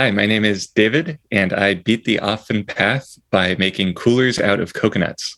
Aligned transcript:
Hi, 0.00 0.10
my 0.10 0.24
name 0.24 0.46
is 0.46 0.66
David, 0.66 1.18
and 1.30 1.52
I 1.52 1.74
beat 1.74 2.06
the 2.06 2.20
often 2.20 2.64
path 2.64 3.18
by 3.30 3.54
making 3.56 3.92
coolers 3.92 4.38
out 4.38 4.58
of 4.58 4.72
coconuts. 4.72 5.36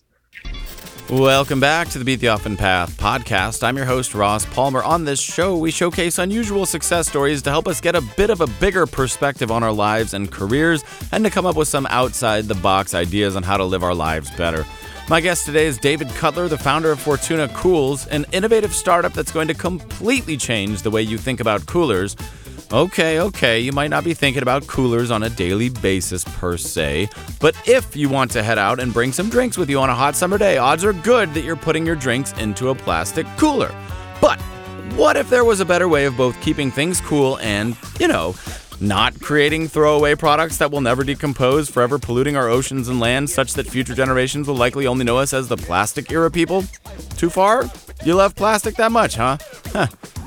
Welcome 1.11 1.59
back 1.59 1.89
to 1.89 1.99
the 1.99 2.05
Beat 2.05 2.21
the 2.21 2.29
Often 2.29 2.59
Path 2.59 2.97
podcast. 2.97 3.65
I'm 3.65 3.77
your 3.77 3.87
host, 3.87 4.15
Ross 4.15 4.47
Palmer. 4.47 4.81
On 4.85 5.05
this 5.05 5.21
show, 5.21 5.59
we 5.59 5.73
showcase 5.73 6.19
unusual 6.19 6.65
success 6.65 7.09
stories 7.09 7.43
to 7.43 7.51
help 7.51 7.67
us 7.67 7.81
get 7.81 7.97
a 7.97 8.01
bit 8.17 8.31
of 8.31 8.41
a 8.41 8.47
bigger 8.47 8.87
perspective 8.87 9.51
on 9.51 9.65
our 9.65 9.73
lives 9.73 10.15
and 10.15 10.31
careers 10.31 10.85
and 11.11 11.25
to 11.25 11.31
come 11.31 11.45
up 11.45 11.57
with 11.57 11.67
some 11.67 11.87
outside 11.87 12.45
the 12.45 12.55
box 12.55 12.95
ideas 12.95 13.35
on 13.35 13.43
how 13.43 13.57
to 13.57 13.65
live 13.65 13.83
our 13.83 13.97
lives 13.97 14.31
better. 14.37 14.65
My 15.09 15.21
guest 15.21 15.45
today 15.45 15.67
is 15.67 15.77
David 15.77 16.09
Cutler, 16.11 16.47
the 16.47 16.57
founder 16.57 16.93
of 16.93 17.01
Fortuna 17.01 17.49
Cools, 17.49 18.07
an 18.07 18.27
innovative 18.31 18.73
startup 18.73 19.13
that's 19.13 19.33
going 19.33 19.49
to 19.49 19.55
completely 19.55 20.37
change 20.37 20.83
the 20.83 20.91
way 20.93 21.03
you 21.03 21.19
think 21.19 21.41
about 21.41 21.67
coolers 21.67 22.15
Okay, 22.71 23.21
okay, 23.21 23.61
you 23.61 23.73
might 23.73 23.91
not 23.91 24.05
be 24.05 24.15
thinking 24.15 24.43
about 24.43 24.67
coolers 24.67 25.11
on 25.11 25.23
a 25.23 25.31
daily 25.31 25.69
basis 25.69 26.25
per 26.25 26.57
se, 26.57 27.09
but 27.41 27.55
if 27.67 27.95
you 27.97 28.09
want 28.09 28.31
to 28.33 28.43
head 28.43 28.59
out 28.59 28.81
and 28.81 28.93
bring 28.93 29.13
some 29.13 29.29
drinks 29.29 29.59
with 29.59 29.69
you 29.69 29.79
on 29.79 29.91
a 29.91 29.95
hot 29.95 30.17
summer 30.17 30.39
day, 30.39 30.57
odds 30.57 30.85
are 30.85 30.93
good 30.93 31.35
that 31.35 31.43
you're 31.43 31.57
putting 31.57 31.85
your 31.85 31.97
drinks 31.97 32.33
into 32.35 32.71
a 32.71 32.75
plastic 32.75 33.27
cooler. 33.37 33.75
But 34.21 34.41
what 34.97 35.17
if 35.17 35.29
there 35.29 35.45
was 35.45 35.61
a 35.61 35.65
better 35.65 35.89
way 35.89 36.05
of 36.07 36.17
both 36.17 36.41
keeping 36.41 36.71
things 36.71 37.01
cool 37.01 37.39
and, 37.39 37.77
you 37.99 38.09
know, 38.09 38.35
not 38.81 39.21
creating 39.21 39.69
throwaway 39.69 40.15
products 40.15 40.57
that 40.59 40.71
will 40.71 40.81
never 40.81 41.05
decompose, 41.05 41.71
forever 41.71 41.99
polluting 41.99 42.37
our 42.37 42.49
oceans 42.49 42.89
and 42.89 43.01
land 43.01 43.31
such 43.31 43.55
that 43.55 43.67
future 43.67 43.95
generations 43.95 44.49
will 44.49 44.57
likely 44.57 44.87
only 44.87 45.05
know 45.05 45.19
us 45.19 45.33
as 45.33 45.49
the 45.49 45.57
plastic 45.57 46.11
era 46.11 46.31
people? 46.31 46.65
Too 47.17 47.31
far? 47.31 47.71
You 48.05 48.15
love 48.15 48.35
plastic 48.35 48.75
that 48.77 48.91
much, 48.91 49.15
huh? 49.15 49.39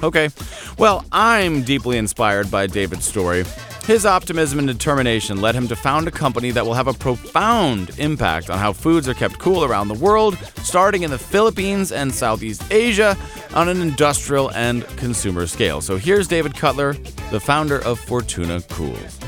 Okay. 0.02 0.30
Well, 0.78 1.06
I'm 1.12 1.64
deeply 1.64 1.98
inspired 1.98 2.50
by 2.50 2.68
David's 2.68 3.06
story. 3.06 3.44
His 3.86 4.06
optimism 4.06 4.60
and 4.60 4.68
determination 4.68 5.42
led 5.42 5.56
him 5.56 5.68
to 5.68 5.76
found 5.76 6.08
a 6.08 6.12
company 6.12 6.52
that 6.52 6.66
will 6.66 6.74
have 6.74 6.88
a 6.88 6.94
profound 6.94 8.00
impact 8.00 8.50
on 8.50 8.58
how 8.58 8.74
foods 8.74 9.08
are 9.08 9.14
kept 9.14 9.38
cool 9.38 9.64
around 9.64 9.90
the 9.90 9.94
world, 9.94 10.38
starting 10.64 11.04
in 11.04 11.12
the 11.12 11.20
Philippines 11.20 11.92
and 11.92 12.14
Southeast 12.14 12.64
Asia 12.72 13.16
on 13.54 13.70
an 13.70 13.82
industrial 13.82 14.52
and 14.54 14.88
consumer 14.98 15.46
scale. 15.46 15.82
So 15.82 15.98
here's 15.98 16.28
David 16.28 16.56
Cutler, 16.56 16.94
the 17.30 17.40
founder 17.40 17.80
of 17.84 18.00
Fortuna 18.00 18.62
Cools. 18.62 19.20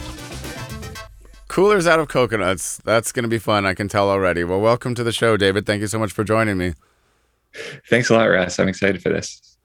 Coolers 1.50 1.86
out 1.86 2.00
of 2.00 2.08
coconuts. 2.08 2.78
That's 2.78 3.12
going 3.12 3.24
to 3.24 3.30
be 3.30 3.40
fun, 3.40 3.66
I 3.66 3.74
can 3.74 3.88
tell 3.88 4.10
already. 4.10 4.44
Well, 4.44 4.62
welcome 4.62 4.96
to 4.96 5.04
the 5.04 5.12
show, 5.12 5.38
David. 5.38 5.66
Thank 5.66 5.82
you 5.82 5.88
so 5.88 6.00
much 6.00 6.12
for 6.12 6.24
joining 6.24 6.58
me. 6.58 6.74
Thanks 7.90 8.10
a 8.10 8.14
lot, 8.14 8.26
Russ. 8.26 8.60
I'm 8.60 8.68
excited 8.68 9.02
for 9.02 9.10
this. 9.10 9.58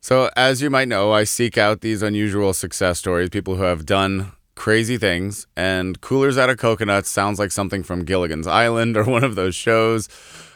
So, 0.00 0.30
as 0.36 0.62
you 0.62 0.70
might 0.70 0.88
know, 0.88 1.12
I 1.12 1.24
seek 1.24 1.58
out 1.58 1.82
these 1.82 2.02
unusual 2.02 2.54
success 2.54 2.98
stories, 2.98 3.28
people 3.28 3.56
who 3.56 3.64
have 3.64 3.84
done 3.84 4.32
crazy 4.54 4.96
things, 4.96 5.46
and 5.56 6.00
Coolers 6.00 6.38
Out 6.38 6.50
of 6.50 6.56
Coconuts 6.56 7.10
sounds 7.10 7.38
like 7.38 7.52
something 7.52 7.82
from 7.82 8.04
Gilligan's 8.04 8.46
Island 8.46 8.96
or 8.96 9.04
one 9.04 9.24
of 9.24 9.34
those 9.34 9.54
shows. 9.54 10.08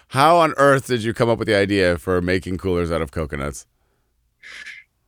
How 0.08 0.36
on 0.36 0.54
earth 0.56 0.86
did 0.86 1.02
you 1.02 1.12
come 1.12 1.28
up 1.28 1.38
with 1.38 1.48
the 1.48 1.54
idea 1.54 1.98
for 1.98 2.20
making 2.22 2.58
coolers 2.58 2.92
out 2.92 3.02
of 3.02 3.10
coconuts? 3.10 3.66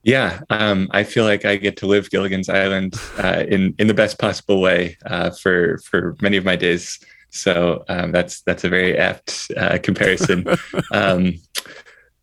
Yeah, 0.03 0.41
um, 0.51 0.89
I 0.92 1.03
feel 1.03 1.25
like 1.25 1.45
I 1.45 1.56
get 1.56 1.77
to 1.78 1.86
live 1.86 2.11
Gilligan's 2.11 2.48
Island 2.48 2.95
uh, 3.19 3.45
in 3.48 3.75
in 3.78 3.89
the 3.89 3.95
best 3.95 4.19
possible 4.19 4.61
way 4.61 4.97
uh, 5.06 5.30
for 5.30 5.78
for 5.78 6.17
many 6.20 6.36
of 6.36 6.45
my 6.45 6.55
days. 6.55 7.01
So 7.30 7.84
um, 7.89 8.12
that's 8.12 8.42
that's 8.42 8.64
a 8.64 8.69
very 8.69 8.97
apt 8.97 9.51
uh, 9.56 9.78
comparison. 9.83 10.47
um, 10.92 11.34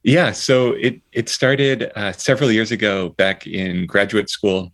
yeah, 0.03 0.33
so 0.33 0.73
it 0.73 1.01
it 1.13 1.29
started 1.29 1.91
uh, 1.95 2.11
several 2.11 2.51
years 2.51 2.71
ago, 2.71 3.09
back 3.09 3.47
in 3.47 3.85
graduate 3.85 4.29
school, 4.29 4.73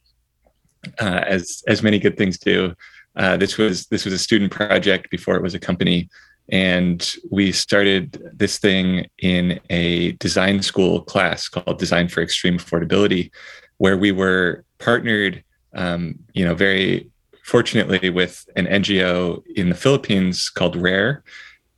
uh, 1.00 1.22
as 1.28 1.64
as 1.68 1.84
many 1.84 2.00
good 2.00 2.18
things 2.18 2.40
do. 2.40 2.74
Uh, 3.16 3.38
this 3.38 3.58
was 3.58 3.86
this 3.88 4.06
was 4.06 4.14
a 4.14 4.18
student 4.18 4.52
project 4.52 5.12
before 5.12 5.36
it 5.36 5.44
was 5.44 5.54
a 5.54 5.60
company, 5.60 6.10
and 6.50 7.16
we 7.30 7.52
started 7.52 8.20
this 8.34 8.58
thing 8.58 9.06
in 9.20 9.60
a 9.70 10.14
design 10.14 10.64
school 10.64 11.02
class 11.02 11.48
called 11.48 11.78
Design 11.78 12.08
for 12.08 12.22
Extreme 12.22 12.58
Affordability, 12.58 13.30
where 13.78 13.98
we 13.98 14.12
were 14.12 14.64
partnered, 14.80 15.44
um, 15.76 16.18
you 16.34 16.44
know, 16.44 16.56
very 16.56 17.08
fortunately 17.44 18.10
with 18.10 18.48
an 18.56 18.66
NGO 18.66 19.44
in 19.56 19.70
the 19.70 19.76
Philippines 19.76 20.50
called 20.50 20.76
Rare, 20.76 21.24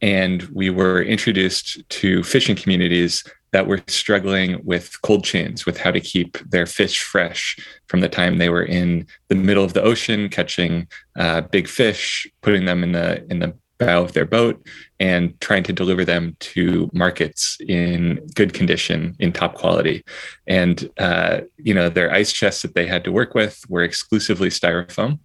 and 0.01 0.44
we 0.53 0.69
were 0.69 1.01
introduced 1.01 1.88
to 1.90 2.23
fishing 2.23 2.56
communities 2.56 3.25
that 3.51 3.67
were 3.67 3.81
struggling 3.88 4.63
with 4.63 5.01
cold 5.01 5.23
chains, 5.23 5.66
with 5.66 5.78
how 5.78 5.91
to 5.91 6.00
keep 6.00 6.38
their 6.50 6.66
fish 6.66 7.01
fresh 7.01 7.57
from 7.88 8.00
the 8.00 8.09
time 8.09 8.38
they 8.38 8.50
were 8.50 8.63
in 8.63 9.06
the 9.28 9.35
middle 9.35 9.63
of 9.63 9.73
the 9.73 9.81
ocean, 9.81 10.29
catching 10.29 10.88
uh, 11.17 11.41
big 11.41 11.67
fish, 11.67 12.28
putting 12.41 12.66
them 12.66 12.84
in 12.84 12.94
the 12.94 13.25
in 13.29 13.40
the 13.40 13.53
bow 13.78 14.03
of 14.03 14.13
their 14.13 14.25
boat, 14.25 14.66
and 15.00 15.40
trying 15.41 15.63
to 15.63 15.73
deliver 15.73 16.06
them 16.06 16.38
to 16.40 16.90
markets 16.94 17.57
in 17.67 18.25
good 18.35 18.53
condition, 18.53 19.16
in 19.19 19.31
top 19.31 19.56
quality. 19.56 20.03
And 20.47 20.90
uh, 20.97 21.41
you 21.57 21.73
know, 21.73 21.90
their 21.90 22.11
ice 22.11 22.31
chests 22.31 22.61
that 22.61 22.75
they 22.75 22.85
had 22.85 23.03
to 23.03 23.11
work 23.11 23.35
with 23.35 23.63
were 23.69 23.84
exclusively 23.84 24.50
styrofoam, 24.50 25.19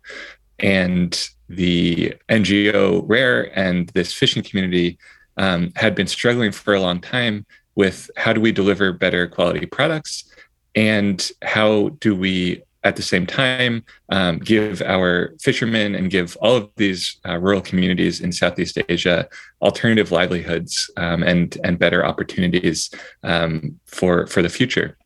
and 0.58 1.28
the 1.48 2.14
NGO 2.28 3.04
Rare 3.06 3.56
and 3.56 3.88
this 3.90 4.12
fishing 4.12 4.42
community 4.42 4.98
um, 5.36 5.70
had 5.76 5.94
been 5.94 6.08
struggling 6.08 6.50
for 6.50 6.74
a 6.74 6.80
long 6.80 7.00
time 7.00 7.46
with 7.76 8.10
how 8.16 8.32
do 8.32 8.40
we 8.40 8.50
deliver 8.50 8.92
better 8.92 9.26
quality 9.26 9.66
products 9.66 10.24
and 10.74 11.30
how 11.42 11.90
do 12.00 12.16
we 12.16 12.62
at 12.86 12.94
the 12.94 13.02
same 13.02 13.26
time 13.26 13.84
um, 14.10 14.38
give 14.38 14.80
our 14.82 15.34
fishermen 15.40 15.94
and 15.96 16.10
give 16.10 16.36
all 16.40 16.54
of 16.56 16.70
these 16.76 17.18
uh, 17.28 17.36
rural 17.36 17.60
communities 17.60 18.20
in 18.20 18.30
Southeast 18.30 18.78
Asia 18.88 19.28
alternative 19.60 20.12
livelihoods 20.12 20.88
um, 20.96 21.22
and 21.22 21.58
and 21.64 21.78
better 21.78 22.04
opportunities 22.06 22.90
um, 23.24 23.78
for 23.86 24.26
for 24.28 24.40
the 24.40 24.48
future. 24.48 24.96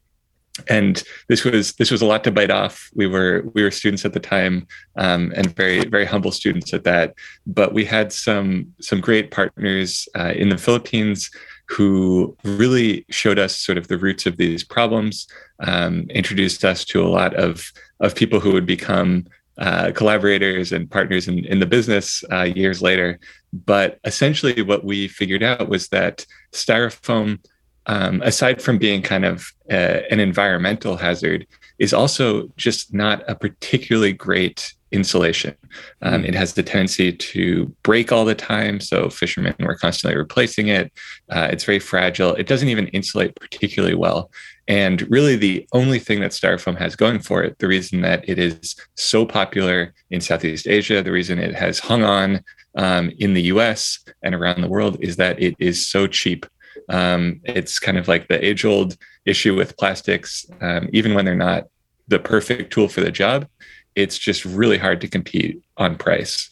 And 0.68 1.02
this 1.28 1.42
was 1.42 1.72
this 1.74 1.90
was 1.90 2.02
a 2.02 2.06
lot 2.06 2.22
to 2.24 2.30
bite 2.30 2.50
off. 2.50 2.90
We 2.94 3.06
were 3.06 3.44
we 3.54 3.62
were 3.62 3.70
students 3.70 4.04
at 4.04 4.12
the 4.12 4.20
time 4.20 4.66
um, 4.96 5.32
and 5.34 5.56
very 5.56 5.84
very 5.86 6.04
humble 6.04 6.32
students 6.32 6.74
at 6.74 6.84
that. 6.84 7.14
But 7.46 7.72
we 7.72 7.84
had 7.86 8.12
some 8.12 8.74
some 8.80 9.00
great 9.00 9.30
partners 9.30 10.06
uh, 10.18 10.34
in 10.36 10.50
the 10.50 10.58
Philippines 10.58 11.30
who 11.70 12.36
really 12.42 13.04
showed 13.10 13.38
us 13.38 13.56
sort 13.56 13.78
of 13.78 13.86
the 13.88 13.98
roots 13.98 14.26
of 14.26 14.36
these 14.36 14.64
problems, 14.64 15.28
um, 15.60 16.06
introduced 16.10 16.64
us 16.64 16.84
to 16.84 17.02
a 17.02 17.08
lot 17.08 17.32
of, 17.34 17.72
of 18.00 18.14
people 18.14 18.40
who 18.40 18.52
would 18.52 18.66
become 18.66 19.24
uh, 19.58 19.92
collaborators 19.92 20.72
and 20.72 20.90
partners 20.90 21.28
in, 21.28 21.44
in 21.44 21.60
the 21.60 21.66
business 21.66 22.24
uh, 22.32 22.42
years 22.42 22.82
later. 22.82 23.20
But 23.52 24.00
essentially, 24.04 24.62
what 24.62 24.84
we 24.84 25.06
figured 25.06 25.42
out 25.42 25.68
was 25.68 25.88
that 25.88 26.26
styrofoam, 26.52 27.38
um, 27.86 28.20
aside 28.22 28.60
from 28.60 28.78
being 28.78 29.02
kind 29.02 29.24
of 29.24 29.52
uh, 29.70 30.00
an 30.10 30.18
environmental 30.18 30.96
hazard, 30.96 31.46
is 31.78 31.94
also 31.94 32.48
just 32.56 32.92
not 32.92 33.22
a 33.28 33.34
particularly 33.34 34.12
great 34.12 34.74
insulation. 34.92 35.54
Um, 36.02 36.24
it 36.24 36.34
has 36.34 36.54
the 36.54 36.62
tendency 36.62 37.12
to 37.12 37.66
break 37.82 38.12
all 38.12 38.24
the 38.24 38.34
time. 38.34 38.80
So 38.80 39.08
fishermen 39.08 39.54
were 39.60 39.76
constantly 39.76 40.16
replacing 40.16 40.68
it. 40.68 40.92
Uh, 41.30 41.48
it's 41.50 41.64
very 41.64 41.78
fragile. 41.78 42.34
It 42.34 42.46
doesn't 42.46 42.68
even 42.68 42.88
insulate 42.88 43.36
particularly 43.36 43.94
well. 43.94 44.30
And 44.68 45.02
really, 45.10 45.36
the 45.36 45.66
only 45.72 45.98
thing 45.98 46.20
that 46.20 46.30
styrofoam 46.30 46.78
has 46.78 46.94
going 46.94 47.20
for 47.20 47.42
it, 47.42 47.58
the 47.58 47.66
reason 47.66 48.02
that 48.02 48.28
it 48.28 48.38
is 48.38 48.76
so 48.94 49.26
popular 49.26 49.94
in 50.10 50.20
Southeast 50.20 50.68
Asia, 50.68 51.02
the 51.02 51.12
reason 51.12 51.38
it 51.38 51.54
has 51.54 51.78
hung 51.78 52.04
on 52.04 52.44
um, 52.76 53.10
in 53.18 53.34
the 53.34 53.42
US 53.42 53.98
and 54.22 54.34
around 54.34 54.60
the 54.60 54.68
world, 54.68 54.96
is 55.00 55.16
that 55.16 55.40
it 55.42 55.56
is 55.58 55.86
so 55.86 56.06
cheap. 56.06 56.46
Um, 56.88 57.40
it's 57.44 57.78
kind 57.78 57.98
of 57.98 58.06
like 58.06 58.28
the 58.28 58.44
age 58.44 58.64
old 58.64 58.96
issue 59.24 59.56
with 59.56 59.76
plastics, 59.76 60.46
um, 60.60 60.88
even 60.92 61.14
when 61.14 61.24
they're 61.24 61.34
not 61.34 61.64
the 62.06 62.18
perfect 62.18 62.72
tool 62.72 62.88
for 62.88 63.00
the 63.00 63.12
job 63.12 63.48
it's 63.94 64.18
just 64.18 64.44
really 64.44 64.78
hard 64.78 65.00
to 65.00 65.08
compete 65.08 65.62
on 65.76 65.96
price. 65.96 66.50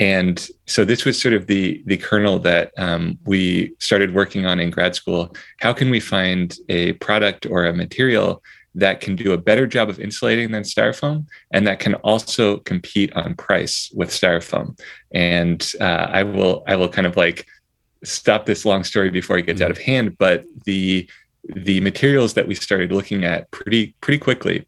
And 0.00 0.48
so 0.66 0.86
this 0.86 1.04
was 1.04 1.20
sort 1.20 1.34
of 1.34 1.46
the 1.46 1.82
the 1.84 1.98
kernel 1.98 2.38
that 2.40 2.72
um, 2.78 3.18
we 3.26 3.74
started 3.78 4.14
working 4.14 4.46
on 4.46 4.58
in 4.58 4.70
grad 4.70 4.94
school. 4.94 5.36
How 5.58 5.74
can 5.74 5.90
we 5.90 6.00
find 6.00 6.56
a 6.70 6.94
product 6.94 7.44
or 7.44 7.66
a 7.66 7.74
material 7.74 8.42
that 8.74 9.00
can 9.00 9.14
do 9.14 9.32
a 9.32 9.38
better 9.38 9.66
job 9.66 9.90
of 9.90 10.00
insulating 10.00 10.52
than 10.52 10.62
styrofoam, 10.62 11.26
and 11.52 11.66
that 11.66 11.80
can 11.80 11.94
also 11.96 12.58
compete 12.58 13.12
on 13.14 13.34
price 13.34 13.90
with 13.94 14.08
styrofoam? 14.08 14.80
And 15.12 15.70
uh, 15.80 16.06
I 16.10 16.22
will 16.22 16.64
I 16.66 16.76
will 16.76 16.88
kind 16.88 17.06
of 17.06 17.18
like 17.18 17.46
stop 18.02 18.46
this 18.46 18.64
long 18.64 18.84
story 18.84 19.10
before 19.10 19.36
it 19.36 19.44
gets 19.44 19.60
out 19.60 19.70
of 19.70 19.76
hand. 19.76 20.16
But 20.16 20.44
the 20.64 21.06
the 21.44 21.80
materials 21.82 22.32
that 22.34 22.48
we 22.48 22.54
started 22.54 22.90
looking 22.90 23.24
at 23.24 23.50
pretty 23.50 23.94
pretty 24.00 24.18
quickly 24.18 24.66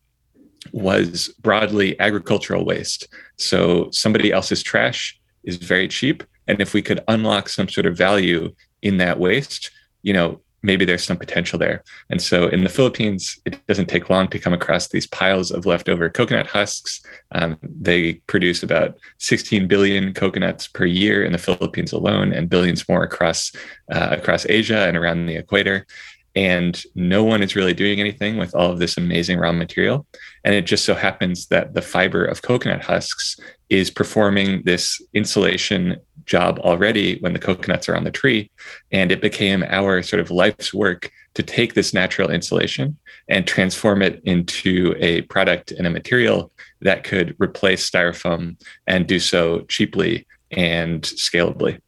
was 0.73 1.29
broadly 1.41 1.99
agricultural 2.01 2.65
waste. 2.65 3.09
So 3.37 3.91
somebody 3.91 4.33
else's 4.33 4.63
trash 4.63 5.19
is 5.45 5.57
very 5.57 5.89
cheap. 5.89 6.23
And 6.47 6.61
if 6.61 6.75
we 6.75 6.83
could 6.83 7.01
unlock 7.09 7.49
some 7.49 7.69
sort 7.69 7.87
of 7.87 7.97
value 7.97 8.55
in 8.83 8.99
that 8.99 9.19
waste, 9.19 9.71
you 10.03 10.13
know, 10.13 10.41
maybe 10.63 10.85
there's 10.85 11.05
some 11.05 11.17
potential 11.17 11.59
there. 11.59 11.83
And 12.09 12.23
so 12.23 12.47
in 12.49 12.63
the 12.63 12.69
Philippines, 12.69 13.39
it 13.45 13.65
doesn't 13.67 13.89
take 13.89 14.11
long 14.11 14.29
to 14.29 14.39
come 14.39 14.53
across 14.53 14.89
these 14.89 15.07
piles 15.07 15.51
of 15.51 15.67
leftover 15.67 16.09
coconut 16.09 16.47
husks. 16.47 17.03
Um, 17.33 17.59
they 17.63 18.15
produce 18.27 18.63
about 18.63 18.97
16 19.19 19.67
billion 19.67 20.15
coconuts 20.15 20.69
per 20.69 20.85
year 20.85 21.25
in 21.25 21.33
the 21.33 21.39
Philippines 21.39 21.93
alone, 21.93 22.33
and 22.33 22.49
billions 22.49 22.89
more 22.89 23.03
across 23.03 23.53
uh, 23.93 24.09
across 24.13 24.47
Asia 24.49 24.87
and 24.87 24.97
around 24.97 25.27
the 25.27 25.37
equator. 25.37 25.87
And 26.35 26.83
no 26.95 27.25
one 27.25 27.43
is 27.43 27.55
really 27.55 27.75
doing 27.75 28.01
anything 28.01 28.39
with 28.39 28.55
all 28.55 28.71
of 28.71 28.79
this 28.79 28.97
amazing 28.97 29.39
raw 29.39 29.53
material. 29.53 30.07
And 30.45 30.55
it 30.55 30.65
just 30.65 30.85
so 30.85 30.95
happens 30.95 31.47
that 31.49 31.75
the 31.75 31.83
fiber 31.83 32.25
of 32.25 32.43
coconut 32.43 32.83
husks 32.83 33.39
is 33.69 33.91
performing 33.91 34.63
this 34.65 35.01
insulation 35.13 35.97
job 36.25 36.59
already 36.61 37.19
when 37.21 37.33
the 37.33 37.39
coconuts 37.39 37.89
are 37.89 37.97
on 37.97 38.05
the 38.05 38.11
tree. 38.11 38.51
And 38.91 39.13
it 39.13 39.21
became 39.21 39.63
our 39.69 40.03
sort 40.03 40.21
of 40.21 40.31
life's 40.31 40.73
work 40.73 41.11
to 41.35 41.43
take 41.43 41.75
this 41.75 41.95
natural 41.95 42.31
insulation 42.31 42.99
and 43.29 43.47
transform 43.47 44.03
it 44.03 44.21
into 44.25 44.95
a 44.99 45.23
product 45.23 45.71
and 45.71 45.87
a 45.87 45.91
material 45.91 46.53
that 46.81 47.05
could 47.05 47.35
replace 47.39 47.89
styrofoam 47.89 48.57
and 48.87 49.07
do 49.07 49.19
so 49.19 49.61
cheaply 49.63 50.27
and 50.51 51.03
scalably. 51.03 51.81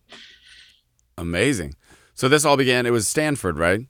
Amazing. 1.19 1.75
So 2.15 2.29
this 2.29 2.45
all 2.45 2.57
began, 2.57 2.87
it 2.87 2.91
was 2.91 3.09
Stanford, 3.09 3.59
right? 3.59 3.87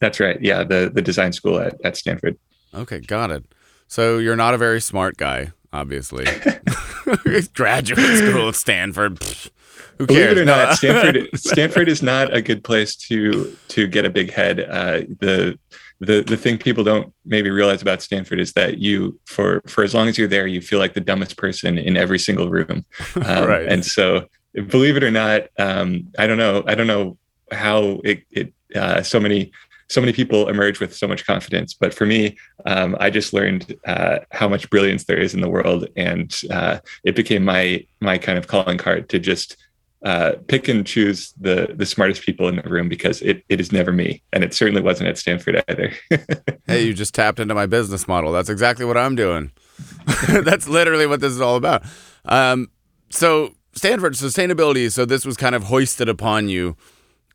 That's 0.00 0.18
right. 0.20 0.40
Yeah, 0.40 0.64
the 0.64 0.90
the 0.92 1.02
design 1.02 1.32
school 1.32 1.58
at, 1.58 1.74
at 1.84 1.96
Stanford. 1.96 2.38
Okay, 2.74 3.00
got 3.00 3.30
it. 3.30 3.44
So 3.86 4.18
you're 4.18 4.36
not 4.36 4.54
a 4.54 4.58
very 4.58 4.80
smart 4.80 5.16
guy, 5.16 5.52
obviously. 5.72 6.24
Graduate 7.54 8.16
school 8.18 8.48
at 8.48 8.54
Stanford. 8.54 9.18
Pfft, 9.20 9.50
who 9.98 10.06
Believe 10.06 10.26
cares? 10.26 10.38
it 10.38 10.42
or 10.42 10.44
not, 10.44 10.76
Stanford 10.76 11.28
Stanford 11.34 11.88
is 11.88 12.02
not 12.02 12.34
a 12.34 12.40
good 12.40 12.64
place 12.64 12.96
to 12.96 13.56
to 13.68 13.86
get 13.86 14.04
a 14.04 14.10
big 14.10 14.32
head. 14.32 14.60
Uh, 14.60 15.00
the 15.20 15.58
the 16.00 16.22
the 16.22 16.36
thing 16.36 16.56
people 16.58 16.84
don't 16.84 17.12
maybe 17.26 17.50
realize 17.50 17.82
about 17.82 18.00
Stanford 18.00 18.40
is 18.40 18.52
that 18.54 18.78
you 18.78 19.18
for 19.26 19.60
for 19.66 19.84
as 19.84 19.94
long 19.94 20.08
as 20.08 20.16
you're 20.16 20.28
there, 20.28 20.46
you 20.46 20.60
feel 20.60 20.78
like 20.78 20.94
the 20.94 21.00
dumbest 21.00 21.36
person 21.36 21.76
in 21.76 21.96
every 21.96 22.18
single 22.18 22.48
room. 22.48 22.84
Um, 23.16 23.46
Right. 23.46 23.66
And 23.68 23.84
so, 23.84 24.26
believe 24.68 24.96
it 24.96 25.02
or 25.04 25.10
not, 25.10 25.42
um, 25.58 26.08
I 26.18 26.26
don't 26.26 26.38
know. 26.38 26.62
I 26.66 26.74
don't 26.74 26.86
know 26.86 27.18
how 27.52 28.00
it, 28.04 28.22
it 28.30 28.54
uh, 28.74 29.02
so 29.02 29.18
many 29.18 29.50
so 29.90 30.00
many 30.00 30.12
people 30.12 30.48
emerge 30.48 30.78
with 30.78 30.96
so 30.96 31.08
much 31.08 31.26
confidence. 31.26 31.74
But 31.74 31.92
for 31.92 32.06
me, 32.06 32.38
um, 32.64 32.96
I 33.00 33.10
just 33.10 33.32
learned 33.32 33.76
uh, 33.86 34.20
how 34.30 34.48
much 34.48 34.70
brilliance 34.70 35.04
there 35.04 35.18
is 35.18 35.34
in 35.34 35.40
the 35.40 35.50
world, 35.50 35.88
and 35.96 36.34
uh, 36.50 36.78
it 37.04 37.16
became 37.16 37.44
my 37.44 37.84
my 38.00 38.16
kind 38.16 38.38
of 38.38 38.46
calling 38.46 38.78
card 38.78 39.08
to 39.10 39.18
just 39.18 39.56
uh, 40.04 40.32
pick 40.46 40.68
and 40.68 40.86
choose 40.86 41.34
the 41.40 41.74
the 41.74 41.84
smartest 41.84 42.22
people 42.22 42.48
in 42.48 42.56
the 42.56 42.62
room 42.62 42.88
because 42.88 43.20
it 43.22 43.44
it 43.48 43.60
is 43.60 43.72
never 43.72 43.92
me, 43.92 44.22
and 44.32 44.44
it 44.44 44.54
certainly 44.54 44.80
wasn't 44.80 45.08
at 45.08 45.18
Stanford 45.18 45.62
either. 45.68 45.92
Hey, 46.66 46.84
you 46.84 46.94
just 46.94 47.14
tapped 47.14 47.40
into 47.40 47.52
my 47.52 47.66
business 47.66 48.06
model. 48.06 48.30
That's 48.30 48.48
exactly 48.48 48.84
what 48.84 48.96
I'm 48.96 49.16
doing. 49.16 49.50
That's 50.28 50.68
literally 50.68 51.04
what 51.04 51.20
this 51.20 51.32
is 51.32 51.40
all 51.40 51.56
about. 51.56 51.82
Um, 52.26 52.70
so, 53.10 53.56
Stanford 53.74 54.12
sustainability. 54.12 54.92
So, 54.92 55.04
this 55.04 55.26
was 55.26 55.36
kind 55.36 55.56
of 55.56 55.64
hoisted 55.64 56.08
upon 56.08 56.48
you. 56.48 56.76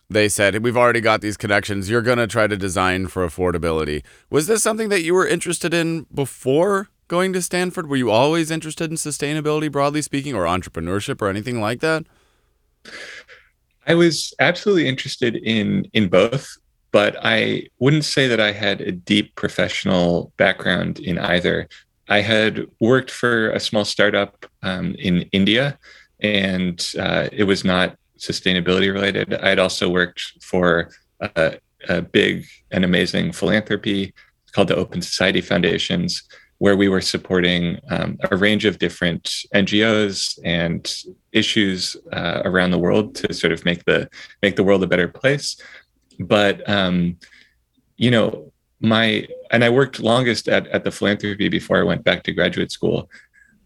They 0.09 0.29
said, 0.29 0.63
We've 0.63 0.77
already 0.77 1.01
got 1.01 1.21
these 1.21 1.37
connections. 1.37 1.89
You're 1.89 2.01
going 2.01 2.17
to 2.17 2.27
try 2.27 2.47
to 2.47 2.57
design 2.57 3.07
for 3.07 3.25
affordability. 3.25 4.03
Was 4.29 4.47
this 4.47 4.61
something 4.61 4.89
that 4.89 5.03
you 5.03 5.13
were 5.13 5.27
interested 5.27 5.73
in 5.73 6.05
before 6.13 6.89
going 7.07 7.33
to 7.33 7.41
Stanford? 7.41 7.89
Were 7.89 7.95
you 7.95 8.11
always 8.11 8.51
interested 8.51 8.89
in 8.91 8.97
sustainability, 8.97 9.71
broadly 9.71 10.01
speaking, 10.01 10.35
or 10.35 10.45
entrepreneurship 10.45 11.21
or 11.21 11.29
anything 11.29 11.59
like 11.59 11.79
that? 11.79 12.05
I 13.87 13.95
was 13.95 14.33
absolutely 14.39 14.87
interested 14.87 15.35
in 15.35 15.85
in 15.93 16.07
both, 16.07 16.55
but 16.91 17.15
I 17.23 17.67
wouldn't 17.79 18.05
say 18.05 18.27
that 18.27 18.39
I 18.39 18.51
had 18.51 18.81
a 18.81 18.91
deep 18.91 19.35
professional 19.35 20.31
background 20.37 20.99
in 20.99 21.17
either. 21.17 21.67
I 22.07 22.21
had 22.21 22.67
worked 22.79 23.09
for 23.09 23.49
a 23.51 23.59
small 23.59 23.85
startup 23.85 24.45
um, 24.61 24.95
in 24.99 25.23
India, 25.31 25.79
and 26.19 26.85
uh, 26.99 27.29
it 27.31 27.45
was 27.45 27.63
not 27.63 27.97
sustainability 28.17 28.93
related. 28.93 29.33
I 29.33 29.49
had 29.49 29.59
also 29.59 29.89
worked 29.89 30.21
for 30.41 30.89
a, 31.19 31.57
a 31.89 32.01
big 32.01 32.45
and 32.71 32.83
amazing 32.85 33.31
philanthropy 33.31 34.13
called 34.51 34.69
the 34.69 34.75
Open 34.75 35.01
Society 35.01 35.41
Foundations, 35.41 36.23
where 36.59 36.77
we 36.77 36.87
were 36.87 37.01
supporting 37.01 37.79
um, 37.89 38.17
a 38.31 38.37
range 38.37 38.65
of 38.65 38.79
different 38.79 39.23
NGOs 39.53 40.39
and 40.45 40.93
issues 41.33 41.97
uh, 42.13 42.41
around 42.45 42.71
the 42.71 42.79
world 42.79 43.15
to 43.15 43.33
sort 43.33 43.51
of 43.51 43.65
make 43.65 43.83
the 43.85 44.09
make 44.41 44.55
the 44.55 44.63
world 44.63 44.83
a 44.83 44.87
better 44.87 45.09
place. 45.09 45.57
But 46.19 46.67
um, 46.69 47.17
you 47.97 48.11
know, 48.11 48.51
my 48.79 49.27
and 49.51 49.63
I 49.63 49.69
worked 49.69 49.99
longest 49.99 50.47
at, 50.47 50.67
at 50.67 50.83
the 50.83 50.91
philanthropy 50.91 51.49
before 51.49 51.77
I 51.77 51.83
went 51.83 52.03
back 52.03 52.23
to 52.23 52.31
graduate 52.31 52.71
school. 52.71 53.09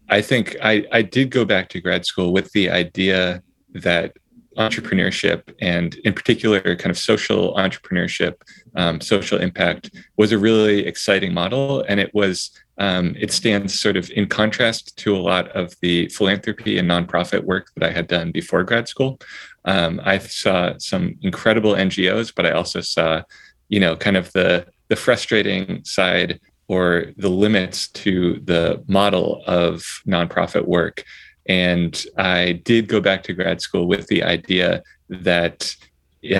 I 0.08 0.20
think 0.20 0.56
I, 0.60 0.84
I 0.90 1.02
did 1.02 1.30
go 1.30 1.44
back 1.44 1.68
to 1.68 1.80
grad 1.80 2.04
school 2.04 2.32
with 2.32 2.50
the 2.52 2.68
idea 2.68 3.42
that 3.74 4.16
entrepreneurship 4.60 5.42
and 5.60 5.94
in 6.06 6.12
particular 6.12 6.60
kind 6.76 6.90
of 6.90 6.98
social 6.98 7.54
entrepreneurship 7.54 8.34
um, 8.76 9.00
social 9.00 9.38
impact 9.40 9.90
was 10.16 10.32
a 10.32 10.38
really 10.38 10.86
exciting 10.86 11.32
model. 11.32 11.82
And 11.88 11.98
it 11.98 12.14
was 12.14 12.50
um, 12.78 13.14
it 13.18 13.30
stands 13.30 13.78
sort 13.78 13.96
of 13.96 14.10
in 14.10 14.26
contrast 14.26 14.96
to 14.98 15.14
a 15.14 15.18
lot 15.18 15.48
of 15.48 15.74
the 15.80 16.08
philanthropy 16.08 16.78
and 16.78 16.88
nonprofit 16.88 17.44
work 17.44 17.70
that 17.76 17.88
i 17.88 17.92
had 17.92 18.06
done 18.06 18.30
before 18.32 18.62
grad 18.64 18.88
school. 18.88 19.18
Um, 19.64 20.00
i 20.04 20.16
saw 20.18 20.74
some 20.78 21.16
incredible 21.20 21.74
ngos 21.74 22.32
but 22.34 22.46
i 22.46 22.52
also 22.52 22.80
saw 22.80 23.22
you 23.68 23.80
know 23.80 23.96
kind 23.96 24.16
of 24.16 24.32
the 24.32 24.66
the 24.88 24.96
frustrating 24.96 25.84
side 25.84 26.40
or 26.68 27.12
the 27.16 27.28
limits 27.28 27.88
to 27.88 28.40
the 28.44 28.82
model 28.86 29.42
of 29.46 30.02
nonprofit 30.06 30.66
work 30.66 31.04
and 31.48 32.04
I 32.16 32.52
did 32.52 32.88
go 32.88 33.00
back 33.00 33.22
to 33.24 33.32
grad 33.32 33.60
school 33.60 33.86
with 33.86 34.06
the 34.06 34.22
idea 34.22 34.82
that, 35.08 35.74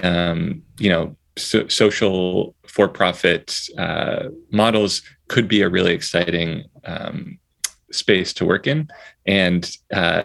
um, 0.03 0.63
you 0.79 0.91
know, 0.91 1.17
so, 1.37 1.69
social 1.69 2.55
for-profit 2.67 3.59
uh, 3.79 4.29
models 4.51 5.03
could 5.29 5.49
be 5.49 5.63
a 5.63 5.69
really 5.69 5.95
exciting 5.95 6.65
um, 6.85 7.39
space 7.93 8.33
to 8.35 8.45
work 8.45 8.67
in, 8.67 8.89
and 9.27 9.71
uh, 9.93 10.23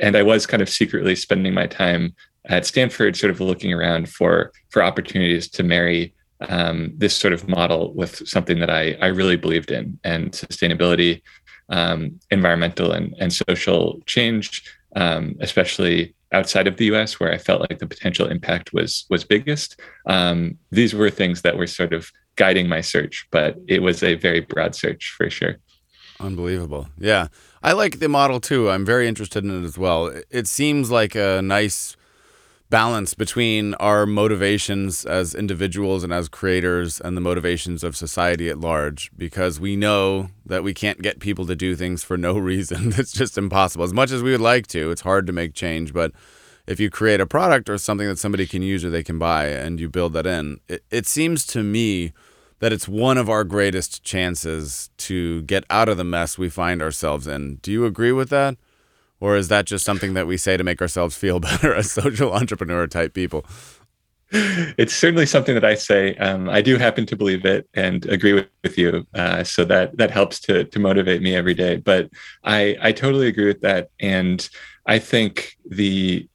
and 0.00 0.16
I 0.16 0.22
was 0.22 0.46
kind 0.46 0.62
of 0.62 0.68
secretly 0.68 1.16
spending 1.16 1.54
my 1.54 1.66
time 1.66 2.14
at 2.46 2.66
Stanford, 2.66 3.16
sort 3.16 3.30
of 3.30 3.40
looking 3.40 3.72
around 3.72 4.08
for 4.08 4.52
for 4.70 4.82
opportunities 4.82 5.48
to 5.50 5.62
marry 5.62 6.14
um, 6.48 6.92
this 6.96 7.14
sort 7.14 7.32
of 7.32 7.48
model 7.48 7.92
with 7.94 8.26
something 8.28 8.58
that 8.60 8.70
I 8.70 8.92
I 9.00 9.06
really 9.06 9.36
believed 9.36 9.70
in, 9.70 9.98
and 10.04 10.32
sustainability 10.32 11.22
um, 11.70 12.18
environmental 12.30 12.92
and, 12.92 13.14
and 13.18 13.32
social 13.32 14.00
change, 14.06 14.62
um, 14.96 15.36
especially 15.40 16.14
outside 16.32 16.66
of 16.68 16.76
the 16.76 16.84
U.S., 16.86 17.18
where 17.18 17.32
I 17.32 17.38
felt 17.38 17.60
like 17.62 17.78
the 17.80 17.86
potential 17.86 18.26
impact 18.28 18.72
was 18.72 19.04
was 19.10 19.24
biggest. 19.24 19.80
Um, 20.06 20.58
these 20.70 20.94
were 20.94 21.10
things 21.10 21.42
that 21.42 21.56
were 21.56 21.66
sort 21.66 21.92
of 21.92 22.10
guiding 22.36 22.68
my 22.68 22.80
search, 22.80 23.26
but 23.30 23.56
it 23.68 23.82
was 23.82 24.02
a 24.02 24.14
very 24.14 24.40
broad 24.40 24.74
search 24.74 25.14
for 25.16 25.28
sure. 25.30 25.56
Unbelievable. 26.20 26.88
Yeah. 26.98 27.28
I 27.62 27.72
like 27.72 27.98
the 27.98 28.08
model 28.08 28.40
too. 28.40 28.70
I'm 28.70 28.84
very 28.84 29.08
interested 29.08 29.44
in 29.44 29.62
it 29.62 29.66
as 29.66 29.76
well. 29.78 30.06
It- 30.06 30.26
It 30.30 30.46
seems 30.46 30.90
like 30.90 31.14
a 31.14 31.40
nice 31.42 31.96
balance 32.70 33.14
between 33.14 33.74
our 33.74 34.06
motivations 34.06 35.04
as 35.04 35.34
individuals 35.34 36.04
and 36.04 36.12
as 36.12 36.28
creators 36.28 37.00
and 37.00 37.16
the 37.16 37.20
motivations 37.20 37.82
of 37.82 37.96
society 37.96 38.48
at 38.48 38.60
large 38.60 39.10
because 39.18 39.58
we 39.58 39.74
know 39.74 40.28
that 40.46 40.62
we 40.62 40.72
can't 40.72 41.02
get 41.02 41.18
people 41.18 41.44
to 41.46 41.56
do 41.56 41.74
things 41.74 42.04
for 42.04 42.16
no 42.16 42.38
reason. 42.38 42.94
It's 42.96 43.12
just 43.12 43.36
impossible. 43.36 43.84
As 43.84 43.92
much 43.92 44.12
as 44.12 44.22
we 44.22 44.30
would 44.30 44.40
like 44.40 44.68
to, 44.68 44.90
it's 44.90 45.02
hard 45.02 45.26
to 45.26 45.32
make 45.32 45.52
change, 45.52 45.92
but 45.92 46.12
if 46.66 46.78
you 46.78 46.88
create 46.88 47.20
a 47.20 47.26
product 47.26 47.68
or 47.68 47.76
something 47.76 48.06
that 48.06 48.18
somebody 48.18 48.46
can 48.46 48.62
use 48.62 48.84
or 48.84 48.90
they 48.90 49.02
can 49.02 49.18
buy 49.18 49.46
and 49.46 49.80
you 49.80 49.88
build 49.88 50.12
that 50.12 50.26
in, 50.26 50.60
it, 50.68 50.84
it 50.90 51.06
seems 51.06 51.44
to 51.48 51.64
me 51.64 52.12
that 52.60 52.72
it's 52.72 52.86
one 52.86 53.18
of 53.18 53.28
our 53.28 53.42
greatest 53.42 54.04
chances 54.04 54.90
to 54.98 55.42
get 55.42 55.64
out 55.70 55.88
of 55.88 55.96
the 55.96 56.04
mess 56.04 56.38
we 56.38 56.48
find 56.48 56.80
ourselves 56.80 57.26
in. 57.26 57.56
Do 57.56 57.72
you 57.72 57.84
agree 57.84 58.12
with 58.12 58.28
that? 58.30 58.56
Or 59.20 59.36
is 59.36 59.48
that 59.48 59.66
just 59.66 59.84
something 59.84 60.14
that 60.14 60.26
we 60.26 60.36
say 60.36 60.56
to 60.56 60.64
make 60.64 60.80
ourselves 60.80 61.16
feel 61.16 61.40
better 61.50 61.74
as 61.74 61.92
social 61.92 62.32
entrepreneur 62.32 62.86
type 62.86 63.14
people? 63.14 63.44
It's 64.32 64.94
certainly 64.94 65.26
something 65.26 65.54
that 65.54 65.64
I 65.64 65.74
say. 65.74 66.14
Um, 66.16 66.48
I 66.48 66.62
do 66.62 66.76
happen 66.78 67.04
to 67.06 67.16
believe 67.16 67.44
it 67.44 67.68
and 67.74 68.06
agree 68.06 68.32
with, 68.32 68.46
with 68.62 68.78
you. 68.78 69.04
Uh, 69.12 69.42
so 69.42 69.64
that 69.64 69.96
that 69.96 70.12
helps 70.12 70.38
to 70.42 70.64
to 70.64 70.78
motivate 70.78 71.20
me 71.20 71.34
every 71.34 71.54
day. 71.54 71.76
But 71.76 72.10
I 72.44 72.76
I 72.80 72.92
totally 72.92 73.26
agree 73.26 73.46
with 73.46 73.60
that, 73.62 73.90
and 73.98 74.48
I 74.86 75.00
think 75.00 75.56
the 75.68 76.28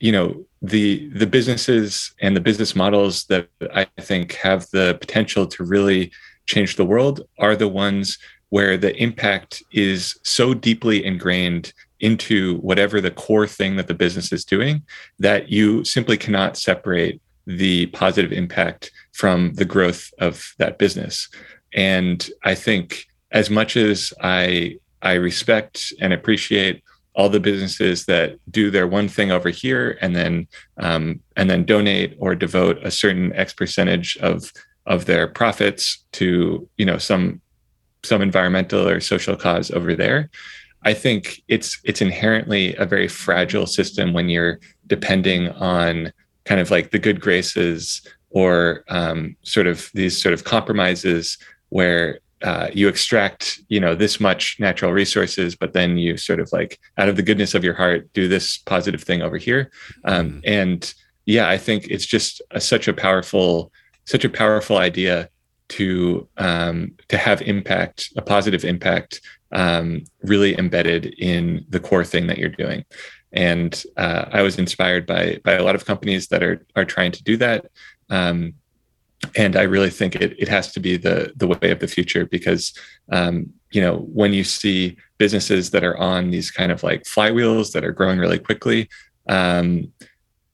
you 0.00 0.10
know 0.10 0.42
the 0.62 1.06
the 1.10 1.26
businesses 1.26 2.14
and 2.22 2.34
the 2.34 2.40
business 2.40 2.74
models 2.74 3.26
that 3.26 3.48
I 3.74 3.84
think 4.00 4.32
have 4.36 4.66
the 4.70 4.96
potential 4.98 5.46
to 5.48 5.64
really 5.64 6.12
change 6.46 6.76
the 6.76 6.84
world 6.86 7.20
are 7.38 7.56
the 7.56 7.68
ones 7.68 8.18
where 8.48 8.76
the 8.76 8.94
impact 9.02 9.62
is 9.72 10.18
so 10.22 10.54
deeply 10.54 11.04
ingrained 11.04 11.72
into 12.00 12.58
whatever 12.58 13.00
the 13.00 13.10
core 13.10 13.46
thing 13.46 13.76
that 13.76 13.86
the 13.86 13.94
business 13.94 14.32
is 14.32 14.44
doing 14.44 14.82
that 15.18 15.48
you 15.48 15.84
simply 15.84 16.16
cannot 16.16 16.56
separate 16.56 17.20
the 17.46 17.86
positive 17.86 18.32
impact 18.32 18.90
from 19.12 19.52
the 19.54 19.64
growth 19.64 20.12
of 20.18 20.54
that 20.58 20.78
business. 20.78 21.28
And 21.72 22.28
I 22.42 22.54
think 22.54 23.06
as 23.30 23.50
much 23.50 23.76
as 23.76 24.12
I 24.20 24.78
I 25.02 25.14
respect 25.14 25.92
and 26.00 26.12
appreciate 26.12 26.82
all 27.14 27.28
the 27.28 27.40
businesses 27.40 28.06
that 28.06 28.38
do 28.50 28.70
their 28.70 28.86
one 28.86 29.08
thing 29.08 29.30
over 29.30 29.50
here 29.50 29.98
and 30.00 30.16
then 30.16 30.48
um, 30.78 31.20
and 31.36 31.48
then 31.48 31.64
donate 31.64 32.16
or 32.18 32.34
devote 32.34 32.78
a 32.82 32.90
certain 32.90 33.32
X 33.34 33.52
percentage 33.52 34.16
of 34.18 34.52
of 34.86 35.06
their 35.06 35.26
profits 35.26 36.04
to 36.12 36.68
you 36.76 36.86
know 36.86 36.98
some 36.98 37.40
some 38.02 38.22
environmental 38.22 38.86
or 38.88 39.00
social 39.00 39.36
cause 39.36 39.70
over 39.70 39.94
there. 39.94 40.30
I 40.84 40.94
think 40.94 41.42
it's 41.48 41.80
it's 41.84 42.00
inherently 42.00 42.74
a 42.76 42.84
very 42.84 43.08
fragile 43.08 43.66
system 43.66 44.12
when 44.12 44.28
you're 44.28 44.60
depending 44.86 45.48
on 45.50 46.12
kind 46.44 46.60
of 46.60 46.70
like 46.70 46.90
the 46.90 46.98
good 46.98 47.20
graces 47.20 48.02
or 48.30 48.84
um, 48.88 49.36
sort 49.42 49.66
of 49.66 49.90
these 49.94 50.20
sort 50.20 50.34
of 50.34 50.44
compromises 50.44 51.38
where 51.70 52.18
uh, 52.42 52.68
you 52.74 52.88
extract 52.88 53.60
you 53.68 53.80
know 53.80 53.94
this 53.94 54.20
much 54.20 54.56
natural 54.60 54.92
resources 54.92 55.56
but 55.56 55.72
then 55.72 55.96
you 55.96 56.16
sort 56.16 56.40
of 56.40 56.52
like 56.52 56.78
out 56.98 57.08
of 57.08 57.16
the 57.16 57.22
goodness 57.22 57.54
of 57.54 57.64
your 57.64 57.74
heart 57.74 58.12
do 58.12 58.28
this 58.28 58.58
positive 58.58 59.02
thing 59.02 59.22
over 59.22 59.38
here 59.38 59.70
um, 60.04 60.28
mm-hmm. 60.28 60.40
and 60.44 60.94
yeah 61.24 61.48
i 61.48 61.56
think 61.56 61.86
it's 61.88 62.04
just 62.04 62.42
a, 62.50 62.60
such 62.60 62.86
a 62.86 62.92
powerful 62.92 63.72
such 64.04 64.24
a 64.24 64.28
powerful 64.28 64.76
idea 64.76 65.30
to 65.68 66.28
um, 66.36 66.92
to 67.08 67.16
have 67.16 67.42
impact 67.42 68.10
a 68.16 68.22
positive 68.22 68.64
impact 68.64 69.20
um, 69.52 70.04
really 70.22 70.58
embedded 70.58 71.14
in 71.18 71.64
the 71.68 71.80
core 71.80 72.04
thing 72.04 72.26
that 72.26 72.38
you're 72.38 72.48
doing. 72.48 72.84
And 73.32 73.82
uh, 73.96 74.26
i 74.32 74.42
was 74.42 74.58
inspired 74.58 75.06
by 75.06 75.40
by 75.44 75.52
a 75.54 75.62
lot 75.62 75.74
of 75.74 75.84
companies 75.84 76.28
that 76.28 76.42
are 76.42 76.64
are 76.76 76.84
trying 76.84 77.12
to 77.12 77.22
do 77.22 77.36
that. 77.38 77.66
Um, 78.10 78.54
and 79.36 79.56
I 79.56 79.62
really 79.62 79.90
think 79.90 80.16
it 80.16 80.34
it 80.38 80.48
has 80.48 80.72
to 80.72 80.80
be 80.80 80.96
the 80.96 81.32
the 81.36 81.48
way 81.48 81.70
of 81.70 81.80
the 81.80 81.88
future 81.88 82.26
because 82.26 82.72
um, 83.10 83.52
you 83.70 83.80
know 83.80 83.98
when 83.98 84.32
you 84.32 84.44
see 84.44 84.96
businesses 85.18 85.70
that 85.70 85.84
are 85.84 85.96
on 85.96 86.30
these 86.30 86.50
kind 86.50 86.72
of 86.72 86.82
like 86.82 87.04
flywheels 87.04 87.72
that 87.72 87.84
are 87.84 87.92
growing 87.92 88.18
really 88.18 88.38
quickly, 88.38 88.88
um, 89.28 89.92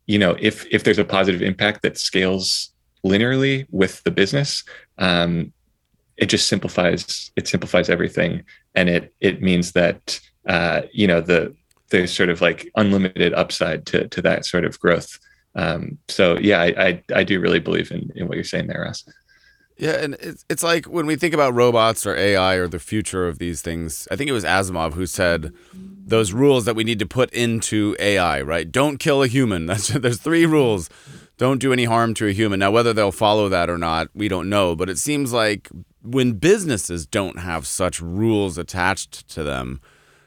you 0.07 0.19
know 0.19 0.37
if 0.41 0.67
if 0.71 0.85
there's 0.85 0.99
a 0.99 1.05
positive 1.05 1.43
impact 1.43 1.83
that 1.83 1.99
scales 1.99 2.73
linearly 3.05 3.67
with 3.71 4.03
the 4.05 4.11
business, 4.11 4.65
um, 5.01 5.53
it 6.17 6.27
just 6.27 6.47
simplifies 6.49 7.33
it 7.37 7.49
simplifies 7.49 7.91
everything, 7.91 8.45
and 8.75 8.89
it 8.89 9.13
it 9.21 9.43
means 9.43 9.73
that 9.73 10.21
uh, 10.47 10.83
you 10.93 11.07
know 11.07 11.21
the 11.21 11.55
there's 11.89 12.13
sort 12.13 12.31
of 12.31 12.41
like 12.41 12.71
unlimited 12.77 13.35
upside 13.35 13.87
to 13.87 14.07
to 14.09 14.23
that 14.23 14.47
sort 14.47 14.65
of 14.65 14.79
growth 14.79 15.19
um, 15.55 15.99
so 16.09 16.39
yeah, 16.39 16.61
I, 16.61 16.67
I, 16.67 17.03
I 17.17 17.25
do 17.25 17.41
really 17.41 17.59
believe 17.59 17.91
in 17.91 18.11
in 18.15 18.29
what 18.29 18.37
you're 18.37 18.45
saying 18.45 18.69
there, 18.69 18.83
Russ. 18.83 19.05
Yeah, 19.77 19.93
and 19.93 20.15
it's 20.15 20.45
it's 20.49 20.63
like 20.63 20.87
when 20.87 21.07
we 21.07 21.17
think 21.17 21.35
about 21.35 21.55
robots 21.55 22.07
or 22.07 22.15
AI 22.15 22.55
or 22.55 22.69
the 22.69 22.79
future 22.79 23.27
of 23.27 23.39
these 23.39 23.63
things. 23.63 24.07
I 24.11 24.17
think 24.17 24.29
it 24.29 24.35
was 24.35 24.45
Asimov 24.45 24.93
who 24.93 25.07
said 25.07 25.53
those 25.73 26.33
rules 26.33 26.67
that 26.67 26.77
we 26.77 26.85
need 26.85 26.99
to 26.99 27.07
put 27.07 27.31
into 27.33 27.97
AI. 27.99 28.43
Right? 28.43 28.71
Don't 28.71 28.99
kill 28.99 29.23
a 29.23 29.27
human. 29.27 29.67
That's 29.67 29.89
there's 29.89 30.21
three 30.21 30.47
rules. 30.47 30.89
Don't 31.41 31.59
do 31.59 31.73
any 31.73 31.87
harm 31.87 32.13
to 32.17 32.27
a 32.27 32.33
human. 32.33 32.61
Now, 32.61 32.71
whether 32.71 32.93
they'll 32.93 33.11
follow 33.11 33.49
that 33.49 33.71
or 33.71 33.79
not, 33.79 34.09
we 34.15 34.29
don't 34.29 34.51
know. 34.51 34.77
But 34.77 34.91
it 34.91 34.99
seems 34.99 35.33
like 35.33 35.71
when 36.03 36.33
businesses 36.33 37.07
don't 37.07 37.39
have 37.39 37.67
such 37.67 37.99
rules 37.99 38.59
attached 38.59 39.27
to 39.29 39.43
them, 39.43 39.81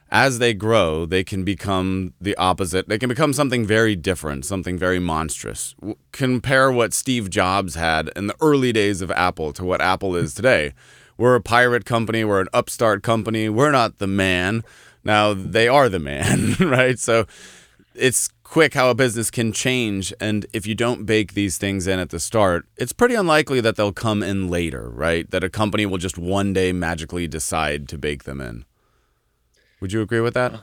as 0.10 0.40
they 0.40 0.56
grow, 0.56 1.06
they 1.06 1.24
can 1.24 1.44
become 1.44 2.16
the 2.20 2.36
opposite. 2.38 2.90
They 2.90 2.98
can 2.98 3.10
become 3.10 3.32
something 3.32 3.64
very 3.64 3.96
different, 3.96 4.44
something 4.44 4.76
very 4.76 4.98
monstrous. 4.98 5.76
Compare 6.12 6.72
what 6.72 6.96
Steve 6.96 7.30
Jobs 7.30 7.76
had 7.76 8.10
in 8.16 8.26
the 8.26 8.36
early 8.42 8.74
days 8.74 9.02
of 9.02 9.12
Apple 9.12 9.54
to 9.54 9.64
what 9.64 9.82
Apple 9.82 10.16
is 10.16 10.34
today. 10.34 10.74
We're 11.16 11.36
a 11.36 11.42
pirate 11.42 11.86
company, 11.86 12.24
we're 12.24 12.42
an 12.42 12.50
upstart 12.54 13.04
company, 13.04 13.50
we're 13.50 13.70
not 13.70 14.00
the 14.00 14.08
man. 14.08 14.64
Now 15.04 15.36
they 15.36 15.68
are 15.68 15.90
the 15.90 16.00
man, 16.00 16.56
right? 16.60 16.98
So 16.98 17.28
it's 17.94 18.30
quick 18.54 18.76
how 18.76 18.88
a 18.88 18.94
business 18.94 19.32
can 19.32 19.52
change. 19.52 20.14
And 20.20 20.46
if 20.54 20.68
you 20.68 20.76
don't 20.76 21.08
bake 21.08 21.34
these 21.34 21.58
things 21.58 21.88
in 21.88 21.98
at 21.98 22.12
the 22.12 22.20
start, 22.20 22.68
it's 22.78 22.94
pretty 22.94 23.16
unlikely 23.16 23.62
that 23.62 23.78
they'll 23.78 23.92
come 23.92 24.22
in 24.22 24.48
later, 24.48 24.92
right? 24.92 25.28
That 25.32 25.44
a 25.44 25.50
company 25.50 25.88
will 25.88 25.98
just 25.98 26.20
one 26.20 26.54
day 26.54 26.72
magically 26.72 27.28
decide 27.28 27.90
to 27.90 27.98
bake 27.98 28.26
them 28.26 28.40
in. 28.40 28.66
Would 29.82 29.92
you 29.92 30.04
agree 30.04 30.20
with 30.20 30.36
that? 30.36 30.54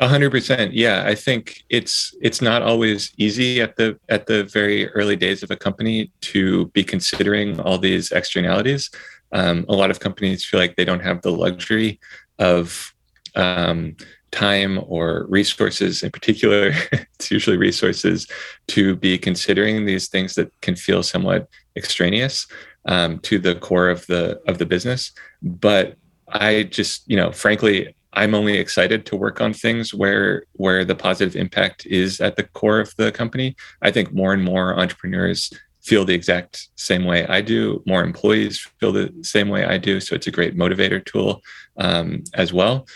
A 0.00 0.08
hundred 0.08 0.32
percent. 0.32 0.72
Yeah, 0.72 1.04
I 1.06 1.14
think 1.14 1.62
it's 1.68 2.16
it's 2.20 2.42
not 2.42 2.62
always 2.62 3.12
easy 3.16 3.60
at 3.60 3.76
the 3.76 3.96
at 4.08 4.26
the 4.26 4.42
very 4.42 4.88
early 4.88 5.14
days 5.14 5.44
of 5.44 5.52
a 5.52 5.56
company 5.56 6.10
to 6.22 6.66
be 6.68 6.82
considering 6.82 7.60
all 7.60 7.78
these 7.78 8.10
externalities. 8.10 8.90
Um, 9.30 9.64
a 9.68 9.74
lot 9.76 9.92
of 9.92 10.00
companies 10.00 10.44
feel 10.44 10.58
like 10.58 10.74
they 10.74 10.84
don't 10.84 11.04
have 11.04 11.22
the 11.22 11.30
luxury 11.30 12.00
of 12.40 12.92
um, 13.36 13.94
time 14.32 14.80
or 14.86 15.26
resources 15.28 16.02
in 16.02 16.10
particular 16.10 16.72
it's 16.92 17.30
usually 17.30 17.56
resources 17.56 18.26
to 18.68 18.96
be 18.96 19.18
considering 19.18 19.84
these 19.84 20.08
things 20.08 20.34
that 20.34 20.48
can 20.60 20.76
feel 20.76 21.02
somewhat 21.02 21.48
extraneous 21.76 22.46
um, 22.86 23.18
to 23.20 23.38
the 23.38 23.54
core 23.56 23.88
of 23.88 24.06
the 24.06 24.40
of 24.46 24.58
the 24.58 24.66
business 24.66 25.12
but 25.42 25.96
i 26.28 26.62
just 26.64 27.08
you 27.08 27.16
know 27.16 27.32
frankly 27.32 27.94
I'm 28.12 28.34
only 28.34 28.58
excited 28.58 29.06
to 29.06 29.16
work 29.16 29.40
on 29.40 29.52
things 29.52 29.94
where 29.94 30.44
where 30.54 30.84
the 30.84 30.94
positive 30.94 31.36
impact 31.36 31.86
is 31.86 32.20
at 32.20 32.36
the 32.36 32.42
core 32.42 32.80
of 32.80 32.94
the 32.96 33.12
company. 33.12 33.56
I 33.82 33.90
think 33.92 34.12
more 34.12 34.32
and 34.32 34.42
more 34.42 34.78
entrepreneurs 34.78 35.52
feel 35.80 36.04
the 36.04 36.14
exact 36.14 36.68
same 36.76 37.04
way 37.04 37.26
I 37.26 37.40
do. 37.40 37.82
More 37.86 38.02
employees 38.02 38.68
feel 38.78 38.92
the 38.92 39.14
same 39.22 39.48
way 39.48 39.64
I 39.64 39.78
do. 39.78 40.00
So 40.00 40.14
it's 40.14 40.26
a 40.26 40.32
great 40.32 40.56
motivator 40.56 41.04
tool 41.04 41.42
um, 41.76 42.24
as 42.34 42.52
well. 42.52 42.86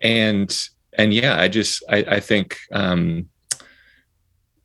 And 0.00 0.56
and 0.98 1.14
yeah, 1.14 1.40
I 1.40 1.48
just 1.48 1.82
I, 1.88 1.98
I 2.08 2.20
think 2.20 2.58
um, 2.72 3.28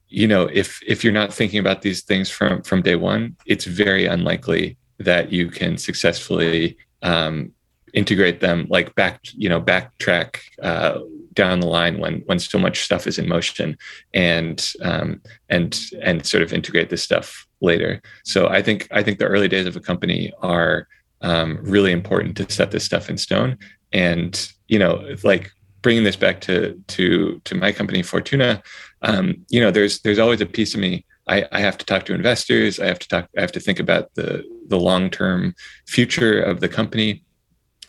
you 0.08 0.28
know 0.28 0.50
if 0.52 0.82
if 0.88 1.04
you're 1.04 1.14
not 1.14 1.34
thinking 1.34 1.60
about 1.60 1.82
these 1.82 2.04
things 2.04 2.30
from 2.30 2.62
from 2.64 2.82
day 2.82 2.96
one, 2.96 3.36
it's 3.46 3.66
very 3.66 4.06
unlikely 4.06 4.78
that 5.00 5.32
you 5.32 5.50
can 5.50 5.78
successfully 5.78 6.78
um, 7.02 7.52
integrate 7.94 8.40
them 8.42 8.68
like 8.70 8.94
back 8.96 9.22
you 9.34 9.50
know 9.50 9.62
backtrack 9.62 10.40
uh, 10.62 11.00
down 11.34 11.60
the 11.60 11.68
line 11.68 12.00
when 12.00 12.22
when 12.26 12.40
so 12.40 12.58
much 12.58 12.84
stuff 12.84 13.08
is 13.08 13.20
in 13.20 13.28
motion 13.28 13.78
and 14.14 14.74
um, 14.82 15.22
and 15.50 15.80
and 16.02 16.26
sort 16.26 16.44
of 16.44 16.54
integrate 16.54 16.90
this 16.90 17.04
stuff 17.04 17.46
later. 17.62 18.02
So 18.24 18.48
i 18.48 18.62
think 18.62 18.88
i 18.92 19.02
think 19.02 19.18
the 19.18 19.26
early 19.26 19.48
days 19.48 19.66
of 19.66 19.76
a 19.76 19.80
company 19.80 20.32
are 20.42 20.88
um, 21.22 21.58
really 21.62 21.92
important 21.92 22.38
to 22.38 22.52
set 22.52 22.72
this 22.72 22.84
stuff 22.84 23.10
in 23.10 23.18
stone. 23.18 23.58
And 23.94 24.52
you 24.68 24.80
know 24.80 25.16
like 25.24 25.52
bringing 25.86 26.04
this 26.04 26.16
back 26.16 26.42
to 26.42 26.74
to 26.88 27.40
to 27.46 27.54
my 27.54 27.72
company 27.72 28.02
fortuna 28.02 28.60
um, 29.04 29.36
you 29.50 29.62
know 29.62 29.70
there's 29.70 30.00
there's 30.02 30.18
always 30.18 30.42
a 30.42 30.46
piece 30.48 30.74
of 30.74 30.80
me 30.80 31.06
I, 31.28 31.46
I, 31.52 31.60
have 31.60 31.78
to 31.80 31.86
talk 31.86 32.06
to 32.06 32.14
investors. 32.14 32.80
I 32.80 32.86
have 32.86 33.00
to 33.00 33.08
talk. 33.08 33.30
I 33.36 33.42
have 33.42 33.52
to 33.54 33.60
think 33.60 33.80
about 33.80 34.14
the 34.14 34.44
the 34.68 34.80
long 34.80 35.10
term 35.10 35.56
future 35.88 36.40
of 36.40 36.60
the 36.60 36.70
company. 36.70 37.24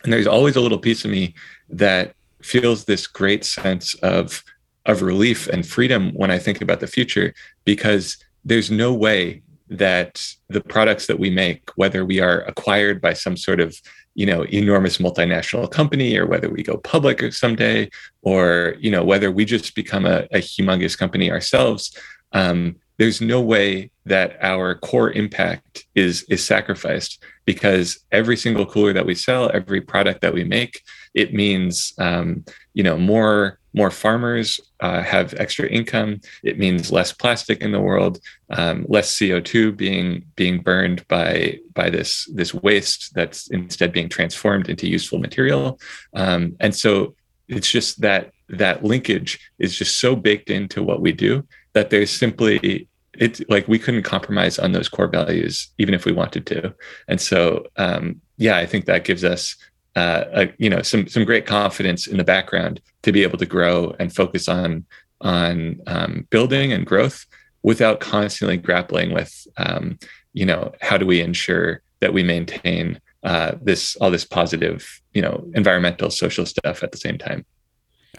And 0.03 0.11
there's 0.11 0.25
always 0.25 0.55
a 0.55 0.61
little 0.61 0.79
piece 0.79 1.05
of 1.05 1.11
me 1.11 1.35
that 1.69 2.15
feels 2.41 2.85
this 2.85 3.05
great 3.05 3.45
sense 3.45 3.93
of 3.95 4.43
of 4.87 5.01
relief 5.01 5.47
and 5.47 5.67
freedom 5.67 6.11
when 6.15 6.31
I 6.31 6.39
think 6.39 6.61
about 6.61 6.79
the 6.79 6.87
future 6.87 7.33
because 7.63 8.17
there's 8.43 8.71
no 8.71 8.91
way 8.91 9.43
that 9.69 10.25
the 10.49 10.61
products 10.61 11.07
that 11.07 11.19
we 11.19 11.29
make 11.29 11.69
whether 11.75 12.05
we 12.05 12.19
are 12.19 12.41
acquired 12.41 13.01
by 13.01 13.13
some 13.13 13.37
sort 13.37 13.59
of 13.59 13.79
you 14.17 14.25
know 14.25 14.41
enormous 14.45 14.97
multinational 14.97 15.69
company 15.71 16.17
or 16.17 16.25
whether 16.25 16.49
we 16.49 16.61
go 16.63 16.77
public 16.77 17.31
someday 17.31 17.89
or 18.23 18.75
you 18.79 18.91
know 18.91 19.03
whether 19.03 19.31
we 19.31 19.45
just 19.45 19.75
become 19.75 20.05
a, 20.05 20.27
a 20.31 20.39
humongous 20.39 20.97
company 20.97 21.31
ourselves 21.31 21.95
um, 22.33 22.75
there's 22.97 23.21
no 23.21 23.39
way 23.41 23.91
that 24.05 24.37
our 24.41 24.75
core 24.75 25.11
impact 25.11 25.85
is 25.95 26.23
is 26.23 26.45
sacrificed 26.45 27.23
because 27.45 27.99
every 28.11 28.35
single 28.35 28.65
cooler 28.65 28.91
that 28.93 29.05
we 29.05 29.15
sell, 29.15 29.49
every 29.53 29.81
product 29.81 30.21
that 30.21 30.33
we 30.33 30.43
make, 30.43 30.81
it 31.13 31.33
means 31.33 31.93
um, 31.97 32.45
you 32.73 32.83
know 32.83 32.97
more 32.97 33.59
more 33.73 33.91
farmers 33.91 34.59
uh, 34.79 35.03
have 35.03 35.35
extra 35.35 35.67
income. 35.67 36.19
It 36.43 36.57
means 36.57 36.91
less 36.91 37.13
plastic 37.13 37.61
in 37.61 37.71
the 37.71 37.79
world, 37.79 38.19
um, 38.49 38.85
less 38.89 39.17
CO 39.17 39.39
two 39.39 39.71
being 39.71 40.25
being 40.35 40.61
burned 40.61 41.07
by 41.07 41.59
by 41.73 41.89
this 41.89 42.27
this 42.33 42.53
waste 42.53 43.13
that's 43.13 43.47
instead 43.49 43.91
being 43.91 44.09
transformed 44.09 44.69
into 44.69 44.89
useful 44.89 45.19
material. 45.19 45.79
Um, 46.13 46.55
and 46.59 46.75
so 46.75 47.15
it's 47.47 47.71
just 47.71 48.01
that 48.01 48.31
that 48.49 48.83
linkage 48.83 49.39
is 49.59 49.77
just 49.77 49.99
so 49.99 50.15
baked 50.15 50.49
into 50.49 50.81
what 50.83 51.01
we 51.01 51.11
do 51.11 51.45
that 51.73 51.89
there's 51.89 52.11
simply 52.11 52.87
it's 53.13 53.41
like 53.49 53.67
we 53.67 53.79
couldn't 53.79 54.03
compromise 54.03 54.59
on 54.59 54.71
those 54.71 54.87
core 54.87 55.07
values 55.07 55.69
even 55.77 55.93
if 55.93 56.05
we 56.05 56.11
wanted 56.11 56.45
to 56.45 56.73
and 57.07 57.19
so 57.19 57.65
um, 57.77 58.21
yeah 58.37 58.57
i 58.57 58.65
think 58.65 58.85
that 58.85 59.03
gives 59.03 59.23
us 59.23 59.55
uh, 59.97 60.23
a, 60.41 60.53
you 60.59 60.69
know 60.69 60.81
some 60.81 61.07
some 61.07 61.25
great 61.25 61.45
confidence 61.45 62.07
in 62.07 62.17
the 62.17 62.23
background 62.23 62.79
to 63.01 63.11
be 63.11 63.23
able 63.23 63.37
to 63.37 63.45
grow 63.45 63.95
and 63.99 64.13
focus 64.13 64.47
on 64.47 64.85
on 65.21 65.81
um, 65.87 66.27
building 66.29 66.71
and 66.71 66.85
growth 66.85 67.25
without 67.63 67.99
constantly 67.99 68.57
grappling 68.57 69.13
with, 69.13 69.47
um, 69.57 69.97
you 70.33 70.45
know, 70.45 70.71
how 70.81 70.97
do 70.97 71.05
we 71.05 71.19
ensure 71.19 71.81
that 71.99 72.13
we 72.13 72.21
maintain 72.21 73.01
uh, 73.23 73.53
this 73.61 73.95
all 73.97 74.11
this 74.11 74.23
positive, 74.23 75.01
you 75.13 75.21
know, 75.21 75.43
environmental, 75.55 76.11
social 76.11 76.45
stuff 76.45 76.83
at 76.83 76.91
the 76.91 76.97
same 76.97 77.17
time. 77.17 77.45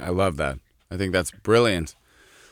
I 0.01 0.11
love 0.11 0.37
that. 0.39 0.59
I 0.91 0.97
think 0.97 1.13
that's 1.13 1.31
brilliant. 1.31 1.95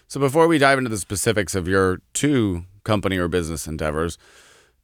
So 0.08 0.20
before 0.20 0.46
we 0.46 0.58
dive 0.58 0.78
into 0.78 0.90
the 0.90 0.98
specifics 0.98 1.54
of 1.56 1.66
your 1.66 2.00
two 2.14 2.64
company 2.84 3.18
or 3.18 3.26
business 3.28 3.66
endeavors, 3.66 4.18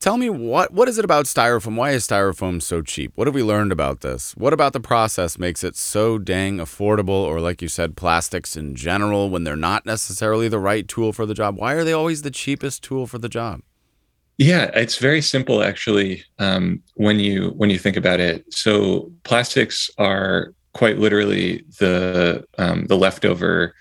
tell 0.03 0.19
me 0.19 0.29
what 0.29 0.73
what 0.73 0.89
is 0.89 0.99
it 0.99 1.05
about 1.05 1.27
styrofoam? 1.27 1.77
Why 1.77 1.93
is 1.93 2.07
styrofoam 2.07 2.61
so 2.61 2.83
cheap? 2.83 3.13
What 3.15 3.29
have 3.29 3.35
we 3.35 3.43
learned 3.43 3.71
about 3.73 4.01
this? 4.01 4.33
What 4.37 4.53
about 4.53 4.73
the 4.73 4.81
process 4.81 5.39
makes 5.39 5.63
it 5.63 5.77
so 5.77 6.19
dang 6.19 6.59
affordable 6.59 7.11
or 7.11 7.41
like 7.41 7.63
you 7.63 7.69
said 7.69 7.97
plastics 7.97 8.57
in 8.57 8.75
general 8.75 9.31
when 9.31 9.45
they're 9.45 9.57
not 9.57 9.87
necessarily 9.87 10.49
the 10.49 10.59
right 10.59 10.87
tool 10.87 11.13
for 11.13 11.25
the 11.25 11.35
job? 11.35 11.57
Why 11.57 11.75
are 11.75 11.85
they 11.85 11.93
always 11.93 12.23
the 12.23 12.31
cheapest 12.31 12.83
tool 12.83 13.07
for 13.07 13.19
the 13.19 13.29
job? 13.29 13.63
Yeah, 14.39 14.71
it's 14.75 14.99
very 14.99 15.23
simple 15.23 15.63
actually. 15.63 16.25
Um, 16.41 16.83
when 16.95 17.21
you 17.21 17.51
when 17.57 17.71
you 17.71 17.79
think 17.79 17.97
about 17.97 18.19
it, 18.19 18.53
so 18.53 19.11
plastics 19.23 19.89
are 19.99 20.53
quite 20.73 20.99
literally 20.99 21.65
the 21.79 22.45
um, 22.59 22.87
the 22.87 22.97
leftover 22.97 23.75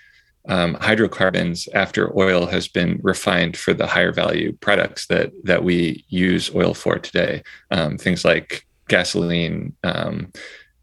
um, 0.48 0.74
hydrocarbons 0.74 1.68
after 1.74 2.16
oil 2.18 2.46
has 2.46 2.68
been 2.68 2.98
refined 3.02 3.56
for 3.56 3.72
the 3.72 3.86
higher 3.86 4.12
value 4.12 4.52
products 4.60 5.06
that 5.06 5.32
that 5.44 5.62
we 5.64 6.04
use 6.08 6.54
oil 6.54 6.74
for 6.74 6.98
today. 6.98 7.42
Um, 7.70 7.96
things 7.96 8.24
like 8.24 8.66
gasoline, 8.88 9.74
um, 9.84 10.32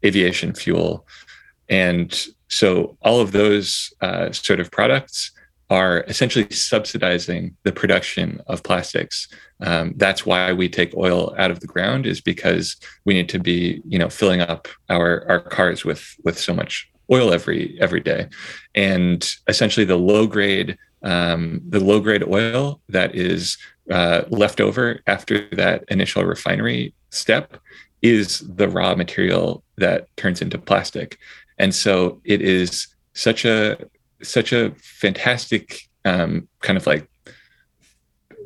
aviation 0.04 0.54
fuel, 0.54 1.06
and 1.68 2.26
so 2.48 2.96
all 3.02 3.20
of 3.20 3.32
those 3.32 3.92
uh, 4.00 4.32
sort 4.32 4.60
of 4.60 4.70
products 4.70 5.30
are 5.70 6.02
essentially 6.08 6.50
subsidizing 6.50 7.56
the 7.62 7.70
production 7.70 8.40
of 8.48 8.62
plastics. 8.64 9.28
Um, 9.60 9.94
that's 9.96 10.26
why 10.26 10.52
we 10.52 10.68
take 10.68 10.96
oil 10.96 11.32
out 11.38 11.52
of 11.52 11.60
the 11.60 11.68
ground 11.68 12.06
is 12.06 12.20
because 12.20 12.76
we 13.04 13.14
need 13.14 13.28
to 13.28 13.38
be, 13.38 13.80
you 13.86 13.98
know, 13.98 14.08
filling 14.08 14.40
up 14.40 14.66
our 14.88 15.24
our 15.28 15.40
cars 15.40 15.84
with 15.84 16.16
with 16.24 16.38
so 16.38 16.52
much 16.52 16.89
oil 17.10 17.32
every 17.32 17.76
every 17.80 18.00
day, 18.00 18.28
and 18.74 19.28
essentially 19.48 19.84
the 19.84 19.96
low 19.96 20.26
grade 20.26 20.76
um, 21.02 21.60
the 21.68 21.80
low 21.80 22.00
grade 22.00 22.24
oil 22.24 22.80
that 22.88 23.14
is 23.14 23.56
uh, 23.90 24.22
left 24.28 24.60
over 24.60 25.00
after 25.06 25.48
that 25.52 25.84
initial 25.88 26.24
refinery 26.24 26.94
step 27.10 27.56
is 28.02 28.40
the 28.40 28.68
raw 28.68 28.94
material 28.94 29.62
that 29.76 30.06
turns 30.16 30.42
into 30.42 30.58
plastic, 30.58 31.18
and 31.58 31.74
so 31.74 32.20
it 32.24 32.40
is 32.42 32.86
such 33.14 33.44
a 33.44 33.76
such 34.22 34.52
a 34.52 34.72
fantastic 34.78 35.88
um, 36.04 36.48
kind 36.60 36.78
of 36.78 36.86
like 36.86 37.10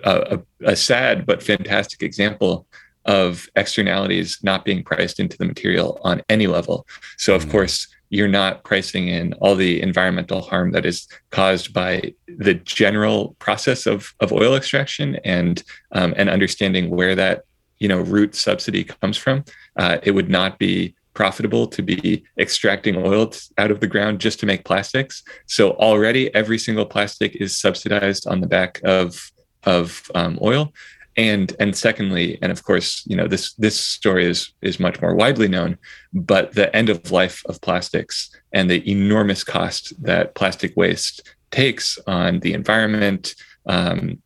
a, 0.05 0.41
a, 0.65 0.77
sad 0.77 1.25
but 1.25 1.43
fantastic 1.43 2.03
example 2.03 2.67
of 3.07 3.49
externalities 3.57 4.39
not 4.43 4.65
being 4.65 4.83
priced 4.83 5.21
into 5.21 5.37
the 5.37 5.45
material 5.45 6.01
on 6.05 6.23
any 6.29 6.47
level. 6.47 6.87
So, 7.17 7.35
of 7.35 7.43
mm-hmm. 7.43 7.51
course, 7.53 7.89
you're 8.15 8.29
not 8.29 8.63
pricing 8.63 9.09
in 9.09 9.33
all 9.35 9.57
the 9.57 9.83
environmental 9.83 10.41
harm 10.41 10.71
that 10.71 10.87
is 10.87 11.09
caused 11.31 11.75
by 11.75 12.15
the 12.29 12.55
general 12.55 13.35
process 13.41 13.87
of, 13.87 14.15
of 14.21 14.33
oil 14.33 14.55
extraction 14.55 15.17
and 15.25 15.65
um, 15.93 16.15
and 16.17 16.31
understanding 16.31 16.91
where 16.91 17.17
that 17.17 17.43
you 17.79 17.89
know 17.89 18.01
root 18.01 18.37
subsidy 18.37 18.85
comes 18.85 19.17
from. 19.17 19.45
Uh, 19.77 19.99
it 20.05 20.13
would 20.13 20.31
not 20.31 20.61
be 20.61 20.95
profitable 21.15 21.67
to 21.67 21.83
be 21.83 22.25
extracting 22.39 22.97
oil 22.97 23.33
out 23.59 23.73
of 23.73 23.81
the 23.81 23.87
ground 23.89 24.21
just 24.21 24.39
to 24.39 24.47
make 24.47 24.65
plastics. 24.65 25.25
So 25.47 25.73
already 25.73 26.33
every 26.35 26.59
single 26.59 26.87
plastic 26.87 27.35
is 27.37 27.57
subsidized 27.57 28.29
on 28.29 28.41
the 28.41 28.47
back 28.47 28.81
of 28.85 29.33
of 29.65 30.09
um, 30.15 30.39
oil. 30.41 30.73
And 31.17 31.55
and 31.61 31.77
secondly, 31.77 32.39
and 32.43 32.51
of 32.51 32.65
course, 32.65 33.05
you 33.07 33.17
know 33.17 33.29
this 33.29 33.55
this 33.55 33.79
story 33.79 34.27
is 34.27 34.53
is 34.63 34.81
much 34.81 35.01
more 35.01 35.15
widely 35.15 35.49
known, 35.49 35.79
but 36.13 36.55
the 36.55 36.75
end 36.75 36.89
of 36.89 37.13
life 37.13 37.43
of 37.47 37.61
plastics 37.61 38.31
and 38.53 38.69
the 38.69 38.89
enormous 38.91 39.45
cost 39.45 39.93
that 40.03 40.35
plastic 40.35 40.77
waste 40.77 41.35
takes 41.51 41.99
on 42.09 42.41
the 42.41 42.53
environment, 42.53 43.35
um, 43.67 44.21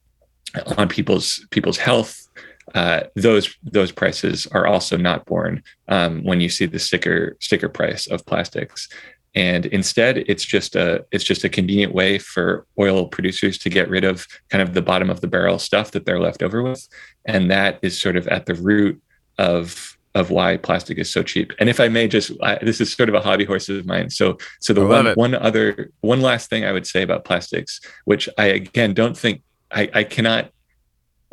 on 0.78 0.88
people's 0.88 1.46
people's 1.50 1.76
health, 1.76 2.28
uh, 2.74 3.02
those 3.14 3.54
those 3.62 3.92
prices 3.92 4.46
are 4.48 4.66
also 4.66 4.96
not 4.96 5.24
borne 5.26 5.62
um, 5.88 6.22
when 6.24 6.40
you 6.40 6.48
see 6.48 6.66
the 6.66 6.78
sticker 6.78 7.36
sticker 7.40 7.68
price 7.68 8.06
of 8.06 8.24
plastics 8.26 8.88
and 9.34 9.66
instead 9.66 10.18
it's 10.18 10.44
just 10.44 10.74
a 10.74 11.04
it's 11.12 11.24
just 11.24 11.44
a 11.44 11.48
convenient 11.48 11.94
way 11.94 12.18
for 12.18 12.66
oil 12.78 13.08
producers 13.08 13.58
to 13.58 13.70
get 13.70 13.88
rid 13.88 14.04
of 14.04 14.26
kind 14.48 14.62
of 14.62 14.74
the 14.74 14.82
bottom 14.82 15.10
of 15.10 15.20
the 15.20 15.26
barrel 15.26 15.58
stuff 15.58 15.90
that 15.92 16.06
they're 16.06 16.20
left 16.20 16.42
over 16.42 16.62
with. 16.62 16.88
And 17.26 17.50
that 17.50 17.78
is 17.82 18.00
sort 18.00 18.16
of 18.16 18.26
at 18.28 18.46
the 18.46 18.54
root 18.54 19.00
of 19.38 19.96
of 20.14 20.30
why 20.30 20.56
plastic 20.56 20.98
is 20.98 21.10
so 21.10 21.22
cheap. 21.22 21.52
And 21.60 21.68
if 21.68 21.78
i 21.78 21.88
may 21.88 22.08
just 22.08 22.32
I, 22.42 22.58
this 22.62 22.80
is 22.80 22.92
sort 22.92 23.08
of 23.08 23.14
a 23.14 23.20
hobby 23.20 23.44
horse 23.44 23.68
of 23.68 23.86
mine. 23.86 24.10
So 24.10 24.38
so 24.60 24.72
the 24.72 24.86
one, 24.86 25.12
one 25.14 25.34
other 25.34 25.92
one 26.00 26.20
last 26.20 26.48
thing 26.50 26.64
i 26.64 26.72
would 26.72 26.86
say 26.86 27.02
about 27.02 27.24
plastics 27.24 27.80
which 28.04 28.28
i 28.38 28.46
again 28.46 28.94
don't 28.94 29.16
think 29.16 29.42
i, 29.70 29.90
I 29.94 30.04
cannot 30.04 30.50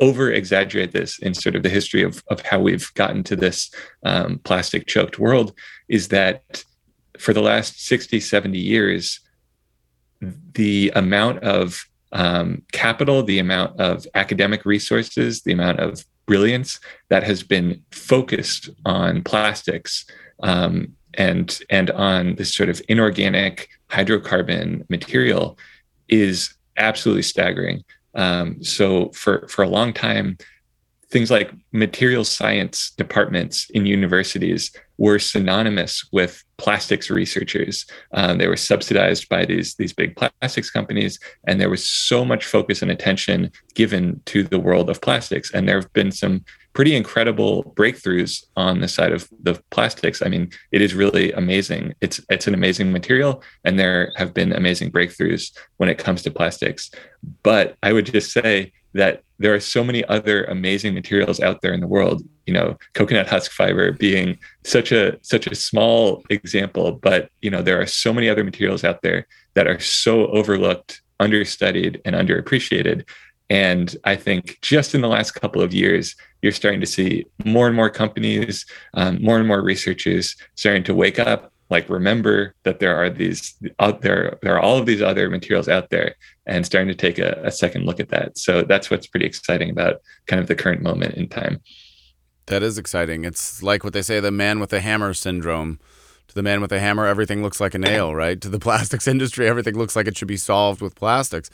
over 0.00 0.30
exaggerate 0.30 0.92
this 0.92 1.18
in 1.18 1.34
sort 1.34 1.56
of 1.56 1.62
the 1.62 1.68
history 1.68 2.02
of, 2.02 2.22
of 2.28 2.40
how 2.42 2.60
we've 2.60 2.92
gotten 2.94 3.22
to 3.24 3.34
this 3.36 3.70
um, 4.04 4.38
plastic 4.44 4.86
choked 4.86 5.18
world 5.18 5.54
is 5.88 6.08
that 6.08 6.64
for 7.20 7.32
the 7.32 7.42
last 7.42 7.84
60 7.86 8.20
70 8.20 8.58
years 8.58 9.20
the 10.54 10.92
amount 10.94 11.42
of 11.42 11.84
um, 12.12 12.62
capital 12.72 13.22
the 13.22 13.38
amount 13.38 13.78
of 13.80 14.06
academic 14.14 14.64
resources 14.64 15.42
the 15.42 15.52
amount 15.52 15.80
of 15.80 16.04
brilliance 16.26 16.80
that 17.08 17.22
has 17.22 17.42
been 17.42 17.82
focused 17.90 18.68
on 18.84 19.22
plastics 19.22 20.04
um, 20.42 20.94
and 21.14 21.60
and 21.70 21.90
on 21.92 22.34
this 22.36 22.54
sort 22.54 22.68
of 22.68 22.82
inorganic 22.88 23.68
hydrocarbon 23.90 24.88
material 24.90 25.58
is 26.08 26.54
absolutely 26.76 27.22
staggering. 27.22 27.84
Um, 28.14 28.62
so 28.62 29.10
for 29.10 29.46
for 29.48 29.62
a 29.62 29.68
long 29.68 29.92
time, 29.92 30.36
things 31.10 31.30
like 31.30 31.52
material 31.72 32.24
science 32.24 32.90
departments 32.96 33.70
in 33.70 33.86
universities 33.86 34.72
were 34.98 35.18
synonymous 35.18 36.04
with 36.12 36.42
plastics 36.56 37.10
researchers. 37.10 37.86
Um, 38.12 38.38
they 38.38 38.48
were 38.48 38.56
subsidized 38.56 39.28
by 39.28 39.44
these 39.44 39.74
these 39.74 39.92
big 39.92 40.16
plastics 40.16 40.70
companies, 40.70 41.20
and 41.46 41.60
there 41.60 41.70
was 41.70 41.88
so 41.88 42.24
much 42.24 42.44
focus 42.44 42.82
and 42.82 42.90
attention 42.90 43.52
given 43.74 44.20
to 44.26 44.42
the 44.42 44.58
world 44.58 44.90
of 44.90 45.00
plastics. 45.00 45.52
And 45.52 45.68
there 45.68 45.80
have 45.80 45.92
been 45.92 46.12
some 46.12 46.44
pretty 46.72 46.94
incredible 46.94 47.62
breakthroughs 47.76 48.44
on 48.56 48.80
the 48.80 48.88
side 48.88 49.12
of 49.12 49.28
the 49.42 49.58
plastics. 49.70 50.20
I 50.22 50.28
mean, 50.28 50.50
it 50.72 50.82
is 50.82 50.94
really 50.94 51.32
amazing. 51.32 51.94
It's 52.00 52.20
it's 52.30 52.46
an 52.46 52.54
amazing 52.54 52.90
material, 52.90 53.42
and 53.64 53.78
there 53.78 54.12
have 54.16 54.34
been 54.34 54.52
amazing 54.52 54.90
breakthroughs 54.90 55.56
when 55.76 55.88
it 55.88 55.98
comes 55.98 56.22
to 56.22 56.30
plastics. 56.30 56.90
But 57.42 57.76
I 57.82 57.92
would 57.92 58.06
just 58.06 58.32
say 58.32 58.72
that 58.96 59.22
there 59.38 59.54
are 59.54 59.60
so 59.60 59.84
many 59.84 60.04
other 60.06 60.44
amazing 60.44 60.94
materials 60.94 61.40
out 61.40 61.60
there 61.60 61.72
in 61.72 61.80
the 61.80 61.86
world. 61.86 62.22
You 62.46 62.54
know, 62.54 62.76
coconut 62.94 63.28
husk 63.28 63.50
fiber 63.52 63.92
being 63.92 64.38
such 64.64 64.92
a 64.92 65.18
such 65.22 65.46
a 65.46 65.54
small 65.54 66.24
example, 66.30 66.92
but 66.92 67.30
you 67.42 67.50
know 67.50 67.62
there 67.62 67.80
are 67.80 67.86
so 67.86 68.12
many 68.12 68.28
other 68.28 68.44
materials 68.44 68.84
out 68.84 69.02
there 69.02 69.26
that 69.54 69.66
are 69.66 69.80
so 69.80 70.26
overlooked, 70.28 71.02
understudied, 71.20 72.00
and 72.04 72.14
underappreciated 72.16 73.04
and 73.48 73.96
I 74.04 74.16
think 74.16 74.58
just 74.60 74.94
in 74.94 75.00
the 75.00 75.08
last 75.08 75.32
couple 75.32 75.62
of 75.62 75.72
years, 75.72 76.16
you're 76.42 76.52
starting 76.52 76.80
to 76.80 76.86
see 76.86 77.26
more 77.44 77.66
and 77.68 77.76
more 77.76 77.90
companies, 77.90 78.66
um, 78.94 79.22
more 79.22 79.38
and 79.38 79.46
more 79.46 79.62
researchers 79.62 80.36
starting 80.56 80.84
to 80.84 80.94
wake 80.94 81.18
up. 81.18 81.52
Like 81.68 81.88
remember 81.88 82.54
that 82.62 82.78
there 82.78 82.96
are 82.96 83.10
these 83.10 83.56
out 83.80 84.02
there, 84.02 84.38
there 84.42 84.54
are 84.54 84.60
all 84.60 84.78
of 84.78 84.86
these 84.86 85.02
other 85.02 85.28
materials 85.28 85.68
out 85.68 85.90
there, 85.90 86.14
and 86.46 86.64
starting 86.64 86.88
to 86.88 86.94
take 86.94 87.18
a, 87.18 87.40
a 87.44 87.50
second 87.50 87.86
look 87.86 87.98
at 87.98 88.08
that. 88.10 88.38
So 88.38 88.62
that's 88.62 88.90
what's 88.90 89.06
pretty 89.06 89.26
exciting 89.26 89.70
about 89.70 90.00
kind 90.26 90.40
of 90.40 90.46
the 90.46 90.54
current 90.54 90.82
moment 90.82 91.14
in 91.14 91.28
time. 91.28 91.60
That 92.46 92.62
is 92.62 92.78
exciting. 92.78 93.24
It's 93.24 93.62
like 93.62 93.82
what 93.82 93.92
they 93.92 94.02
say, 94.02 94.20
the 94.20 94.30
man 94.30 94.60
with 94.60 94.70
the 94.70 94.80
hammer 94.80 95.12
syndrome. 95.14 95.80
To 96.28 96.34
the 96.34 96.42
man 96.42 96.60
with 96.60 96.70
the 96.70 96.80
hammer, 96.80 97.06
everything 97.06 97.42
looks 97.42 97.60
like 97.60 97.74
a 97.74 97.78
nail, 97.78 98.14
right? 98.14 98.40
To 98.40 98.48
the 98.48 98.58
plastics 98.66 99.06
industry, 99.06 99.48
everything 99.48 99.76
looks 99.76 99.94
like 99.96 100.06
it 100.06 100.16
should 100.16 100.28
be 100.28 100.36
solved 100.36 100.80
with 100.80 100.94
plastics. 100.94 101.50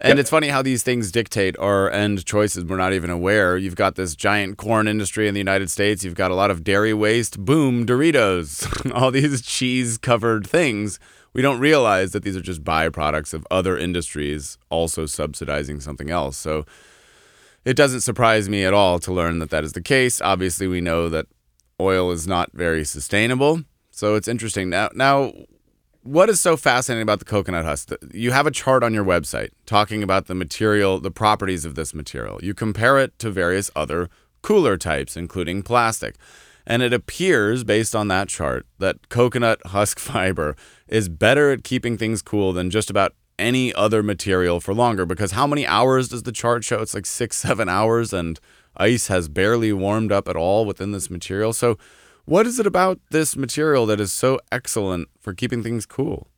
And 0.00 0.10
yep. 0.10 0.18
it's 0.18 0.30
funny 0.30 0.48
how 0.48 0.60
these 0.60 0.82
things 0.82 1.10
dictate 1.10 1.58
our 1.58 1.90
end 1.90 2.26
choices. 2.26 2.64
We're 2.64 2.76
not 2.76 2.92
even 2.92 3.08
aware. 3.08 3.56
You've 3.56 3.76
got 3.76 3.94
this 3.94 4.14
giant 4.14 4.58
corn 4.58 4.88
industry 4.88 5.26
in 5.26 5.32
the 5.32 5.40
United 5.40 5.70
States. 5.70 6.04
You've 6.04 6.14
got 6.14 6.30
a 6.30 6.34
lot 6.34 6.50
of 6.50 6.62
dairy 6.62 6.92
waste. 6.92 7.42
Boom, 7.42 7.86
Doritos. 7.86 8.92
All 8.94 9.10
these 9.10 9.40
cheese 9.40 9.96
covered 9.96 10.46
things. 10.46 11.00
We 11.32 11.40
don't 11.40 11.60
realize 11.60 12.12
that 12.12 12.24
these 12.24 12.36
are 12.36 12.42
just 12.42 12.62
byproducts 12.62 13.32
of 13.32 13.46
other 13.50 13.76
industries 13.76 14.58
also 14.70 15.06
subsidizing 15.06 15.80
something 15.80 16.10
else. 16.10 16.36
So 16.36 16.66
it 17.64 17.74
doesn't 17.74 18.02
surprise 18.02 18.48
me 18.48 18.64
at 18.64 18.74
all 18.74 18.98
to 19.00 19.12
learn 19.12 19.38
that 19.40 19.50
that 19.50 19.64
is 19.64 19.72
the 19.72 19.82
case. 19.82 20.20
Obviously, 20.20 20.66
we 20.66 20.80
know 20.80 21.08
that 21.08 21.26
oil 21.80 22.10
is 22.10 22.26
not 22.26 22.50
very 22.52 22.84
sustainable. 22.84 23.62
So 23.90 24.14
it's 24.14 24.28
interesting. 24.28 24.70
Now, 24.70 24.90
now 24.94 25.32
what 26.06 26.28
is 26.28 26.40
so 26.40 26.56
fascinating 26.56 27.02
about 27.02 27.18
the 27.18 27.24
coconut 27.24 27.64
husk? 27.64 27.90
You 28.12 28.30
have 28.30 28.46
a 28.46 28.50
chart 28.50 28.82
on 28.82 28.94
your 28.94 29.04
website 29.04 29.50
talking 29.66 30.02
about 30.02 30.26
the 30.26 30.34
material, 30.34 31.00
the 31.00 31.10
properties 31.10 31.64
of 31.64 31.74
this 31.74 31.92
material. 31.92 32.38
You 32.42 32.54
compare 32.54 32.98
it 32.98 33.18
to 33.18 33.30
various 33.30 33.70
other 33.74 34.08
cooler 34.42 34.76
types, 34.76 35.16
including 35.16 35.62
plastic. 35.62 36.14
And 36.66 36.82
it 36.82 36.92
appears, 36.92 37.64
based 37.64 37.94
on 37.94 38.08
that 38.08 38.28
chart, 38.28 38.66
that 38.78 39.08
coconut 39.08 39.60
husk 39.66 39.98
fiber 40.00 40.56
is 40.86 41.08
better 41.08 41.50
at 41.50 41.64
keeping 41.64 41.98
things 41.98 42.22
cool 42.22 42.52
than 42.52 42.70
just 42.70 42.88
about 42.88 43.14
any 43.38 43.74
other 43.74 44.02
material 44.02 44.60
for 44.60 44.72
longer. 44.74 45.04
Because 45.06 45.32
how 45.32 45.46
many 45.46 45.66
hours 45.66 46.08
does 46.08 46.22
the 46.22 46.32
chart 46.32 46.64
show? 46.64 46.80
It's 46.80 46.94
like 46.94 47.06
six, 47.06 47.36
seven 47.48 47.68
hours, 47.68 48.12
and 48.12 48.38
ice 48.76 49.08
has 49.08 49.28
barely 49.28 49.72
warmed 49.72 50.12
up 50.12 50.28
at 50.28 50.36
all 50.36 50.64
within 50.64 50.92
this 50.92 51.10
material. 51.10 51.52
So, 51.52 51.76
what 52.26 52.46
is 52.46 52.60
it 52.60 52.66
about 52.66 53.00
this 53.10 53.36
material 53.36 53.86
that 53.86 54.00
is 54.00 54.12
so 54.12 54.38
excellent 54.52 55.08
for 55.20 55.32
keeping 55.32 55.62
things 55.62 55.86
cool? 55.86 56.28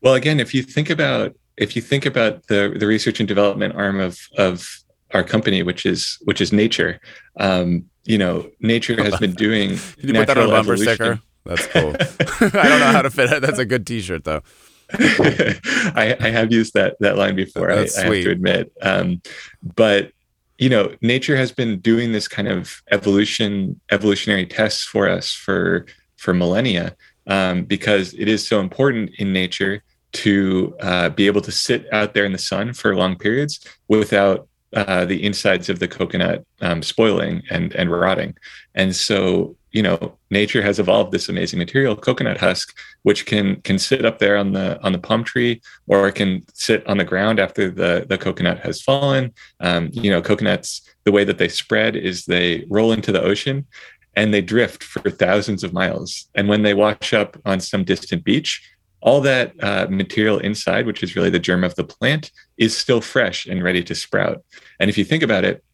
Well, 0.00 0.14
again, 0.14 0.40
if 0.40 0.52
you 0.52 0.62
think 0.62 0.90
about 0.90 1.34
if 1.56 1.76
you 1.76 1.82
think 1.82 2.04
about 2.04 2.46
the 2.48 2.74
the 2.76 2.86
research 2.86 3.20
and 3.20 3.28
development 3.28 3.74
arm 3.76 4.00
of 4.00 4.18
of 4.36 4.84
our 5.12 5.22
company, 5.22 5.62
which 5.62 5.86
is 5.86 6.18
which 6.24 6.40
is 6.40 6.52
nature, 6.52 7.00
um, 7.38 7.84
you 8.04 8.18
know, 8.18 8.50
nature 8.60 9.02
has 9.02 9.18
been 9.18 9.32
doing. 9.32 9.78
Can 10.00 10.08
you 10.08 10.14
put 10.14 10.26
that 10.26 10.38
on 10.38 10.48
a 10.48 10.48
bumper 10.48 10.76
sticker? 10.76 11.20
That's 11.44 11.66
cool. 11.68 11.94
I 12.00 12.68
don't 12.68 12.80
know 12.80 12.92
how 12.92 13.02
to 13.02 13.10
fit 13.10 13.30
it. 13.30 13.42
That's 13.42 13.58
a 13.58 13.66
good 13.66 13.86
T-shirt, 13.86 14.24
though. 14.24 14.42
I, 14.92 16.16
I, 16.20 16.30
have 16.30 16.52
used 16.52 16.74
that 16.74 16.96
that 17.00 17.16
line 17.16 17.36
before. 17.36 17.70
I, 17.70 17.74
I, 17.74 17.78
have 17.78 17.88
to 17.88 18.30
admit, 18.30 18.72
um, 18.82 19.22
but 19.62 20.12
you 20.58 20.68
know, 20.68 20.94
nature 21.00 21.36
has 21.36 21.52
been 21.52 21.80
doing 21.80 22.12
this 22.12 22.28
kind 22.28 22.48
of 22.48 22.82
evolution, 22.90 23.80
evolutionary 23.90 24.46
tests 24.46 24.84
for 24.84 25.08
us 25.08 25.32
for 25.32 25.86
for 26.16 26.32
millennia, 26.32 26.96
um, 27.26 27.64
because 27.64 28.14
it 28.14 28.28
is 28.28 28.46
so 28.46 28.60
important 28.60 29.10
in 29.18 29.32
nature 29.32 29.82
to 30.12 30.76
uh, 30.80 31.08
be 31.08 31.26
able 31.26 31.40
to 31.40 31.50
sit 31.50 31.92
out 31.92 32.14
there 32.14 32.24
in 32.24 32.32
the 32.32 32.38
sun 32.38 32.72
for 32.72 32.94
long 32.94 33.16
periods 33.16 33.60
without 33.88 34.48
uh, 34.74 35.04
the 35.04 35.22
insides 35.24 35.68
of 35.68 35.80
the 35.80 35.88
coconut 35.88 36.44
um, 36.60 36.82
spoiling 36.82 37.42
and 37.50 37.74
and 37.74 37.90
rotting. 37.90 38.36
And 38.74 38.94
so, 38.94 39.56
you 39.74 39.82
know, 39.82 40.16
nature 40.30 40.62
has 40.62 40.78
evolved 40.78 41.10
this 41.10 41.28
amazing 41.28 41.58
material, 41.58 41.96
coconut 41.96 42.38
husk, 42.38 42.74
which 43.02 43.26
can 43.26 43.60
can 43.62 43.78
sit 43.78 44.04
up 44.04 44.20
there 44.20 44.36
on 44.36 44.52
the 44.52 44.80
on 44.82 44.92
the 44.92 44.98
palm 44.98 45.24
tree, 45.24 45.60
or 45.88 46.06
it 46.08 46.14
can 46.14 46.44
sit 46.54 46.86
on 46.86 46.96
the 46.96 47.04
ground 47.04 47.40
after 47.40 47.70
the 47.70 48.06
the 48.08 48.16
coconut 48.16 48.60
has 48.60 48.80
fallen. 48.80 49.32
Um, 49.58 49.90
you 49.92 50.10
know, 50.10 50.22
coconuts, 50.22 50.80
the 51.02 51.12
way 51.12 51.24
that 51.24 51.38
they 51.38 51.48
spread 51.48 51.96
is 51.96 52.24
they 52.24 52.64
roll 52.70 52.92
into 52.92 53.10
the 53.10 53.20
ocean 53.20 53.66
and 54.16 54.32
they 54.32 54.40
drift 54.40 54.84
for 54.84 55.10
thousands 55.10 55.64
of 55.64 55.72
miles. 55.72 56.28
And 56.36 56.48
when 56.48 56.62
they 56.62 56.72
wash 56.72 57.12
up 57.12 57.36
on 57.44 57.58
some 57.58 57.82
distant 57.82 58.22
beach, 58.22 58.62
all 59.00 59.20
that 59.22 59.52
uh, 59.60 59.88
material 59.90 60.38
inside, 60.38 60.86
which 60.86 61.02
is 61.02 61.16
really 61.16 61.30
the 61.30 61.40
germ 61.40 61.64
of 61.64 61.74
the 61.74 61.82
plant, 61.82 62.30
is 62.58 62.76
still 62.76 63.00
fresh 63.00 63.44
and 63.44 63.62
ready 63.64 63.82
to 63.82 63.94
sprout. 63.94 64.44
And 64.78 64.88
if 64.88 64.96
you 64.96 65.04
think 65.04 65.24
about 65.24 65.44
it, 65.44 65.64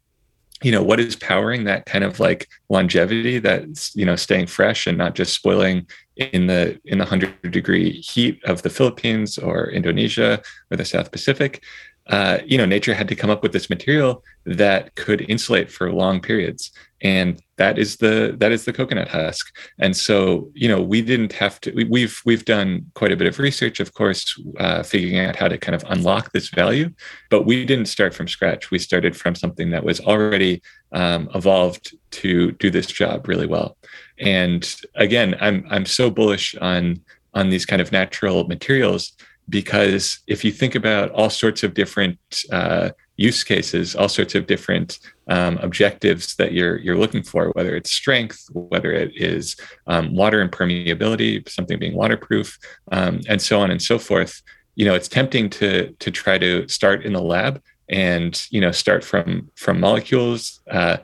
you 0.62 0.72
know 0.72 0.82
what 0.82 1.00
is 1.00 1.16
powering 1.16 1.64
that 1.64 1.86
kind 1.86 2.04
of 2.04 2.20
like 2.20 2.48
longevity 2.68 3.38
that's 3.38 3.94
you 3.96 4.04
know 4.04 4.16
staying 4.16 4.46
fresh 4.46 4.86
and 4.86 4.98
not 4.98 5.14
just 5.14 5.34
spoiling 5.34 5.86
in 6.16 6.46
the 6.46 6.78
in 6.84 6.98
the 6.98 7.04
100 7.04 7.50
degree 7.50 7.92
heat 8.00 8.42
of 8.44 8.62
the 8.62 8.70
philippines 8.70 9.38
or 9.38 9.70
indonesia 9.70 10.42
or 10.70 10.76
the 10.76 10.84
south 10.84 11.10
pacific 11.10 11.62
uh, 12.10 12.38
you 12.44 12.58
know, 12.58 12.66
nature 12.66 12.92
had 12.92 13.08
to 13.08 13.14
come 13.14 13.30
up 13.30 13.42
with 13.42 13.52
this 13.52 13.70
material 13.70 14.24
that 14.44 14.94
could 14.96 15.20
insulate 15.30 15.70
for 15.70 15.92
long 15.92 16.20
periods, 16.20 16.72
and 17.02 17.40
that 17.56 17.78
is 17.78 17.96
the 17.96 18.36
that 18.38 18.52
is 18.52 18.64
the 18.64 18.72
coconut 18.72 19.08
husk. 19.08 19.54
And 19.78 19.96
so, 19.96 20.50
you 20.54 20.68
know, 20.68 20.80
we 20.80 21.02
didn't 21.02 21.32
have 21.34 21.60
to. 21.62 21.72
We, 21.72 21.82
have 21.82 21.90
we've, 21.90 22.20
we've 22.24 22.44
done 22.44 22.90
quite 22.94 23.12
a 23.12 23.16
bit 23.16 23.26
of 23.26 23.38
research, 23.38 23.80
of 23.80 23.94
course, 23.94 24.38
uh, 24.58 24.82
figuring 24.82 25.18
out 25.18 25.36
how 25.36 25.48
to 25.48 25.58
kind 25.58 25.74
of 25.74 25.84
unlock 25.88 26.32
this 26.32 26.48
value, 26.50 26.90
but 27.30 27.46
we 27.46 27.64
didn't 27.64 27.86
start 27.86 28.14
from 28.14 28.28
scratch. 28.28 28.70
We 28.70 28.78
started 28.78 29.16
from 29.16 29.34
something 29.34 29.70
that 29.70 29.84
was 29.84 30.00
already 30.00 30.62
um, 30.92 31.28
evolved 31.34 31.94
to 32.12 32.52
do 32.52 32.70
this 32.70 32.86
job 32.86 33.28
really 33.28 33.46
well. 33.46 33.76
And 34.18 34.62
again, 34.94 35.36
I'm 35.40 35.66
I'm 35.70 35.86
so 35.86 36.10
bullish 36.10 36.54
on 36.56 37.00
on 37.34 37.50
these 37.50 37.66
kind 37.66 37.80
of 37.80 37.92
natural 37.92 38.44
materials 38.44 39.12
because 39.48 40.20
if 40.26 40.44
you 40.44 40.52
think 40.52 40.74
about 40.74 41.10
all 41.10 41.30
sorts 41.30 41.62
of 41.62 41.74
different 41.74 42.18
uh, 42.52 42.90
use 43.20 43.44
cases, 43.44 43.94
all 43.94 44.08
sorts 44.08 44.34
of 44.34 44.46
different 44.46 44.98
um, 45.28 45.58
objectives 45.58 46.34
that 46.36 46.52
you're 46.52 46.78
you're 46.78 46.96
looking 46.96 47.22
for, 47.22 47.50
whether 47.50 47.76
it's 47.76 47.92
strength, 47.92 48.48
whether 48.52 48.90
it 48.92 49.12
is 49.14 49.56
um, 49.86 50.14
water 50.14 50.46
impermeability, 50.46 51.46
something 51.48 51.78
being 51.78 51.94
waterproof, 51.94 52.58
um, 52.92 53.20
and 53.28 53.42
so 53.42 53.60
on 53.60 53.70
and 53.70 53.82
so 53.82 53.98
forth. 53.98 54.42
You 54.74 54.86
know, 54.86 54.94
it's 54.94 55.08
tempting 55.08 55.50
to 55.50 55.94
to 55.98 56.10
try 56.10 56.38
to 56.38 56.66
start 56.68 57.04
in 57.04 57.12
the 57.12 57.22
lab 57.22 57.62
and 57.90 58.46
you 58.50 58.60
know 58.60 58.72
start 58.72 59.04
from 59.04 59.50
from 59.54 59.78
molecules, 59.78 60.60
uh, 60.70 60.96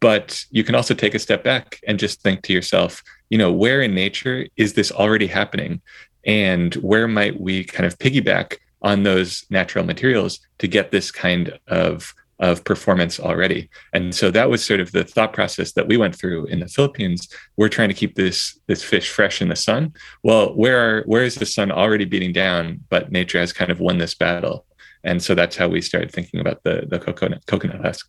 but 0.00 0.42
you 0.50 0.64
can 0.64 0.74
also 0.74 0.94
take 0.94 1.14
a 1.14 1.18
step 1.18 1.44
back 1.44 1.78
and 1.86 1.98
just 1.98 2.22
think 2.22 2.42
to 2.44 2.54
yourself, 2.54 3.02
you 3.28 3.36
know, 3.36 3.52
where 3.52 3.82
in 3.82 3.94
nature 3.94 4.46
is 4.56 4.72
this 4.72 4.90
already 4.90 5.26
happening? 5.26 5.82
and 6.26 6.74
where 6.76 7.08
might 7.08 7.40
we 7.40 7.64
kind 7.64 7.86
of 7.86 7.98
piggyback 7.98 8.58
on 8.82 9.02
those 9.02 9.44
natural 9.50 9.84
materials 9.84 10.40
to 10.58 10.68
get 10.68 10.90
this 10.90 11.10
kind 11.10 11.58
of 11.66 12.14
of 12.40 12.64
performance 12.64 13.20
already. 13.20 13.68
And 13.92 14.14
so 14.14 14.30
that 14.30 14.48
was 14.48 14.64
sort 14.64 14.80
of 14.80 14.92
the 14.92 15.04
thought 15.04 15.34
process 15.34 15.72
that 15.72 15.86
we 15.86 15.98
went 15.98 16.16
through 16.16 16.46
in 16.46 16.60
the 16.60 16.68
Philippines. 16.68 17.28
We're 17.58 17.68
trying 17.68 17.90
to 17.90 17.94
keep 17.94 18.14
this 18.14 18.58
this 18.66 18.82
fish 18.82 19.10
fresh 19.10 19.42
in 19.42 19.48
the 19.48 19.56
sun. 19.56 19.92
Well, 20.22 20.54
where 20.56 20.78
are 20.78 21.02
where 21.04 21.22
is 21.22 21.34
the 21.34 21.46
sun 21.46 21.70
already 21.70 22.06
beating 22.06 22.32
down, 22.32 22.80
but 22.88 23.12
nature 23.12 23.38
has 23.38 23.52
kind 23.52 23.70
of 23.70 23.78
won 23.78 23.98
this 23.98 24.14
battle. 24.14 24.64
And 25.04 25.22
so 25.22 25.34
that's 25.34 25.56
how 25.56 25.68
we 25.68 25.80
started 25.82 26.10
thinking 26.10 26.40
about 26.40 26.62
the 26.64 26.86
the 26.88 26.98
coconut 26.98 27.44
coconut 27.46 27.82
husk. 27.82 28.08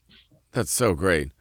That's 0.53 0.71
so 0.71 0.93
great. 0.93 1.31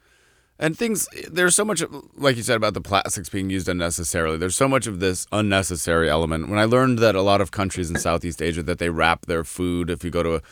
And 0.62 0.76
things, 0.76 1.08
there's 1.30 1.56
so 1.56 1.64
much, 1.64 1.82
like 2.14 2.36
you 2.36 2.42
said, 2.42 2.56
about 2.56 2.74
the 2.74 2.82
plastics 2.82 3.30
being 3.30 3.48
used 3.48 3.66
unnecessarily. 3.66 4.36
There's 4.36 4.54
so 4.54 4.68
much 4.68 4.86
of 4.86 5.00
this 5.00 5.26
unnecessary 5.32 6.10
element. 6.10 6.50
When 6.50 6.58
I 6.58 6.64
learned 6.64 6.98
that 6.98 7.14
a 7.14 7.22
lot 7.22 7.40
of 7.40 7.50
countries 7.50 7.88
in 7.88 7.96
Southeast 7.96 8.42
Asia 8.42 8.62
that 8.64 8.78
they 8.78 8.90
wrap 8.90 9.24
their 9.24 9.42
food, 9.42 9.88
if 9.88 10.04
you 10.04 10.10
go 10.10 10.22
to 10.22 10.34
a, 10.34 10.42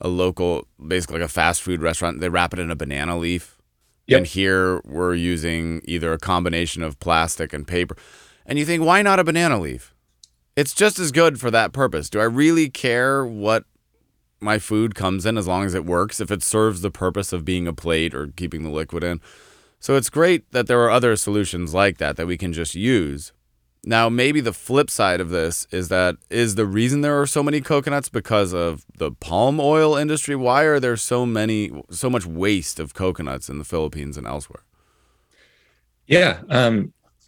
a 0.00 0.08
local, 0.08 0.66
basically 0.84 1.20
like 1.20 1.26
a 1.26 1.28
fast 1.28 1.62
food 1.62 1.80
restaurant, 1.80 2.18
they 2.18 2.28
wrap 2.28 2.52
it 2.52 2.58
in 2.58 2.72
a 2.72 2.76
banana 2.76 3.16
leaf. 3.16 3.56
Yep. 4.08 4.18
And 4.18 4.26
here 4.26 4.80
we're 4.84 5.14
using 5.14 5.80
either 5.84 6.12
a 6.12 6.18
combination 6.18 6.82
of 6.82 6.98
plastic 6.98 7.52
and 7.52 7.64
paper. 7.64 7.96
And 8.44 8.58
you 8.58 8.64
think, 8.64 8.82
why 8.82 9.00
not 9.00 9.20
a 9.20 9.24
banana 9.24 9.60
leaf? 9.60 9.94
It's 10.56 10.74
just 10.74 10.98
as 10.98 11.12
good 11.12 11.38
for 11.38 11.52
that 11.52 11.72
purpose. 11.72 12.10
Do 12.10 12.18
I 12.18 12.24
really 12.24 12.68
care 12.68 13.24
what 13.24 13.64
my 14.40 14.58
food 14.58 14.96
comes 14.96 15.24
in 15.24 15.38
as 15.38 15.46
long 15.46 15.64
as 15.64 15.74
it 15.74 15.84
works? 15.84 16.20
If 16.20 16.32
it 16.32 16.42
serves 16.42 16.80
the 16.80 16.90
purpose 16.90 17.32
of 17.32 17.44
being 17.44 17.68
a 17.68 17.72
plate 17.72 18.12
or 18.12 18.26
keeping 18.26 18.64
the 18.64 18.70
liquid 18.70 19.04
in? 19.04 19.20
So 19.82 19.96
it's 19.96 20.10
great 20.10 20.48
that 20.52 20.68
there 20.68 20.80
are 20.82 20.90
other 20.92 21.16
solutions 21.16 21.74
like 21.74 21.98
that 21.98 22.16
that 22.16 22.28
we 22.28 22.38
can 22.38 22.52
just 22.52 22.76
use. 22.76 23.32
Now, 23.84 24.08
maybe 24.08 24.40
the 24.40 24.52
flip 24.52 24.88
side 24.88 25.20
of 25.20 25.30
this 25.30 25.66
is 25.72 25.88
that 25.88 26.18
is 26.30 26.54
the 26.54 26.66
reason 26.66 27.00
there 27.00 27.20
are 27.20 27.26
so 27.26 27.42
many 27.42 27.60
coconuts 27.60 28.08
because 28.08 28.54
of 28.54 28.86
the 28.96 29.10
palm 29.10 29.58
oil 29.58 29.96
industry? 29.96 30.36
Why 30.36 30.62
are 30.62 30.78
there 30.78 30.96
so 30.96 31.26
many, 31.26 31.72
so 31.90 32.08
much 32.08 32.24
waste 32.24 32.78
of 32.78 32.94
coconuts 32.94 33.48
in 33.48 33.58
the 33.58 33.64
Philippines 33.64 34.16
and 34.16 34.24
elsewhere? 34.24 34.62
Yeah, 36.06 36.42
um, 36.48 36.92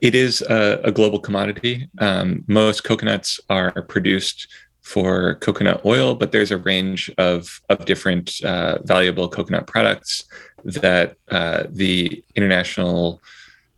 it 0.00 0.14
is 0.14 0.42
a, 0.42 0.80
a 0.84 0.92
global 0.92 1.18
commodity. 1.18 1.88
Um, 1.98 2.44
most 2.46 2.84
coconuts 2.84 3.40
are 3.50 3.82
produced 3.82 4.46
for 4.82 5.36
coconut 5.36 5.80
oil, 5.84 6.14
but 6.14 6.32
there's 6.32 6.50
a 6.50 6.58
range 6.58 7.10
of, 7.16 7.60
of 7.68 7.84
different 7.84 8.42
uh, 8.44 8.78
valuable 8.82 9.28
coconut 9.28 9.66
products 9.66 10.24
that 10.64 11.16
uh, 11.30 11.64
the 11.70 12.22
international 12.34 13.20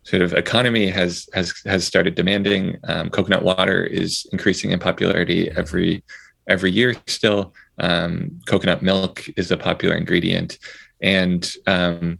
sort 0.02 0.22
of 0.22 0.34
economy 0.34 0.88
has 0.88 1.28
has 1.32 1.54
has 1.64 1.86
started 1.86 2.14
demanding. 2.14 2.78
Um, 2.84 3.10
coconut 3.10 3.42
water 3.42 3.84
is 3.84 4.26
increasing 4.32 4.70
in 4.70 4.78
popularity 4.78 5.50
every 5.50 6.02
every 6.48 6.70
year. 6.70 6.94
Still, 7.06 7.54
um, 7.78 8.40
coconut 8.46 8.82
milk 8.82 9.24
is 9.36 9.50
a 9.50 9.56
popular 9.56 9.96
ingredient, 9.96 10.58
and 11.00 11.50
um, 11.66 12.18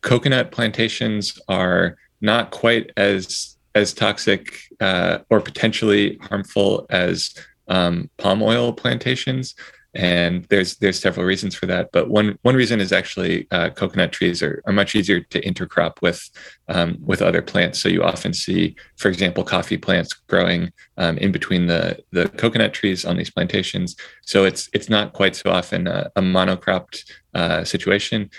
coconut 0.00 0.52
plantations 0.52 1.38
are 1.48 1.96
not 2.20 2.50
quite 2.50 2.92
as 2.96 3.56
as 3.74 3.92
toxic 3.92 4.60
uh, 4.80 5.18
or 5.30 5.40
potentially 5.40 6.16
harmful 6.22 6.86
as 6.90 7.34
um, 7.68 8.10
palm 8.18 8.42
oil 8.42 8.72
plantations 8.72 9.54
and 9.94 10.44
there's 10.46 10.76
there's 10.76 10.98
several 10.98 11.24
reasons 11.24 11.54
for 11.54 11.66
that 11.66 11.90
but 11.92 12.10
one 12.10 12.36
one 12.42 12.56
reason 12.56 12.80
is 12.80 12.92
actually 12.92 13.46
uh, 13.52 13.70
coconut 13.70 14.10
trees 14.10 14.42
are, 14.42 14.60
are 14.66 14.72
much 14.72 14.94
easier 14.94 15.20
to 15.20 15.40
intercrop 15.42 16.02
with 16.02 16.30
um, 16.68 16.96
with 17.00 17.22
other 17.22 17.42
plants. 17.42 17.78
So 17.78 17.88
you 17.88 18.02
often 18.02 18.32
see 18.32 18.74
for 18.96 19.08
example 19.08 19.44
coffee 19.44 19.76
plants 19.76 20.12
growing 20.12 20.72
um, 20.96 21.18
in 21.18 21.30
between 21.30 21.66
the 21.66 22.02
the 22.10 22.28
coconut 22.30 22.74
trees 22.74 23.04
on 23.04 23.16
these 23.16 23.30
plantations. 23.30 23.94
So 24.22 24.44
it's 24.44 24.68
it's 24.72 24.88
not 24.88 25.12
quite 25.12 25.36
so 25.36 25.50
often 25.50 25.86
a, 25.86 26.10
a 26.16 26.20
monocropped 26.20 27.04
uh, 27.34 27.64
situation. 27.64 28.30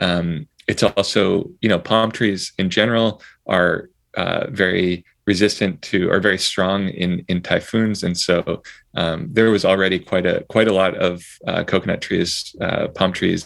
Um, 0.00 0.48
it's 0.68 0.82
also 0.82 1.50
you 1.60 1.68
know 1.68 1.78
palm 1.78 2.12
trees 2.12 2.52
in 2.58 2.70
general 2.70 3.20
are 3.46 3.90
uh, 4.16 4.46
very 4.50 5.04
resistant 5.32 5.80
to 5.90 5.98
or 6.12 6.18
very 6.28 6.40
strong 6.50 6.78
in 7.04 7.10
in 7.30 7.38
typhoons, 7.50 7.98
and 8.06 8.16
so 8.26 8.62
um, 9.02 9.18
there 9.36 9.50
was 9.56 9.64
already 9.72 9.98
quite 10.10 10.26
a 10.32 10.36
quite 10.54 10.68
a 10.72 10.78
lot 10.82 10.94
of 11.08 11.14
uh, 11.50 11.62
coconut 11.72 12.00
trees, 12.06 12.30
uh, 12.66 12.88
palm 12.98 13.12
trees 13.20 13.44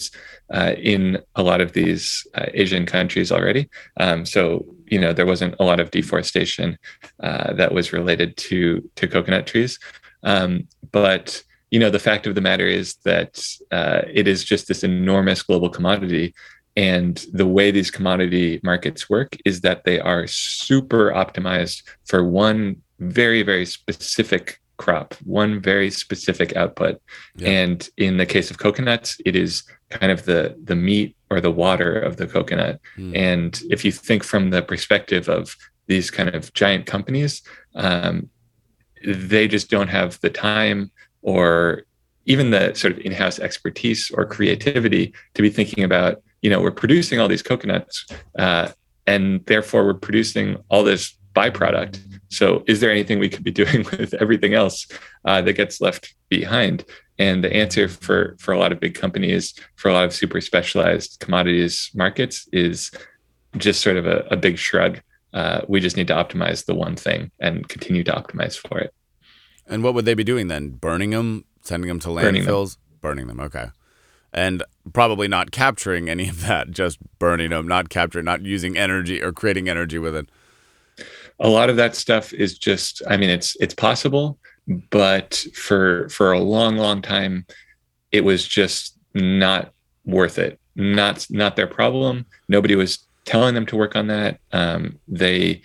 uh, 0.56 0.72
in 0.94 1.02
a 1.40 1.42
lot 1.50 1.60
of 1.64 1.72
these 1.78 2.04
uh, 2.38 2.46
Asian 2.62 2.84
countries 2.96 3.30
already. 3.36 3.64
Um, 4.04 4.20
so 4.34 4.40
you 4.92 5.00
know 5.02 5.12
there 5.12 5.30
wasn't 5.32 5.56
a 5.60 5.64
lot 5.70 5.80
of 5.80 5.90
deforestation 5.90 6.68
uh, 7.28 7.52
that 7.60 7.74
was 7.76 7.96
related 7.98 8.30
to 8.48 8.58
to 8.98 9.04
coconut 9.14 9.46
trees, 9.52 9.72
um, 10.32 10.50
but 11.00 11.26
you 11.72 11.80
know 11.80 11.90
the 11.90 12.06
fact 12.08 12.26
of 12.26 12.34
the 12.34 12.46
matter 12.50 12.68
is 12.80 12.88
that 13.10 13.32
uh, 13.78 14.00
it 14.20 14.26
is 14.32 14.40
just 14.52 14.68
this 14.68 14.84
enormous 14.84 15.42
global 15.48 15.70
commodity 15.76 16.26
and 16.76 17.24
the 17.32 17.46
way 17.46 17.70
these 17.70 17.90
commodity 17.90 18.60
markets 18.62 19.08
work 19.08 19.36
is 19.44 19.60
that 19.60 19.84
they 19.84 20.00
are 20.00 20.26
super 20.26 21.10
optimized 21.12 21.82
for 22.04 22.24
one 22.24 22.82
very, 22.98 23.42
very 23.42 23.66
specific 23.66 24.60
crop, 24.76 25.14
one 25.24 25.60
very 25.60 25.90
specific 25.90 26.56
output. 26.56 27.00
Yeah. 27.36 27.48
And 27.48 27.88
in 27.96 28.16
the 28.16 28.26
case 28.26 28.50
of 28.50 28.58
coconuts, 28.58 29.20
it 29.24 29.36
is 29.36 29.62
kind 29.90 30.10
of 30.10 30.24
the 30.24 30.56
the 30.64 30.74
meat 30.74 31.16
or 31.30 31.40
the 31.40 31.50
water 31.50 31.98
of 31.98 32.16
the 32.16 32.26
coconut. 32.26 32.80
Mm. 32.96 33.16
And 33.16 33.62
if 33.70 33.84
you 33.84 33.92
think 33.92 34.24
from 34.24 34.50
the 34.50 34.62
perspective 34.62 35.28
of 35.28 35.56
these 35.86 36.10
kind 36.10 36.34
of 36.34 36.52
giant 36.54 36.86
companies, 36.86 37.42
um, 37.74 38.28
they 39.04 39.46
just 39.46 39.70
don't 39.70 39.88
have 39.88 40.20
the 40.20 40.30
time 40.30 40.90
or 41.22 41.82
even 42.26 42.50
the 42.50 42.74
sort 42.74 42.92
of 42.94 42.98
in-house 43.00 43.38
expertise 43.38 44.10
or 44.10 44.24
creativity 44.24 45.12
to 45.34 45.42
be 45.42 45.50
thinking 45.50 45.84
about 45.84 46.22
you 46.44 46.50
know 46.50 46.60
we're 46.60 46.70
producing 46.70 47.18
all 47.18 47.26
these 47.26 47.42
coconuts 47.42 48.06
uh, 48.38 48.68
and 49.06 49.44
therefore 49.46 49.84
we're 49.86 49.94
producing 49.94 50.56
all 50.68 50.84
this 50.84 51.16
byproduct. 51.34 51.98
So 52.28 52.62
is 52.66 52.80
there 52.80 52.90
anything 52.90 53.18
we 53.18 53.28
could 53.28 53.42
be 53.42 53.50
doing 53.62 53.84
with 53.90 54.14
everything 54.14 54.54
else 54.54 54.86
uh, 55.24 55.40
that 55.42 55.54
gets 55.54 55.80
left 55.80 56.14
behind? 56.28 56.84
And 57.18 57.42
the 57.42 57.52
answer 57.52 57.88
for 57.88 58.36
for 58.38 58.52
a 58.52 58.58
lot 58.58 58.72
of 58.72 58.78
big 58.78 58.94
companies 58.94 59.54
for 59.76 59.88
a 59.88 59.94
lot 59.94 60.04
of 60.04 60.12
super 60.12 60.40
specialized 60.40 61.18
commodities 61.20 61.90
markets 61.94 62.46
is 62.52 62.90
just 63.56 63.80
sort 63.80 63.96
of 63.96 64.06
a, 64.06 64.18
a 64.30 64.36
big 64.36 64.58
shrug. 64.58 65.00
Uh, 65.32 65.62
we 65.66 65.80
just 65.80 65.96
need 65.96 66.08
to 66.08 66.14
optimize 66.14 66.66
the 66.66 66.74
one 66.74 66.94
thing 66.94 67.30
and 67.40 67.68
continue 67.68 68.04
to 68.04 68.12
optimize 68.12 68.56
for 68.56 68.78
it. 68.78 68.92
And 69.66 69.82
what 69.82 69.94
would 69.94 70.04
they 70.04 70.14
be 70.14 70.24
doing 70.24 70.48
then? 70.48 70.70
Burning 70.70 71.10
them 71.10 71.44
sending 71.62 71.88
them 71.88 72.00
to 72.00 72.08
landfills 72.08 72.76
burning 73.00 73.26
them, 73.26 73.26
burning 73.26 73.26
them 73.28 73.40
okay 73.40 73.68
and 74.34 74.62
probably 74.92 75.28
not 75.28 75.52
capturing 75.52 76.10
any 76.10 76.28
of 76.28 76.42
that, 76.42 76.70
just 76.70 76.98
burning 77.18 77.50
them, 77.50 77.66
not 77.66 77.88
capturing, 77.88 78.24
not 78.24 78.42
using 78.42 78.76
energy 78.76 79.22
or 79.22 79.32
creating 79.32 79.68
energy 79.68 79.98
with 79.98 80.14
it. 80.16 80.28
A 81.40 81.48
lot 81.48 81.70
of 81.70 81.76
that 81.76 81.96
stuff 81.96 82.32
is 82.32 82.58
just, 82.58 83.00
I 83.08 83.16
mean, 83.16 83.30
it's 83.30 83.56
it's 83.60 83.74
possible, 83.74 84.38
but 84.90 85.44
for 85.54 86.08
for 86.08 86.32
a 86.32 86.40
long, 86.40 86.76
long 86.76 87.00
time, 87.00 87.46
it 88.12 88.24
was 88.24 88.46
just 88.46 88.98
not 89.14 89.72
worth 90.04 90.38
it. 90.38 90.60
Not 90.76 91.26
not 91.30 91.56
their 91.56 91.66
problem. 91.66 92.26
Nobody 92.48 92.74
was 92.74 92.98
telling 93.24 93.54
them 93.54 93.66
to 93.66 93.76
work 93.76 93.96
on 93.96 94.08
that. 94.08 94.38
Um, 94.52 94.98
they 95.08 95.62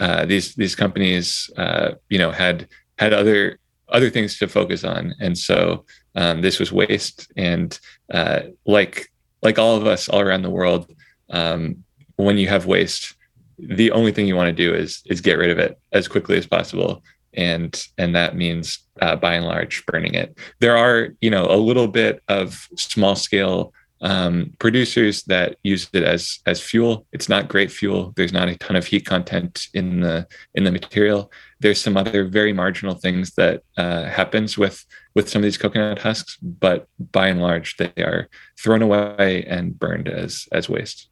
uh, 0.00 0.24
these 0.26 0.54
these 0.54 0.74
companies, 0.74 1.50
uh, 1.56 1.92
you 2.08 2.18
know, 2.18 2.30
had 2.30 2.68
had 2.98 3.12
other 3.12 3.58
other 3.88 4.10
things 4.10 4.38
to 4.38 4.48
focus 4.48 4.84
on, 4.84 5.14
and 5.20 5.36
so 5.36 5.84
um, 6.14 6.42
this 6.42 6.58
was 6.58 6.72
waste. 6.72 7.30
And 7.36 7.78
uh, 8.12 8.40
like 8.66 9.10
like 9.42 9.58
all 9.58 9.76
of 9.76 9.86
us 9.86 10.08
all 10.08 10.20
around 10.20 10.42
the 10.42 10.50
world, 10.50 10.92
um, 11.30 11.84
when 12.16 12.38
you 12.38 12.48
have 12.48 12.66
waste, 12.66 13.14
the 13.58 13.90
only 13.90 14.12
thing 14.12 14.26
you 14.26 14.36
want 14.36 14.48
to 14.48 14.64
do 14.64 14.74
is 14.74 15.02
is 15.06 15.20
get 15.20 15.38
rid 15.38 15.50
of 15.50 15.58
it 15.58 15.78
as 15.92 16.08
quickly 16.08 16.36
as 16.36 16.46
possible. 16.46 17.02
And 17.34 17.82
and 17.98 18.14
that 18.14 18.36
means 18.36 18.78
uh, 19.00 19.16
by 19.16 19.34
and 19.34 19.46
large 19.46 19.84
burning 19.86 20.14
it. 20.14 20.38
There 20.60 20.76
are 20.76 21.14
you 21.20 21.30
know 21.30 21.46
a 21.46 21.56
little 21.56 21.88
bit 21.88 22.22
of 22.28 22.68
small 22.76 23.16
scale 23.16 23.72
um, 24.02 24.52
producers 24.58 25.22
that 25.24 25.56
use 25.62 25.88
it 25.92 26.02
as 26.02 26.40
as 26.44 26.60
fuel. 26.60 27.06
It's 27.12 27.28
not 27.28 27.48
great 27.48 27.70
fuel. 27.70 28.12
There's 28.16 28.32
not 28.32 28.48
a 28.48 28.56
ton 28.56 28.76
of 28.76 28.86
heat 28.86 29.06
content 29.06 29.68
in 29.72 30.00
the 30.00 30.26
in 30.54 30.64
the 30.64 30.72
material. 30.72 31.32
There's 31.60 31.80
some 31.80 31.96
other 31.96 32.24
very 32.24 32.52
marginal 32.52 32.96
things 32.96 33.34
that 33.34 33.62
uh, 33.76 34.04
happens 34.04 34.58
with 34.58 34.84
with 35.14 35.28
some 35.28 35.40
of 35.40 35.44
these 35.44 35.58
coconut 35.58 35.98
husks, 35.98 36.36
but 36.40 36.88
by 37.12 37.28
and 37.28 37.40
large, 37.40 37.76
they 37.76 37.92
are 37.98 38.28
thrown 38.58 38.82
away 38.82 39.44
and 39.46 39.78
burned 39.78 40.08
as 40.08 40.48
as 40.52 40.68
waste. 40.68 41.08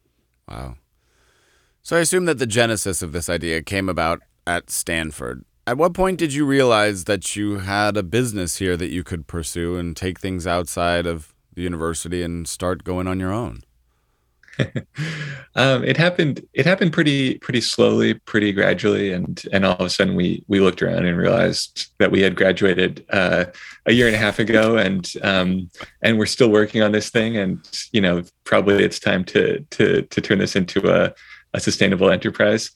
Wow. 0.49 0.77
So 1.83 1.97
I 1.97 2.01
assume 2.01 2.27
that 2.27 2.39
the 2.39 2.47
genesis 2.47 3.03
of 3.03 3.13
this 3.13 3.29
idea 3.29 3.63
came 3.63 3.89
about 3.89 4.21
at 4.47 4.71
Stanford. 4.71 5.45
At 5.67 5.79
what 5.79 5.95
point 5.95 6.19
did 6.19 6.33
you 6.33 6.45
realize 6.45 7.05
that 7.05 7.37
you 7.37 7.59
had 7.59 7.97
a 7.97 8.03
business 8.03 8.57
here 8.57 8.77
that 8.77 8.91
you 8.91 9.05
could 9.05 9.27
pursue 9.27 9.77
and 9.77 9.97
take 9.97 10.19
things 10.19 10.47
outside 10.47 11.07
of 11.07 11.35
the 11.55 11.63
university 11.63 12.23
and 12.23 12.49
start 12.49 12.85
going 12.85 13.07
on 13.07 13.21
your 13.21 13.33
own? 13.33 13.63
um, 15.55 15.85
it 15.85 15.97
happened. 15.97 16.47
It 16.53 16.67
happened 16.67 16.93
pretty 16.93 17.39
pretty 17.39 17.61
slowly, 17.61 18.15
pretty 18.15 18.53
gradually, 18.53 19.13
and 19.13 19.43
and 19.53 19.65
all 19.65 19.77
of 19.77 19.87
a 19.87 19.91
sudden 19.91 20.15
we 20.15 20.45
we 20.49 20.61
looked 20.61 20.83
around 20.83 21.07
and 21.07 21.17
realized 21.17 21.93
that 21.99 22.11
we 22.11 22.21
had 22.21 22.37
graduated 22.37 23.05
uh, 23.11 23.47
a 23.87 23.93
year 23.93 24.07
and 24.07 24.17
a 24.17 24.19
half 24.19 24.39
ago, 24.39 24.77
and 24.77 25.13
um, 25.23 25.71
and 26.03 26.19
we're 26.19 26.27
still 26.27 26.51
working 26.51 26.83
on 26.83 26.93
this 26.93 27.11
thing. 27.11 27.37
And 27.37 27.67
you 27.93 28.01
know, 28.01 28.23
probably 28.45 28.85
it's 28.85 28.99
time 28.99 29.25
to 29.27 29.61
to 29.71 30.03
to 30.03 30.21
turn 30.21 30.39
this 30.39 30.57
into 30.57 30.91
a 30.91 31.13
a 31.55 31.61
sustainable 31.61 32.11
enterprise. 32.11 32.71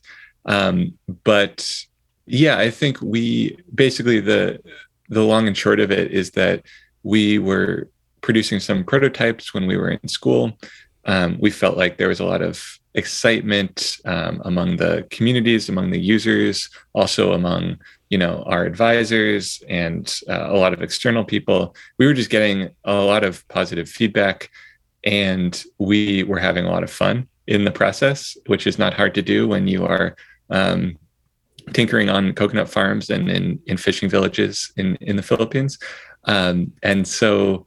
Um, 0.47 0.99
but 1.25 1.85
yeah, 2.27 2.59
I 2.59 2.71
think 2.71 3.01
we 3.01 3.57
basically 3.75 4.21
the 4.21 4.61
the 5.09 5.23
long 5.23 5.47
and 5.47 5.57
short 5.57 5.81
of 5.81 5.91
it 5.91 6.13
is 6.13 6.33
that 6.33 6.65
we 7.03 7.39
were 7.39 7.89
producing 8.25 8.59
some 8.59 8.85
prototypes 8.85 9.53
when 9.53 9.67
we 9.67 9.77
were 9.77 9.91
in 9.91 10.09
school. 10.09 10.59
Um, 11.07 11.37
we 11.41 11.51
felt 11.51 11.77
like 11.77 11.97
there 11.97 12.09
was 12.09 12.21
a 12.21 12.25
lot 12.25 12.43
of 12.43 12.79
excitement 12.95 13.99
um, 14.05 14.41
among 14.45 14.77
the 14.77 15.07
communities, 15.11 15.69
among 15.69 15.91
the 15.91 16.01
users, 16.01 16.71
also 16.93 17.33
among 17.33 17.79
you 18.11 18.19
know 18.19 18.45
our 18.47 18.65
advisors 18.65 19.63
and 19.69 20.21
uh, 20.29 20.47
a 20.51 20.57
lot 20.57 20.73
of 20.73 20.83
external 20.83 21.25
people. 21.25 21.75
We 21.99 22.07
were 22.07 22.15
just 22.15 22.31
getting 22.31 22.71
a 22.85 22.95
lot 22.95 23.25
of 23.25 23.47
positive 23.49 23.89
feedback, 23.89 24.51
and 25.03 25.63
we 25.79 26.23
were 26.25 26.39
having 26.39 26.65
a 26.65 26.71
lot 26.71 26.85
of 26.85 26.91
fun 26.91 27.29
in 27.47 27.65
the 27.65 27.73
process, 27.73 28.37
which 28.47 28.67
is 28.67 28.79
not 28.79 28.95
hard 28.95 29.15
to 29.15 29.23
do 29.23 29.47
when 29.47 29.69
you 29.69 29.85
are 29.85 30.17
um, 30.51 30.97
tinkering 31.73 32.09
on 32.09 32.33
coconut 32.33 32.69
farms 32.69 33.11
and 33.11 33.31
in, 33.31 33.61
in 33.67 33.77
fishing 33.77 34.09
villages 34.09 34.73
in, 34.77 34.97
in 35.01 35.17
the 35.17 35.23
Philippines. 35.23 35.79
Um, 36.25 36.73
and 36.83 37.07
so 37.07 37.67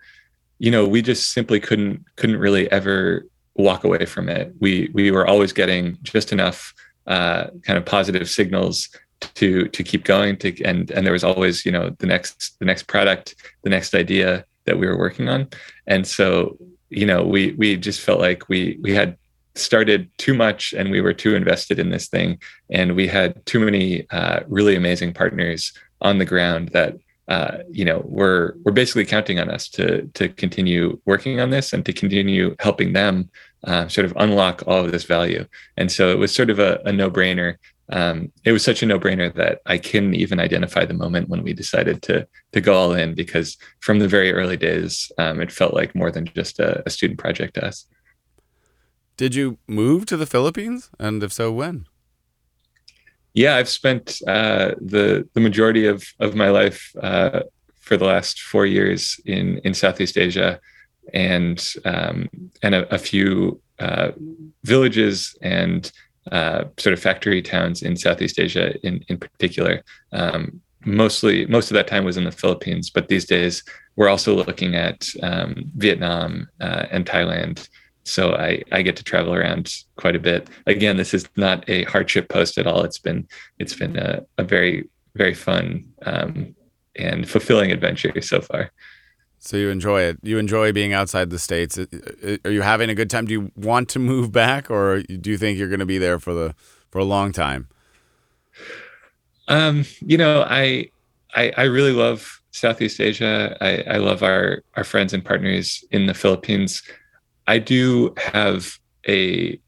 you 0.60 0.72
know 0.72 0.88
we 0.88 1.02
just 1.02 1.32
simply 1.32 1.60
couldn't 1.60 2.04
couldn't 2.16 2.38
really 2.38 2.70
ever 2.72 3.26
walk 3.56 3.84
away 3.84 4.06
from 4.06 4.30
it. 4.30 4.54
We 4.60 4.90
we 4.94 5.12
were 5.12 5.28
always 5.28 5.54
getting 5.54 5.98
just 6.04 6.32
enough 6.32 6.74
uh, 7.08 7.48
kind 7.64 7.78
of 7.78 7.86
positive 7.86 8.30
signals 8.30 8.90
to 9.36 9.68
to 9.70 9.84
keep 9.84 10.04
going 10.04 10.38
to 10.38 10.64
and 10.64 10.92
and 10.92 11.06
there 11.06 11.14
was 11.14 11.24
always 11.24 11.66
you 11.66 11.72
know 11.72 11.90
the 12.00 12.06
next 12.06 12.58
the 12.60 12.66
next 12.66 12.84
product 12.84 13.36
the 13.64 13.70
next 13.70 13.96
idea 13.96 14.46
that 14.66 14.78
we 14.78 14.88
were 14.88 14.98
working 14.98 15.30
on. 15.30 15.48
And 15.88 16.06
so 16.06 16.58
you 16.90 17.06
know 17.06 17.26
we 17.26 17.54
we 17.54 17.76
just 17.78 18.02
felt 18.02 18.20
like 18.20 18.48
we 18.50 18.78
we 18.82 18.94
had 18.94 19.18
started 19.56 20.10
too 20.18 20.34
much 20.34 20.74
and 20.74 20.92
we 20.92 21.02
were 21.02 21.14
too 21.14 21.36
invested 21.36 21.80
in 21.80 21.90
this 21.90 22.08
thing. 22.08 22.40
And 22.70 22.96
we 22.96 23.08
had 23.08 23.44
too 23.46 23.60
many 23.60 24.08
uh, 24.12 24.42
really 24.48 24.76
amazing 24.76 25.14
partners 25.14 25.74
on 26.02 26.20
the 26.20 26.26
ground 26.26 26.70
that 26.70 26.96
uh, 27.28 27.58
you 27.70 27.84
know, 27.84 28.02
we're 28.06 28.54
we're 28.64 28.72
basically 28.72 29.06
counting 29.06 29.40
on 29.40 29.50
us 29.50 29.68
to 29.70 30.08
to 30.14 30.30
continue 30.30 31.00
working 31.06 31.40
on 31.40 31.50
this 31.50 31.74
and 31.74 31.86
to 31.86 31.94
continue 31.94 32.56
helping 32.60 32.94
them 32.94 33.30
uh, 33.66 33.88
sort 33.88 34.06
of 34.06 34.14
unlock 34.18 34.64
all 34.66 34.86
of 34.86 34.92
this 34.92 35.04
value. 35.04 35.46
And 35.76 35.92
so 35.92 36.10
it 36.10 36.18
was 36.18 36.34
sort 36.34 36.50
of 36.50 36.60
a, 36.60 36.80
a 36.86 36.94
no 36.94 37.12
brainer. 37.12 37.56
Um, 37.90 38.32
it 38.44 38.52
was 38.52 38.64
such 38.64 38.84
a 38.84 38.86
no 38.86 39.00
brainer 39.00 39.34
that 39.36 39.60
I 39.66 39.78
couldn't 39.78 40.16
even 40.16 40.40
identify 40.40 40.86
the 40.86 40.94
moment 40.94 41.30
when 41.30 41.44
we 41.44 41.54
decided 41.54 42.02
to 42.04 42.28
to 42.54 42.62
go 42.62 42.74
all 42.74 42.94
in 42.94 43.14
because 43.14 43.58
from 43.82 44.00
the 44.00 44.08
very 44.08 44.32
early 44.32 44.58
days, 44.58 45.12
um, 45.18 45.42
it 45.42 45.52
felt 45.52 45.74
like 45.74 45.96
more 45.96 46.12
than 46.12 46.26
just 46.34 46.60
a, 46.60 46.82
a 46.86 46.90
student 46.90 47.20
project 47.20 47.56
to 47.56 47.66
us. 47.66 47.86
Did 49.18 49.36
you 49.36 49.58
move 49.68 50.06
to 50.06 50.18
the 50.18 50.28
Philippines, 50.28 50.92
and 51.00 51.24
if 51.24 51.34
so, 51.34 51.52
when? 51.52 51.88
Yeah, 53.38 53.56
I've 53.58 53.70
spent 53.70 54.20
uh, 54.28 54.72
the 54.82 55.30
the 55.36 55.40
majority 55.40 55.86
of 55.86 56.04
of 56.20 56.34
my 56.34 56.50
life 56.50 56.92
uh, 57.04 57.42
for 57.80 57.96
the 57.96 58.06
last 58.06 58.42
four 58.42 58.66
years 58.66 59.20
in 59.26 59.60
in 59.60 59.76
Southeast 59.76 60.18
Asia, 60.18 60.60
and 61.14 61.60
um, 61.86 62.30
and 62.64 62.74
a, 62.74 62.92
a 62.92 62.98
few 62.98 63.62
uh, 63.78 64.10
villages 64.64 65.38
and 65.44 65.92
uh, 66.32 66.64
sort 66.80 66.94
of 66.94 67.00
factory 67.00 67.44
towns 67.44 67.84
in 67.84 67.96
Southeast 67.96 68.40
Asia 68.40 68.76
in 68.84 69.06
in 69.08 69.20
particular. 69.20 69.84
Um, 70.14 70.60
mostly, 70.84 71.46
most 71.46 71.70
of 71.70 71.76
that 71.76 71.88
time 71.88 72.06
was 72.06 72.18
in 72.18 72.24
the 72.24 72.32
Philippines, 72.32 72.90
but 72.90 73.08
these 73.08 73.26
days 73.26 73.64
we're 73.98 74.10
also 74.10 74.34
looking 74.34 74.74
at 74.74 75.08
um, 75.22 75.72
Vietnam 75.76 76.50
uh, 76.60 76.86
and 76.90 77.06
Thailand 77.06 77.70
so 78.08 78.34
I, 78.34 78.64
I 78.72 78.82
get 78.82 78.96
to 78.98 79.04
travel 79.04 79.34
around 79.34 79.74
quite 79.98 80.16
a 80.16 80.20
bit. 80.20 80.50
Again, 80.66 80.98
this 80.98 81.14
is 81.14 81.28
not 81.36 81.68
a 81.70 81.84
hardship 81.84 82.30
post 82.30 82.58
at 82.58 82.68
all. 82.68 82.84
It's 82.84 83.00
been 83.00 83.28
it's 83.60 83.74
been 83.74 83.98
a, 83.98 84.22
a 84.38 84.44
very 84.44 84.88
very 85.16 85.34
fun 85.34 85.86
um, 86.06 86.56
and 86.96 87.28
fulfilling 87.28 87.72
adventure 87.72 88.14
so 88.22 88.42
far. 88.42 88.72
So 89.40 89.58
you 89.58 89.70
enjoy 89.70 90.02
it. 90.02 90.18
You 90.24 90.40
enjoy 90.40 90.72
being 90.72 90.94
outside 90.94 91.30
the 91.30 91.40
states. 91.40 91.78
Are 91.78 92.52
you 92.52 92.62
having 92.62 92.90
a 92.90 92.96
good 92.96 93.10
time? 93.10 93.26
Do 93.26 93.34
you 93.34 93.52
want 93.56 93.90
to 93.90 94.00
move 94.00 94.32
back, 94.32 94.72
or 94.72 95.04
do 95.04 95.30
you 95.30 95.38
think 95.38 95.60
you're 95.60 95.70
going 95.70 95.80
to 95.80 95.86
be 95.86 95.98
there 95.98 96.20
for 96.20 96.34
the 96.34 96.56
for 96.90 97.00
a 97.00 97.04
long 97.04 97.32
time? 97.32 97.68
Um, 99.48 99.86
you 100.00 100.18
know, 100.18 100.42
I, 100.42 100.90
I, 101.36 101.54
I 101.56 101.64
really 101.64 101.94
love 101.94 102.42
Southeast 102.52 103.00
Asia. 103.00 103.56
I, 103.62 103.96
I 103.96 103.98
love 103.98 104.24
our 104.24 104.64
our 104.76 104.84
friends 104.84 105.14
and 105.14 105.24
partners 105.24 105.84
in 105.92 106.08
the 106.08 106.14
Philippines. 106.14 106.82
I 107.48 107.60
do 107.60 108.14
have 108.18 108.78
a 109.08 109.60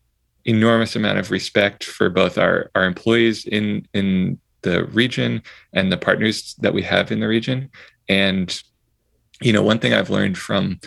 enormous 0.46 0.96
amount 0.96 1.20
of 1.20 1.32
respect 1.32 1.84
for 1.84 2.10
both 2.10 2.38
our 2.38 2.72
our 2.76 2.86
employees 2.86 3.46
in 3.46 3.88
in 3.94 4.40
the 4.62 4.86
region 4.86 5.42
and 5.74 5.92
the 5.92 5.98
partners 5.98 6.56
that 6.60 6.74
we 6.74 6.82
have 6.82 7.12
in 7.12 7.20
the 7.22 7.28
region. 7.28 7.70
And 8.08 8.62
you 9.42 9.54
know, 9.54 9.62
one 9.62 9.80
thing 9.80 9.94
I've 9.94 10.10
learned 10.10 10.38
from 10.38 10.80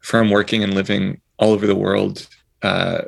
from 0.00 0.30
working 0.30 0.62
and 0.62 0.74
living 0.74 1.20
all 1.38 1.52
over 1.52 1.66
the 1.66 1.74
world, 1.74 2.28
uh, 2.62 3.02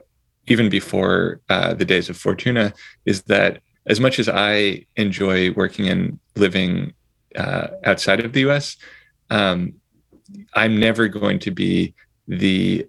even 0.46 0.70
before 0.70 1.40
uh, 1.50 1.74
the 1.74 1.84
days 1.84 2.08
of 2.08 2.16
Fortuna, 2.16 2.72
is 3.04 3.22
that 3.24 3.60
as 3.86 4.00
much 4.00 4.18
as 4.18 4.28
I 4.28 4.86
enjoy 4.96 5.52
working 5.52 5.88
and 5.88 6.18
living 6.34 6.94
uh, 7.36 7.68
outside 7.84 8.24
of 8.24 8.32
the 8.32 8.40
U.S., 8.40 8.76
um, 9.30 9.74
I'm 10.54 10.80
never 10.80 11.06
going 11.08 11.38
to 11.40 11.50
be 11.50 11.94
the 12.26 12.86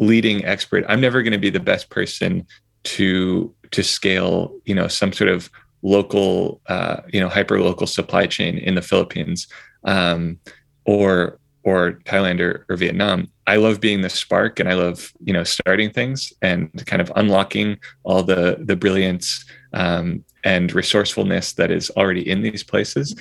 leading 0.00 0.44
expert. 0.44 0.84
I'm 0.88 1.00
never 1.00 1.22
going 1.22 1.32
to 1.32 1.38
be 1.38 1.50
the 1.50 1.60
best 1.60 1.90
person 1.90 2.46
to 2.82 3.54
to 3.70 3.84
scale, 3.84 4.52
you 4.64 4.74
know, 4.74 4.88
some 4.88 5.12
sort 5.12 5.30
of 5.30 5.48
local, 5.82 6.60
uh, 6.66 7.02
you 7.12 7.20
know, 7.20 7.28
hyper 7.28 7.60
local 7.60 7.86
supply 7.86 8.26
chain 8.26 8.58
in 8.58 8.74
the 8.74 8.82
Philippines. 8.82 9.46
Um, 9.84 10.40
or 10.84 11.38
or 11.62 12.00
Thailand 12.04 12.40
or, 12.40 12.64
or 12.68 12.76
Vietnam. 12.76 13.28
I 13.46 13.56
love 13.56 13.80
being 13.80 14.00
the 14.00 14.08
spark 14.08 14.58
and 14.60 14.68
I 14.68 14.74
love, 14.74 15.12
you 15.22 15.32
know, 15.32 15.44
starting 15.44 15.90
things 15.90 16.32
and 16.40 16.70
kind 16.86 17.02
of 17.02 17.12
unlocking 17.16 17.78
all 18.02 18.22
the 18.22 18.58
the 18.60 18.76
brilliance 18.76 19.44
um, 19.72 20.24
and 20.42 20.72
resourcefulness 20.72 21.52
that 21.54 21.70
is 21.70 21.90
already 21.90 22.28
in 22.28 22.42
these 22.42 22.62
places. 22.62 23.14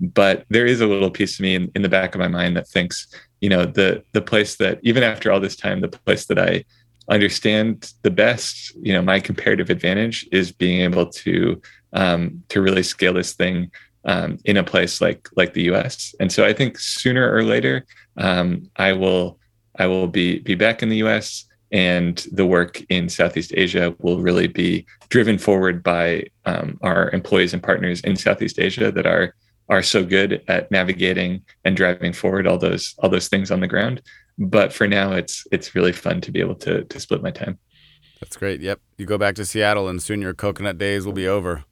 But 0.00 0.46
there 0.48 0.66
is 0.66 0.80
a 0.80 0.86
little 0.86 1.10
piece 1.10 1.38
of 1.38 1.42
me 1.42 1.54
in, 1.54 1.70
in 1.74 1.82
the 1.82 1.88
back 1.88 2.14
of 2.14 2.18
my 2.18 2.28
mind 2.28 2.56
that 2.56 2.68
thinks, 2.68 3.06
you 3.42 3.48
know, 3.48 3.66
the 3.66 4.02
the 4.12 4.22
place 4.22 4.56
that 4.56 4.78
even 4.82 5.02
after 5.02 5.30
all 5.30 5.40
this 5.40 5.56
time, 5.56 5.80
the 5.80 5.88
place 5.88 6.26
that 6.26 6.38
I 6.38 6.64
understand 7.08 7.92
the 8.02 8.10
best, 8.10 8.74
you 8.76 8.92
know, 8.92 9.02
my 9.02 9.18
comparative 9.18 9.68
advantage 9.68 10.26
is 10.30 10.52
being 10.52 10.80
able 10.80 11.06
to 11.06 11.60
um, 11.92 12.42
to 12.48 12.62
really 12.62 12.84
scale 12.84 13.12
this 13.12 13.34
thing 13.34 13.70
um, 14.04 14.38
in 14.44 14.56
a 14.56 14.64
place 14.64 15.00
like 15.00 15.28
like 15.36 15.54
the 15.54 15.64
U.S. 15.64 16.14
And 16.20 16.30
so 16.30 16.44
I 16.44 16.52
think 16.52 16.78
sooner 16.78 17.34
or 17.34 17.42
later 17.42 17.84
um, 18.16 18.70
I 18.76 18.92
will 18.92 19.40
I 19.76 19.88
will 19.88 20.06
be 20.06 20.38
be 20.38 20.54
back 20.54 20.80
in 20.80 20.88
the 20.88 20.98
U.S. 20.98 21.44
and 21.72 22.24
the 22.30 22.46
work 22.46 22.80
in 22.90 23.08
Southeast 23.08 23.52
Asia 23.56 23.92
will 23.98 24.20
really 24.20 24.46
be 24.46 24.86
driven 25.08 25.36
forward 25.36 25.82
by 25.82 26.26
um, 26.46 26.78
our 26.82 27.10
employees 27.10 27.54
and 27.54 27.62
partners 27.62 28.00
in 28.02 28.14
Southeast 28.14 28.60
Asia 28.60 28.92
that 28.92 29.06
are 29.06 29.34
are 29.68 29.82
so 29.82 30.04
good 30.04 30.42
at 30.48 30.70
navigating 30.70 31.42
and 31.64 31.76
driving 31.76 32.12
forward 32.12 32.46
all 32.46 32.58
those 32.58 32.94
all 32.98 33.08
those 33.08 33.28
things 33.28 33.50
on 33.50 33.60
the 33.60 33.68
ground. 33.68 34.02
But 34.38 34.72
for 34.72 34.86
now, 34.86 35.12
it's 35.12 35.46
it's 35.52 35.74
really 35.74 35.92
fun 35.92 36.20
to 36.22 36.30
be 36.30 36.40
able 36.40 36.56
to 36.56 36.84
to 36.84 37.00
split 37.00 37.22
my 37.22 37.30
time. 37.30 37.58
That's 38.20 38.36
great. 38.36 38.60
Yep, 38.60 38.80
you 38.98 39.06
go 39.06 39.18
back 39.18 39.34
to 39.36 39.44
Seattle, 39.44 39.88
and 39.88 40.02
soon 40.02 40.22
your 40.22 40.34
coconut 40.34 40.78
days 40.78 41.04
will 41.04 41.12
be 41.12 41.26
over. 41.26 41.64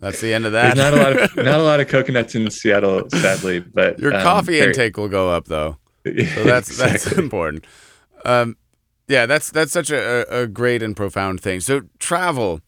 That's 0.00 0.20
the 0.20 0.32
end 0.32 0.46
of 0.46 0.52
that. 0.52 0.76
There's 0.76 0.92
not 0.92 0.94
a 0.94 1.02
lot 1.02 1.22
of 1.22 1.36
not 1.44 1.60
a 1.60 1.62
lot 1.62 1.80
of 1.80 1.88
coconuts 1.88 2.34
in 2.34 2.50
Seattle, 2.50 3.08
sadly. 3.10 3.60
But 3.60 3.98
your 3.98 4.14
um, 4.14 4.22
coffee 4.22 4.60
intake 4.60 4.96
will 4.96 5.08
go 5.08 5.30
up 5.30 5.46
though, 5.46 5.78
so 6.04 6.44
that's 6.44 6.68
exactly. 6.70 6.90
that's 6.90 7.12
important. 7.12 7.66
Um, 8.24 8.56
yeah, 9.08 9.26
that's 9.26 9.50
that's 9.50 9.72
such 9.72 9.90
a, 9.90 10.42
a 10.42 10.46
great 10.46 10.82
and 10.82 10.96
profound 10.96 11.40
thing. 11.40 11.60
So 11.60 11.82
travel, 11.98 12.60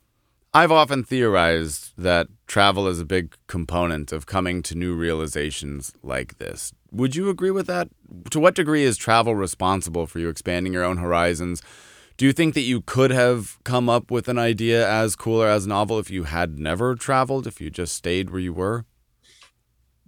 I've 0.53 0.73
often 0.73 1.05
theorized 1.05 1.93
that 1.99 2.29
travel 2.51 2.89
is 2.89 2.99
a 2.99 3.05
big 3.05 3.37
component 3.47 4.11
of 4.11 4.27
coming 4.27 4.61
to 4.61 4.75
new 4.75 4.93
realizations 4.93 5.93
like 6.03 6.39
this. 6.39 6.73
Would 6.91 7.15
you 7.15 7.31
agree 7.31 7.53
with 7.53 7.69
that? 7.69 7.89
To 8.31 8.41
what 8.41 8.57
degree 8.57 8.83
is 8.83 8.97
travel 8.97 9.37
responsible 9.37 10.09
for 10.09 10.19
you 10.19 10.29
expanding 10.29 10.73
your 10.73 10.83
own 10.83 10.97
horizons? 10.97 11.63
Do 12.17 12.27
you 12.27 12.33
think 12.33 12.55
that 12.55 12.63
you 12.63 12.81
could 12.81 13.13
have 13.13 13.57
come 13.63 13.89
up 13.89 14.11
with 14.11 14.29
an 14.29 14.37
idea 14.37 14.87
as 14.87 15.15
cool 15.15 15.41
or 15.41 15.47
as 15.47 15.65
novel 15.65 16.01
if 16.01 16.11
you 16.11 16.25
had 16.25 16.59
never 16.59 16.97
traveled, 16.97 17.47
if 17.47 17.61
you 17.61 17.71
just 17.71 17.95
stayed 17.95 18.31
where 18.31 18.41
you 18.41 18.53
were? 18.53 18.85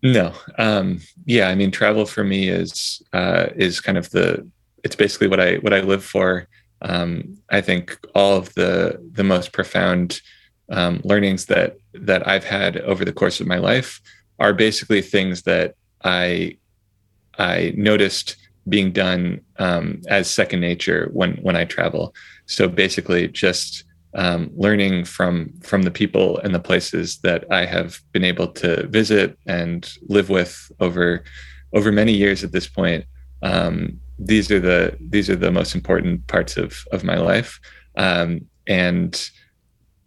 No. 0.02 0.32
Um, 0.58 1.00
yeah, 1.24 1.48
I 1.48 1.54
mean, 1.54 1.70
travel 1.70 2.06
for 2.06 2.24
me 2.24 2.48
is 2.48 3.00
uh, 3.12 3.46
is 3.54 3.80
kind 3.80 3.96
of 3.96 4.10
the 4.10 4.44
it's 4.82 4.96
basically 4.96 5.28
what 5.28 5.38
I 5.38 5.58
what 5.58 5.72
I 5.72 5.80
live 5.80 6.04
for. 6.04 6.48
Um, 6.82 7.38
I 7.50 7.60
think 7.60 7.96
all 8.16 8.36
of 8.36 8.52
the 8.54 9.00
the 9.12 9.22
most 9.22 9.52
profound 9.52 10.20
um, 10.70 11.00
learnings 11.04 11.46
that 11.46 11.76
that 11.94 12.26
I've 12.26 12.44
had 12.44 12.78
over 12.78 13.04
the 13.04 13.12
course 13.12 13.40
of 13.40 13.46
my 13.46 13.58
life 13.58 14.00
are 14.38 14.52
basically 14.52 15.02
things 15.02 15.42
that 15.42 15.74
I 16.04 16.56
I 17.38 17.72
noticed 17.76 18.36
being 18.68 18.92
done 18.92 19.40
um, 19.58 20.02
as 20.08 20.30
second 20.30 20.60
nature 20.60 21.08
when 21.12 21.36
when 21.36 21.56
I 21.56 21.64
travel. 21.64 22.14
So 22.46 22.68
basically, 22.68 23.28
just 23.28 23.84
um, 24.14 24.50
learning 24.54 25.04
from 25.04 25.52
from 25.62 25.82
the 25.82 25.90
people 25.90 26.38
and 26.38 26.54
the 26.54 26.60
places 26.60 27.18
that 27.18 27.44
I 27.50 27.64
have 27.64 28.00
been 28.12 28.24
able 28.24 28.48
to 28.48 28.86
visit 28.88 29.38
and 29.46 29.90
live 30.08 30.28
with 30.28 30.70
over 30.80 31.24
over 31.72 31.90
many 31.90 32.12
years 32.12 32.44
at 32.44 32.52
this 32.52 32.68
point. 32.68 33.04
Um, 33.42 34.00
these 34.18 34.50
are 34.50 34.60
the 34.60 34.96
these 35.00 35.30
are 35.30 35.36
the 35.36 35.50
most 35.50 35.74
important 35.74 36.26
parts 36.26 36.56
of 36.56 36.84
of 36.92 37.04
my 37.04 37.16
life, 37.16 37.58
um, 37.96 38.46
and 38.66 39.30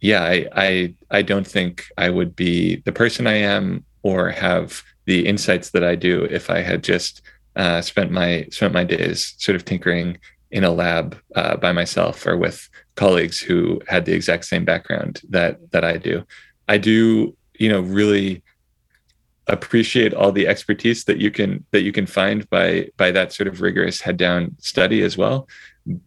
yeah, 0.00 0.22
I, 0.22 0.46
I 0.54 0.94
I 1.10 1.22
don't 1.22 1.46
think 1.46 1.86
I 1.96 2.10
would 2.10 2.36
be 2.36 2.76
the 2.84 2.92
person 2.92 3.26
I 3.26 3.36
am 3.36 3.84
or 4.02 4.30
have 4.30 4.82
the 5.06 5.26
insights 5.26 5.70
that 5.70 5.84
I 5.84 5.94
do 5.94 6.24
if 6.24 6.50
I 6.50 6.60
had 6.60 6.82
just 6.84 7.22
uh, 7.56 7.80
spent 7.80 8.10
my 8.10 8.46
spent 8.50 8.74
my 8.74 8.84
days 8.84 9.34
sort 9.38 9.56
of 9.56 9.64
tinkering 9.64 10.18
in 10.50 10.64
a 10.64 10.70
lab 10.70 11.16
uh, 11.34 11.56
by 11.56 11.72
myself 11.72 12.26
or 12.26 12.36
with 12.36 12.68
colleagues 12.94 13.40
who 13.40 13.80
had 13.88 14.04
the 14.04 14.12
exact 14.12 14.44
same 14.44 14.64
background 14.64 15.22
that 15.30 15.70
that 15.72 15.84
I 15.84 15.96
do. 15.96 16.24
I 16.68 16.78
do, 16.78 17.36
you 17.58 17.68
know, 17.68 17.80
really 17.80 18.42
appreciate 19.48 20.12
all 20.12 20.32
the 20.32 20.48
expertise 20.48 21.04
that 21.04 21.18
you 21.18 21.30
can 21.30 21.64
that 21.70 21.82
you 21.82 21.92
can 21.92 22.06
find 22.06 22.48
by 22.50 22.88
by 22.96 23.10
that 23.12 23.32
sort 23.32 23.46
of 23.46 23.60
rigorous 23.60 24.00
head 24.00 24.16
down 24.16 24.56
study 24.58 25.02
as 25.02 25.16
well. 25.16 25.48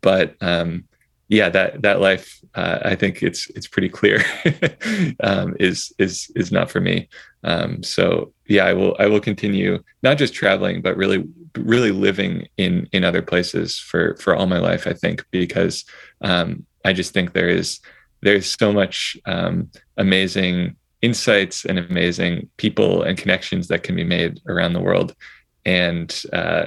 But 0.01 0.35
um, 0.41 0.83
yeah, 1.29 1.49
that 1.49 1.83
that 1.83 2.01
life, 2.01 2.41
uh, 2.55 2.79
I 2.83 2.95
think 2.95 3.21
it's 3.21 3.49
it's 3.51 3.67
pretty 3.67 3.87
clear, 3.87 4.23
um, 5.23 5.55
is 5.59 5.93
is 5.99 6.31
is 6.35 6.51
not 6.51 6.71
for 6.71 6.81
me. 6.81 7.07
Um, 7.43 7.83
so 7.83 8.33
yeah, 8.47 8.65
I 8.65 8.73
will 8.73 8.95
I 8.99 9.05
will 9.05 9.19
continue 9.19 9.83
not 10.01 10.17
just 10.17 10.33
traveling, 10.33 10.81
but 10.81 10.97
really 10.97 11.23
really 11.55 11.91
living 11.91 12.47
in 12.57 12.89
in 12.91 13.03
other 13.03 13.21
places 13.21 13.77
for 13.77 14.15
for 14.17 14.35
all 14.35 14.47
my 14.47 14.57
life. 14.57 14.87
I 14.87 14.93
think 14.93 15.23
because 15.29 15.85
um, 16.21 16.65
I 16.83 16.93
just 16.93 17.13
think 17.13 17.33
there 17.33 17.49
is 17.49 17.79
there's 18.21 18.55
so 18.59 18.73
much 18.73 19.15
um, 19.27 19.69
amazing 19.97 20.75
insights 21.03 21.63
and 21.63 21.77
amazing 21.77 22.49
people 22.57 23.03
and 23.03 23.17
connections 23.19 23.67
that 23.67 23.83
can 23.83 23.95
be 23.95 24.03
made 24.03 24.41
around 24.47 24.73
the 24.73 24.81
world, 24.81 25.15
and 25.63 26.23
uh, 26.33 26.65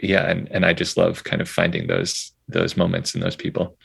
yeah, 0.00 0.30
and 0.30 0.48
and 0.52 0.64
I 0.64 0.72
just 0.72 0.96
love 0.96 1.24
kind 1.24 1.42
of 1.42 1.48
finding 1.48 1.88
those 1.88 2.32
those 2.46 2.76
moments 2.76 3.14
and 3.14 3.22
those 3.24 3.36
people. 3.36 3.76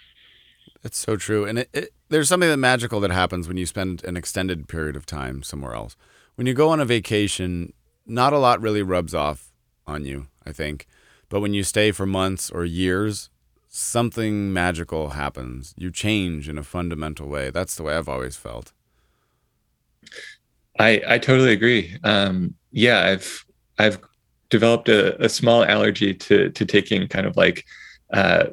It's 0.83 0.97
so 0.97 1.17
true, 1.17 1.45
and 1.45 1.59
it, 1.59 1.69
it, 1.73 1.89
there's 2.07 2.29
something 2.29 2.49
that 2.49 2.57
magical 2.57 2.99
that 3.01 3.11
happens 3.11 3.47
when 3.47 3.57
you 3.57 3.65
spend 3.65 4.03
an 4.05 4.15
extended 4.15 4.67
period 4.67 4.95
of 4.95 5.05
time 5.05 5.43
somewhere 5.43 5.73
else. 5.73 5.97
When 6.35 6.47
you 6.47 6.53
go 6.53 6.69
on 6.69 6.79
a 6.79 6.85
vacation, 6.85 7.73
not 8.05 8.31
a 8.31 8.39
lot 8.39 8.61
really 8.61 8.81
rubs 8.81 9.13
off 9.13 9.51
on 9.85 10.05
you. 10.05 10.27
I 10.49 10.51
think. 10.51 10.87
But 11.29 11.41
when 11.41 11.53
you 11.53 11.63
stay 11.63 11.91
for 11.91 12.05
months 12.05 12.49
or 12.49 12.65
years, 12.65 13.29
something 13.67 14.51
magical 14.51 15.09
happens. 15.09 15.73
You 15.77 15.91
change 15.91 16.49
in 16.49 16.57
a 16.57 16.63
fundamental 16.63 17.27
way. 17.27 17.51
That's 17.51 17.75
the 17.75 17.83
way 17.83 17.95
I've 17.95 18.09
always 18.09 18.35
felt. 18.35 18.73
I 20.79 21.01
I 21.07 21.17
totally 21.19 21.53
agree. 21.53 21.95
Um, 22.03 22.55
yeah, 22.71 23.05
I've 23.05 23.45
I've 23.77 23.99
developed 24.49 24.89
a, 24.89 25.23
a, 25.23 25.29
small 25.29 25.63
allergy 25.63 26.13
to 26.15 26.49
to 26.49 26.65
taking 26.65 27.07
kind 27.07 27.27
of 27.27 27.37
like 27.37 27.65
uh, 28.11 28.45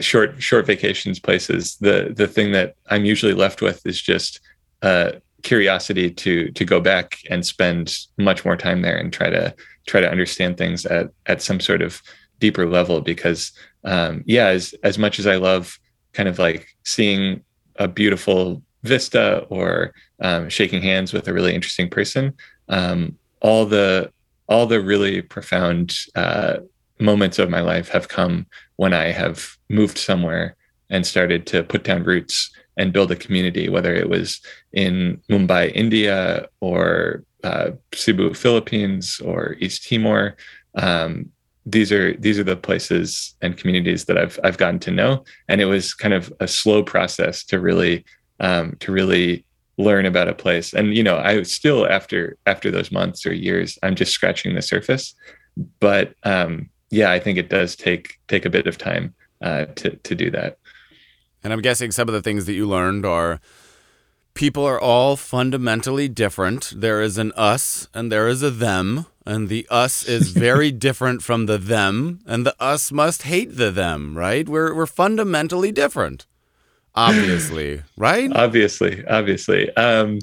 short 0.00 0.42
short 0.42 0.66
vacations 0.66 1.18
places. 1.18 1.76
The 1.80 2.12
the 2.14 2.26
thing 2.26 2.52
that 2.52 2.74
I'm 2.88 3.04
usually 3.04 3.34
left 3.34 3.62
with 3.62 3.84
is 3.86 4.00
just 4.00 4.40
uh, 4.82 5.12
curiosity 5.42 6.10
to 6.10 6.50
to 6.52 6.64
go 6.64 6.80
back 6.80 7.18
and 7.30 7.44
spend 7.44 7.96
much 8.16 8.44
more 8.44 8.56
time 8.56 8.82
there 8.82 8.96
and 8.96 9.12
try 9.12 9.30
to 9.30 9.54
try 9.86 10.00
to 10.00 10.10
understand 10.10 10.56
things 10.56 10.86
at 10.86 11.10
at 11.26 11.42
some 11.42 11.60
sort 11.60 11.82
of 11.82 12.02
deeper 12.40 12.66
level 12.66 13.00
because 13.00 13.52
um, 13.84 14.22
yeah, 14.26 14.46
as 14.46 14.74
as 14.82 14.98
much 14.98 15.18
as 15.18 15.26
I 15.26 15.36
love 15.36 15.78
kind 16.12 16.28
of 16.28 16.38
like 16.38 16.66
seeing 16.84 17.42
a 17.76 17.88
beautiful 17.88 18.62
vista 18.82 19.44
or 19.48 19.92
um, 20.20 20.48
shaking 20.48 20.82
hands 20.82 21.12
with 21.12 21.28
a 21.28 21.32
really 21.32 21.54
interesting 21.54 21.88
person, 21.88 22.34
um, 22.68 23.16
all 23.40 23.66
the 23.66 24.12
all 24.48 24.66
the 24.66 24.80
really 24.80 25.22
profound 25.22 25.96
uh, 26.14 26.58
moments 27.00 27.38
of 27.38 27.50
my 27.50 27.60
life 27.60 27.88
have 27.88 28.08
come 28.08 28.46
when 28.76 28.92
I 28.92 29.06
have 29.12 29.56
moved 29.68 29.98
somewhere 29.98 30.56
and 30.90 31.06
started 31.06 31.46
to 31.48 31.62
put 31.62 31.84
down 31.84 32.04
roots 32.04 32.50
and 32.76 32.92
build 32.92 33.10
a 33.10 33.16
community, 33.16 33.68
whether 33.68 33.94
it 33.94 34.08
was 34.08 34.40
in 34.72 35.20
Mumbai, 35.28 35.72
India, 35.74 36.48
or 36.60 37.24
uh, 37.44 37.70
Cebu, 37.92 38.34
Philippines, 38.34 39.20
or 39.20 39.56
East 39.58 39.88
Timor. 39.88 40.36
Um, 40.76 41.30
these 41.66 41.92
are 41.92 42.16
these 42.16 42.38
are 42.38 42.44
the 42.44 42.56
places 42.56 43.34
and 43.42 43.56
communities 43.56 44.06
that 44.06 44.16
I've 44.16 44.38
I've 44.42 44.56
gotten 44.56 44.78
to 44.80 44.90
know, 44.90 45.24
and 45.48 45.60
it 45.60 45.66
was 45.66 45.92
kind 45.92 46.14
of 46.14 46.32
a 46.40 46.48
slow 46.48 46.82
process 46.82 47.44
to 47.44 47.60
really 47.60 48.04
um, 48.40 48.76
to 48.80 48.92
really 48.92 49.44
learn 49.76 50.06
about 50.06 50.28
a 50.28 50.34
place. 50.34 50.72
And 50.72 50.94
you 50.94 51.02
know, 51.02 51.18
I 51.18 51.42
still 51.42 51.86
after 51.86 52.36
after 52.46 52.70
those 52.70 52.90
months 52.90 53.26
or 53.26 53.32
years, 53.32 53.78
I'm 53.82 53.94
just 53.94 54.12
scratching 54.12 54.54
the 54.54 54.62
surface. 54.62 55.14
But 55.80 56.14
um, 56.22 56.70
yeah, 56.90 57.10
I 57.10 57.18
think 57.18 57.38
it 57.38 57.48
does 57.48 57.76
take 57.76 58.18
take 58.28 58.44
a 58.44 58.50
bit 58.50 58.66
of 58.66 58.78
time 58.78 59.14
uh, 59.42 59.66
to 59.76 59.90
to 59.96 60.14
do 60.14 60.30
that. 60.30 60.58
And 61.44 61.52
I'm 61.52 61.60
guessing 61.60 61.92
some 61.92 62.08
of 62.08 62.14
the 62.14 62.22
things 62.22 62.46
that 62.46 62.54
you 62.54 62.66
learned 62.66 63.06
are 63.06 63.40
people 64.34 64.64
are 64.64 64.80
all 64.80 65.16
fundamentally 65.16 66.08
different. 66.08 66.72
There 66.74 67.00
is 67.02 67.18
an 67.18 67.32
us 67.32 67.88
and 67.94 68.10
there 68.10 68.28
is 68.28 68.42
a 68.42 68.50
them, 68.50 69.06
and 69.26 69.48
the 69.48 69.66
us 69.70 70.04
is 70.04 70.30
very 70.46 70.70
different 70.70 71.22
from 71.22 71.46
the 71.46 71.58
them, 71.58 72.20
and 72.26 72.46
the 72.46 72.54
us 72.60 72.90
must 72.90 73.22
hate 73.22 73.56
the 73.56 73.70
them, 73.70 74.16
right? 74.16 74.48
We're 74.48 74.74
we're 74.74 74.86
fundamentally 74.86 75.72
different. 75.72 76.26
Obviously, 76.94 77.82
right? 77.96 78.32
Obviously, 78.32 79.06
obviously. 79.06 79.74
Um, 79.76 80.20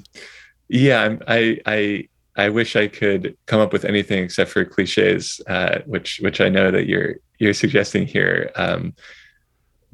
yeah, 0.68 1.16
I 1.28 1.60
I 1.64 2.08
I 2.36 2.48
wish 2.48 2.76
I 2.76 2.88
could 2.88 3.36
come 3.46 3.60
up 3.60 3.72
with 3.72 3.84
anything 3.84 4.22
except 4.22 4.50
for 4.50 4.64
cliches, 4.64 5.40
uh, 5.46 5.80
which 5.86 6.20
which 6.20 6.40
I 6.40 6.48
know 6.48 6.70
that 6.70 6.86
you're 6.86 7.16
you're 7.38 7.54
suggesting 7.54 8.06
here. 8.06 8.50
Um, 8.56 8.94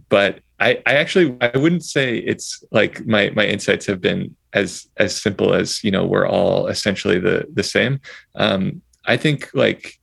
but 0.09 0.41
I, 0.61 0.83
I 0.87 0.95
actually 0.95 1.37
I 1.41 1.57
wouldn't 1.57 1.85
say 1.85 2.19
it's 2.19 2.63
like 2.71 3.07
my 3.07 3.31
my 3.31 3.47
insights 3.47 3.87
have 3.87 4.01
been 4.01 4.37
as 4.53 4.87
as 4.97 5.17
simple 5.17 5.55
as 5.55 5.83
you 5.83 5.91
know 5.91 6.05
we're 6.05 6.27
all 6.27 6.67
essentially 6.67 7.19
the 7.19 7.47
the 7.53 7.63
same. 7.63 8.01
Um, 8.35 8.83
I 9.07 9.17
think 9.17 9.51
like 9.55 9.99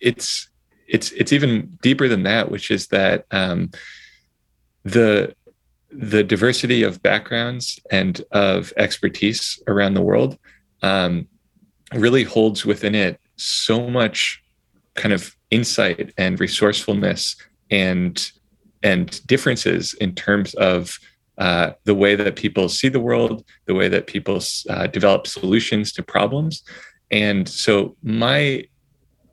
it's 0.00 0.48
it's 0.88 1.12
it's 1.12 1.32
even 1.32 1.78
deeper 1.82 2.08
than 2.08 2.22
that, 2.24 2.50
which 2.50 2.70
is 2.70 2.88
that 2.88 3.26
um, 3.30 3.70
the 4.84 5.34
the 5.90 6.22
diversity 6.22 6.82
of 6.82 7.02
backgrounds 7.02 7.80
and 7.90 8.22
of 8.30 8.72
expertise 8.76 9.62
around 9.66 9.94
the 9.94 10.02
world 10.02 10.38
um, 10.82 11.26
really 11.96 12.24
holds 12.24 12.64
within 12.64 12.94
it 12.94 13.20
so 13.36 13.88
much 13.88 14.42
kind 14.94 15.12
of 15.12 15.36
insight 15.50 16.12
and 16.16 16.40
resourcefulness 16.40 17.36
and 17.70 18.30
and 18.82 19.26
differences 19.26 19.94
in 19.94 20.14
terms 20.14 20.54
of 20.54 20.98
uh, 21.38 21.72
the 21.84 21.94
way 21.94 22.14
that 22.14 22.36
people 22.36 22.68
see 22.68 22.88
the 22.88 23.00
world, 23.00 23.44
the 23.66 23.74
way 23.74 23.88
that 23.88 24.06
people 24.06 24.40
uh, 24.70 24.86
develop 24.86 25.26
solutions 25.26 25.92
to 25.92 26.02
problems. 26.02 26.62
And 27.10 27.48
so 27.48 27.96
my 28.02 28.64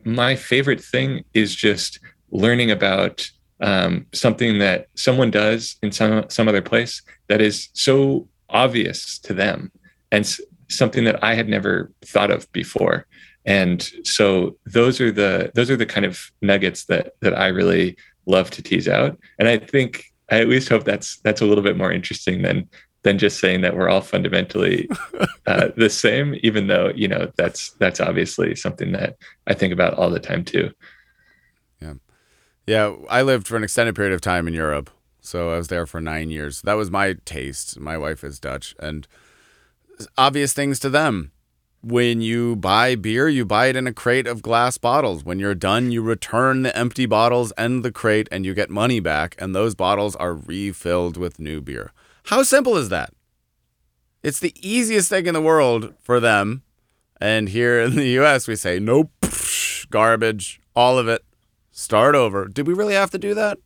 my 0.03 0.35
favorite 0.35 0.83
thing 0.83 1.23
is 1.33 1.55
just 1.55 1.99
learning 2.31 2.71
about 2.71 3.29
um, 3.61 4.05
something 4.11 4.59
that 4.59 4.87
someone 4.95 5.31
does 5.31 5.77
in 5.81 5.91
some 5.91 6.25
some 6.29 6.47
other 6.47 6.61
place 6.61 7.01
that 7.27 7.41
is 7.41 7.69
so 7.73 8.27
obvious 8.49 9.17
to 9.19 9.33
them 9.33 9.71
and 10.11 10.37
something 10.75 11.03
that 11.05 11.23
I 11.23 11.33
had 11.35 11.49
never 11.49 11.91
thought 12.05 12.31
of 12.31 12.51
before. 12.51 13.05
And 13.45 13.89
so 14.03 14.57
those 14.65 15.01
are 15.01 15.11
the 15.11 15.51
those 15.53 15.69
are 15.69 15.75
the 15.75 15.85
kind 15.85 16.05
of 16.05 16.31
nuggets 16.41 16.85
that 16.85 17.13
that 17.21 17.37
I 17.37 17.47
really 17.47 17.97
love 18.25 18.49
to 18.51 18.61
tease 18.61 18.87
out. 18.87 19.17
And 19.37 19.47
I 19.47 19.57
think 19.57 20.05
I 20.29 20.39
at 20.39 20.47
least 20.47 20.69
hope 20.69 20.85
that's 20.85 21.17
that's 21.19 21.41
a 21.41 21.45
little 21.45 21.63
bit 21.63 21.77
more 21.77 21.91
interesting 21.91 22.41
than 22.41 22.69
than 23.03 23.17
just 23.17 23.39
saying 23.39 23.61
that 23.61 23.75
we're 23.75 23.89
all 23.89 24.01
fundamentally 24.01 24.89
uh, 25.45 25.69
the 25.75 25.89
same, 25.89 26.35
even 26.41 26.67
though 26.67 26.91
you 26.95 27.07
know 27.07 27.31
that's 27.35 27.71
that's 27.71 27.99
obviously 27.99 28.55
something 28.55 28.93
that 28.93 29.17
I 29.45 29.53
think 29.53 29.73
about 29.73 29.93
all 29.95 30.09
the 30.09 30.19
time 30.19 30.45
too. 30.45 30.71
Yeah, 31.81 31.93
yeah. 32.65 32.95
I 33.09 33.21
lived 33.21 33.47
for 33.47 33.57
an 33.57 33.63
extended 33.63 33.95
period 33.95 34.13
of 34.13 34.21
time 34.21 34.47
in 34.47 34.53
Europe, 34.53 34.89
so 35.19 35.51
I 35.51 35.57
was 35.57 35.67
there 35.67 35.85
for 35.85 35.99
nine 35.99 36.29
years. 36.29 36.61
That 36.61 36.75
was 36.75 36.89
my 36.89 37.17
taste. 37.25 37.77
My 37.79 37.97
wife 37.97 38.23
is 38.23 38.39
Dutch, 38.39 38.73
and 38.79 39.05
obvious 40.17 40.53
things 40.53 40.79
to 40.79 40.89
them 40.89 41.31
when 41.83 42.21
you 42.21 42.55
buy 42.55 42.95
beer, 42.95 43.27
you 43.27 43.45
buy 43.45 43.67
it 43.67 43.75
in 43.75 43.87
a 43.87 43.93
crate 43.93 44.25
of 44.25 44.41
glass 44.41 44.77
bottles. 44.77 45.25
When 45.25 45.37
you're 45.37 45.53
done, 45.53 45.91
you 45.91 46.01
return 46.01 46.63
the 46.63 46.75
empty 46.77 47.05
bottles 47.05 47.51
and 47.57 47.83
the 47.83 47.91
crate 47.91 48.29
and 48.31 48.45
you 48.45 48.53
get 48.53 48.69
money 48.69 49.01
back, 49.01 49.35
and 49.37 49.53
those 49.53 49.75
bottles 49.75 50.15
are 50.15 50.33
refilled 50.33 51.17
with 51.17 51.39
new 51.39 51.59
beer. 51.59 51.91
How 52.27 52.43
simple 52.43 52.77
is 52.77 52.87
that? 52.89 53.13
It's 54.23 54.39
the 54.39 54.55
easiest 54.55 55.09
thing 55.09 55.25
in 55.25 55.33
the 55.33 55.41
world 55.41 55.93
for 56.01 56.21
them. 56.21 56.63
And 57.19 57.49
here 57.49 57.81
in 57.81 57.95
the 57.95 58.19
US, 58.19 58.47
we 58.47 58.55
say, 58.55 58.79
nope, 58.79 59.11
garbage, 59.89 60.61
all 60.73 60.97
of 60.97 61.09
it, 61.09 61.23
start 61.71 62.15
over. 62.15 62.47
Did 62.47 62.65
we 62.65 62.73
really 62.73 62.93
have 62.93 63.11
to 63.11 63.17
do 63.17 63.33
that? 63.33 63.57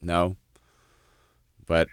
No. 0.00 0.36
But 1.66 1.88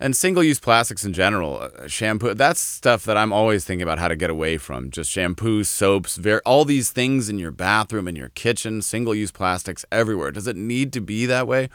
and 0.00 0.16
single 0.16 0.42
use 0.42 0.58
plastics 0.58 1.04
in 1.04 1.12
general, 1.12 1.60
uh, 1.60 1.86
shampoo, 1.86 2.32
that's 2.32 2.58
stuff 2.58 3.04
that 3.04 3.18
I'm 3.18 3.34
always 3.34 3.66
thinking 3.66 3.82
about 3.82 3.98
how 3.98 4.08
to 4.08 4.16
get 4.16 4.30
away 4.30 4.56
from. 4.56 4.90
Just 4.90 5.10
shampoo, 5.10 5.62
soaps, 5.62 6.16
ver- 6.16 6.40
all 6.46 6.64
these 6.64 6.90
things 6.90 7.28
in 7.28 7.38
your 7.38 7.50
bathroom, 7.50 8.08
in 8.08 8.16
your 8.16 8.30
kitchen, 8.30 8.80
single 8.80 9.14
use 9.14 9.30
plastics 9.30 9.84
everywhere. 9.92 10.30
Does 10.30 10.46
it 10.46 10.56
need 10.56 10.94
to 10.94 11.02
be 11.02 11.26
that 11.26 11.46
way? 11.46 11.68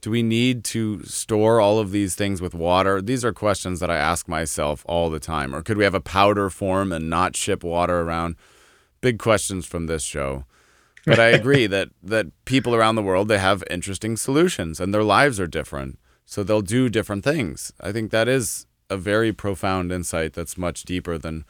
Do 0.00 0.10
we 0.10 0.22
need 0.22 0.64
to 0.64 1.02
store 1.04 1.60
all 1.60 1.78
of 1.78 1.90
these 1.90 2.14
things 2.14 2.40
with 2.40 2.54
water? 2.54 3.02
These 3.02 3.24
are 3.24 3.32
questions 3.32 3.80
that 3.80 3.90
I 3.90 3.96
ask 3.96 4.26
myself 4.26 4.82
all 4.88 5.10
the 5.10 5.20
time. 5.20 5.54
Or 5.54 5.62
could 5.62 5.76
we 5.76 5.84
have 5.84 5.94
a 5.94 6.00
powder 6.00 6.48
form 6.48 6.92
and 6.92 7.10
not 7.10 7.36
ship 7.36 7.62
water 7.62 8.00
around? 8.00 8.36
Big 9.02 9.18
questions 9.18 9.66
from 9.66 9.86
this 9.86 10.02
show. 10.02 10.44
But 11.04 11.20
I 11.20 11.26
agree 11.40 11.66
that 11.66 11.90
that 12.02 12.26
people 12.46 12.74
around 12.74 12.94
the 12.94 13.02
world 13.02 13.28
they 13.28 13.38
have 13.38 13.62
interesting 13.70 14.16
solutions 14.16 14.80
and 14.80 14.94
their 14.94 15.04
lives 15.04 15.38
are 15.38 15.46
different. 15.46 15.98
So 16.26 16.42
they'll 16.42 16.60
do 16.60 16.88
different 16.88 17.24
things. 17.24 17.72
I 17.80 17.92
think 17.92 18.10
that 18.10 18.28
is 18.28 18.66
a 18.90 18.96
very 18.96 19.32
profound 19.32 19.90
insight 19.92 20.34
that's 20.34 20.58
much 20.58 20.82
deeper 20.82 21.16
than 21.16 21.44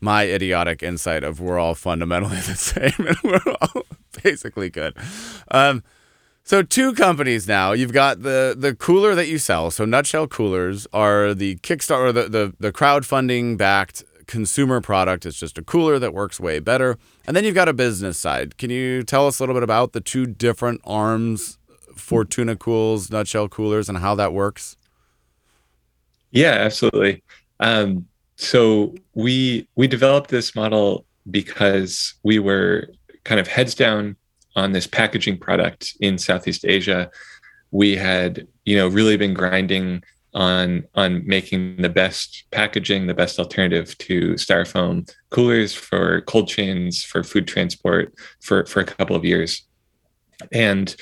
my 0.00 0.24
idiotic 0.24 0.82
insight 0.82 1.22
of 1.22 1.38
we're 1.38 1.58
all 1.58 1.74
fundamentally 1.74 2.36
the 2.40 2.56
same 2.56 3.06
and 3.06 3.16
we're 3.22 3.54
all 3.60 3.82
basically 4.22 4.70
good. 4.70 4.96
Um, 5.50 5.84
so 6.44 6.62
two 6.62 6.92
companies 6.94 7.46
now. 7.46 7.72
You've 7.72 7.92
got 7.92 8.22
the 8.22 8.54
the 8.58 8.74
cooler 8.74 9.14
that 9.14 9.28
you 9.28 9.38
sell. 9.38 9.70
So 9.70 9.84
Nutshell 9.84 10.26
coolers 10.26 10.88
are 10.92 11.34
the 11.34 11.56
Kickstarter, 11.56 12.12
the 12.12 12.28
the, 12.28 12.54
the 12.58 12.72
crowdfunding 12.72 13.56
backed 13.56 14.02
consumer 14.26 14.80
product. 14.80 15.24
It's 15.24 15.38
just 15.38 15.58
a 15.58 15.62
cooler 15.62 15.98
that 16.00 16.12
works 16.12 16.40
way 16.40 16.58
better. 16.58 16.98
And 17.26 17.36
then 17.36 17.44
you've 17.44 17.54
got 17.54 17.68
a 17.68 17.72
business 17.72 18.18
side. 18.18 18.56
Can 18.58 18.70
you 18.70 19.02
tell 19.04 19.26
us 19.26 19.38
a 19.38 19.42
little 19.42 19.54
bit 19.54 19.62
about 19.62 19.92
the 19.92 20.00
two 20.00 20.26
different 20.26 20.80
arms 20.84 21.58
Fortuna 22.02 22.56
Cools, 22.56 23.10
Nutshell 23.10 23.48
Coolers, 23.48 23.88
and 23.88 23.98
how 23.98 24.14
that 24.16 24.32
works? 24.32 24.76
Yeah, 26.32 26.52
absolutely. 26.52 27.22
Um, 27.60 28.06
so 28.36 28.94
we 29.14 29.68
we 29.76 29.86
developed 29.86 30.30
this 30.30 30.54
model 30.54 31.06
because 31.30 32.14
we 32.24 32.38
were 32.38 32.88
kind 33.24 33.40
of 33.40 33.46
heads 33.46 33.74
down 33.74 34.16
on 34.56 34.72
this 34.72 34.86
packaging 34.86 35.38
product 35.38 35.96
in 36.00 36.18
Southeast 36.18 36.64
Asia. 36.66 37.10
We 37.70 37.96
had, 37.96 38.46
you 38.64 38.76
know, 38.76 38.88
really 38.88 39.16
been 39.16 39.34
grinding 39.34 40.02
on 40.34 40.84
on 40.94 41.24
making 41.26 41.82
the 41.82 41.88
best 41.88 42.44
packaging, 42.50 43.06
the 43.06 43.14
best 43.14 43.38
alternative 43.38 43.96
to 43.98 44.32
styrofoam 44.34 45.08
coolers 45.30 45.72
for 45.72 46.22
cold 46.22 46.48
chains, 46.48 47.04
for 47.04 47.22
food 47.22 47.46
transport 47.46 48.12
for 48.40 48.66
for 48.66 48.80
a 48.80 48.84
couple 48.84 49.14
of 49.14 49.24
years. 49.24 49.62
And 50.50 50.96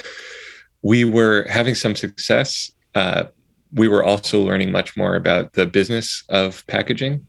we 0.83 1.05
were 1.05 1.47
having 1.49 1.75
some 1.75 1.95
success. 1.95 2.71
Uh, 2.95 3.25
we 3.73 3.89
were 3.89 4.03
also 4.03 4.41
learning 4.41 4.73
much 4.73 4.97
more 4.97 5.15
about 5.15 5.53
the 5.53 5.67
business 5.67 6.25
of 6.29 6.67
packaging 6.67 7.27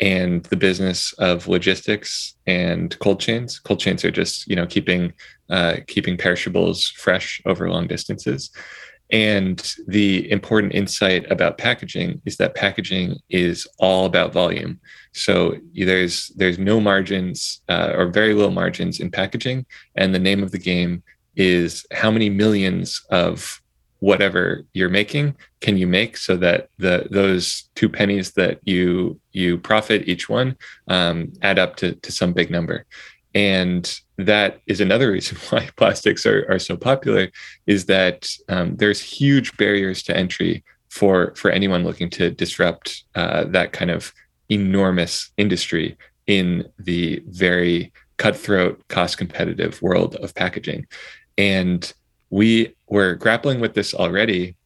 and 0.00 0.44
the 0.44 0.56
business 0.56 1.12
of 1.14 1.46
logistics 1.46 2.34
and 2.46 2.98
cold 2.98 3.20
chains. 3.20 3.58
Cold 3.58 3.80
chains 3.80 4.04
are 4.04 4.10
just 4.10 4.46
you 4.48 4.56
know 4.56 4.66
keeping 4.66 5.12
uh, 5.50 5.76
keeping 5.86 6.16
perishables 6.16 6.88
fresh 6.88 7.40
over 7.46 7.70
long 7.70 7.86
distances. 7.86 8.50
And 9.10 9.74
the 9.86 10.30
important 10.30 10.74
insight 10.74 11.30
about 11.30 11.58
packaging 11.58 12.22
is 12.24 12.38
that 12.38 12.54
packaging 12.54 13.18
is 13.28 13.66
all 13.78 14.06
about 14.06 14.32
volume. 14.32 14.80
So 15.12 15.56
there's 15.74 16.28
there's 16.36 16.58
no 16.58 16.80
margins 16.80 17.60
uh, 17.68 17.92
or 17.94 18.06
very 18.06 18.34
little 18.34 18.50
margins 18.50 19.00
in 19.00 19.10
packaging, 19.10 19.66
and 19.96 20.14
the 20.14 20.18
name 20.18 20.42
of 20.42 20.52
the 20.52 20.58
game 20.58 21.02
is 21.36 21.86
how 21.92 22.10
many 22.10 22.30
millions 22.30 23.02
of 23.10 23.60
whatever 24.04 24.66
you're 24.74 24.90
making 24.90 25.34
can 25.62 25.78
you 25.78 25.86
make 25.86 26.16
so 26.18 26.36
that 26.36 26.68
the 26.76 27.06
those 27.10 27.70
two 27.74 27.88
pennies 27.88 28.32
that 28.32 28.58
you 28.64 29.18
you 29.32 29.56
profit 29.56 30.06
each 30.06 30.28
one 30.28 30.54
um, 30.88 31.32
add 31.40 31.58
up 31.58 31.76
to, 31.76 31.94
to 31.94 32.12
some 32.12 32.34
big 32.34 32.50
number. 32.50 32.84
And 33.34 33.82
that 34.18 34.60
is 34.66 34.82
another 34.82 35.10
reason 35.16 35.38
why 35.48 35.70
plastics 35.76 36.26
are, 36.26 36.46
are 36.50 36.58
so 36.58 36.76
popular 36.76 37.30
is 37.66 37.86
that 37.86 38.28
um, 38.50 38.76
there's 38.76 39.00
huge 39.00 39.56
barriers 39.56 40.02
to 40.02 40.14
entry 40.14 40.62
for 40.90 41.34
for 41.34 41.50
anyone 41.50 41.82
looking 41.82 42.10
to 42.10 42.30
disrupt 42.30 43.04
uh, 43.14 43.44
that 43.44 43.72
kind 43.72 43.90
of 43.90 44.12
enormous 44.50 45.32
industry 45.38 45.96
in 46.26 46.68
the 46.78 47.22
very 47.28 47.90
cutthroat 48.18 48.86
cost 48.88 49.16
competitive 49.18 49.80
world 49.80 50.14
of 50.16 50.34
packaging 50.34 50.86
and 51.38 51.92
we 52.30 52.74
were 52.88 53.14
grappling 53.14 53.60
with 53.60 53.74
this 53.74 53.94
already 53.94 54.56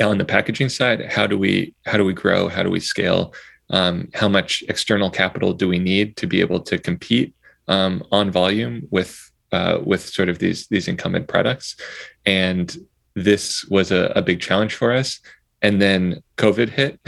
on 0.00 0.18
the 0.18 0.24
packaging 0.24 0.68
side. 0.68 1.04
How 1.10 1.26
do 1.26 1.38
we 1.38 1.74
how 1.84 1.96
do 1.96 2.04
we 2.04 2.12
grow? 2.12 2.48
How 2.48 2.62
do 2.62 2.70
we 2.70 2.80
scale? 2.80 3.34
Um, 3.70 4.08
how 4.14 4.28
much 4.28 4.62
external 4.68 5.10
capital 5.10 5.52
do 5.52 5.66
we 5.68 5.78
need 5.78 6.16
to 6.18 6.26
be 6.26 6.40
able 6.40 6.60
to 6.60 6.78
compete 6.78 7.34
um, 7.68 8.04
on 8.12 8.30
volume 8.30 8.86
with 8.90 9.30
uh, 9.52 9.78
with 9.84 10.02
sort 10.06 10.28
of 10.28 10.38
these 10.38 10.66
these 10.68 10.88
incumbent 10.88 11.28
products, 11.28 11.76
and 12.24 12.76
this 13.14 13.64
was 13.66 13.90
a, 13.90 14.12
a 14.14 14.22
big 14.22 14.40
challenge 14.40 14.74
for 14.74 14.92
us. 14.92 15.20
And 15.62 15.80
then 15.80 16.22
COVID 16.36 16.68
hit, 16.68 17.00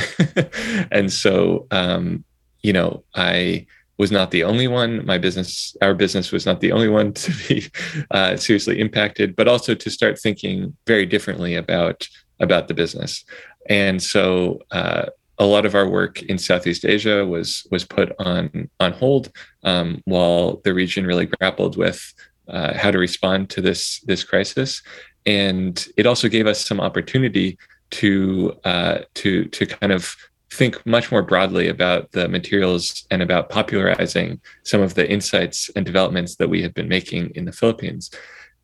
and 0.91 1.13
so 1.13 1.67
um, 1.71 2.25
you 2.63 2.73
know 2.73 3.05
I 3.15 3.67
was 3.99 4.13
not 4.13 4.31
the 4.31 4.45
only 4.45 4.69
one. 4.69 5.05
My 5.05 5.19
business, 5.19 5.77
our 5.83 5.95
business, 5.95 6.33
was 6.33 6.47
not 6.47 6.61
the 6.61 6.73
only 6.73 6.89
one 6.89 7.13
to 7.25 7.33
be 7.49 7.71
uh, 8.11 8.37
seriously 8.37 8.81
impacted, 8.81 9.37
but 9.37 9.49
also 9.49 9.75
to 9.75 9.91
start 9.91 10.19
thinking 10.19 10.77
very 10.87 11.07
differently 11.07 11.55
about 11.55 12.09
about 12.41 12.69
the 12.69 12.75
business. 12.75 13.25
And 13.69 14.01
so 14.01 14.61
uh, 14.71 15.07
a 15.39 15.45
lot 15.45 15.67
of 15.67 15.75
our 15.75 15.89
work 15.89 16.23
in 16.23 16.39
Southeast 16.39 16.85
Asia 16.85 17.27
was 17.27 17.67
was 17.71 17.85
put 17.85 18.13
on 18.19 18.71
on 18.81 18.93
hold 18.93 19.31
um, 19.65 20.03
while 20.05 20.61
the 20.65 20.75
region 20.75 21.07
really 21.07 21.27
grappled 21.27 21.77
with 21.77 22.15
uh, 22.49 22.75
how 22.75 22.91
to 22.91 22.99
respond 22.99 23.51
to 23.51 23.61
this 23.61 24.01
this 24.01 24.25
crisis, 24.25 24.83
and 25.27 25.89
it 25.97 26.07
also 26.07 26.29
gave 26.29 26.47
us 26.47 26.65
some 26.65 26.81
opportunity 26.81 27.59
to 27.91 28.57
uh, 28.65 28.99
to 29.15 29.45
to 29.47 29.67
kind 29.67 29.93
of 29.93 30.17
think 30.51 30.85
much 30.87 31.13
more 31.13 31.23
broadly 31.23 31.69
about 31.69 32.13
the 32.13 32.29
materials 32.29 33.07
and 33.11 33.23
about 33.23 33.51
popularizing 33.51 34.41
some 34.65 34.81
of 34.81 34.95
the 34.95 35.09
insights 35.11 35.71
and 35.77 35.85
developments 35.85 36.37
that 36.37 36.49
we 36.49 36.63
have 36.63 36.75
been 36.75 36.89
making 36.89 37.31
in 37.35 37.45
the 37.45 37.53
Philippines, 37.53 38.11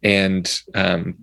and 0.03 0.61
um, 0.75 1.17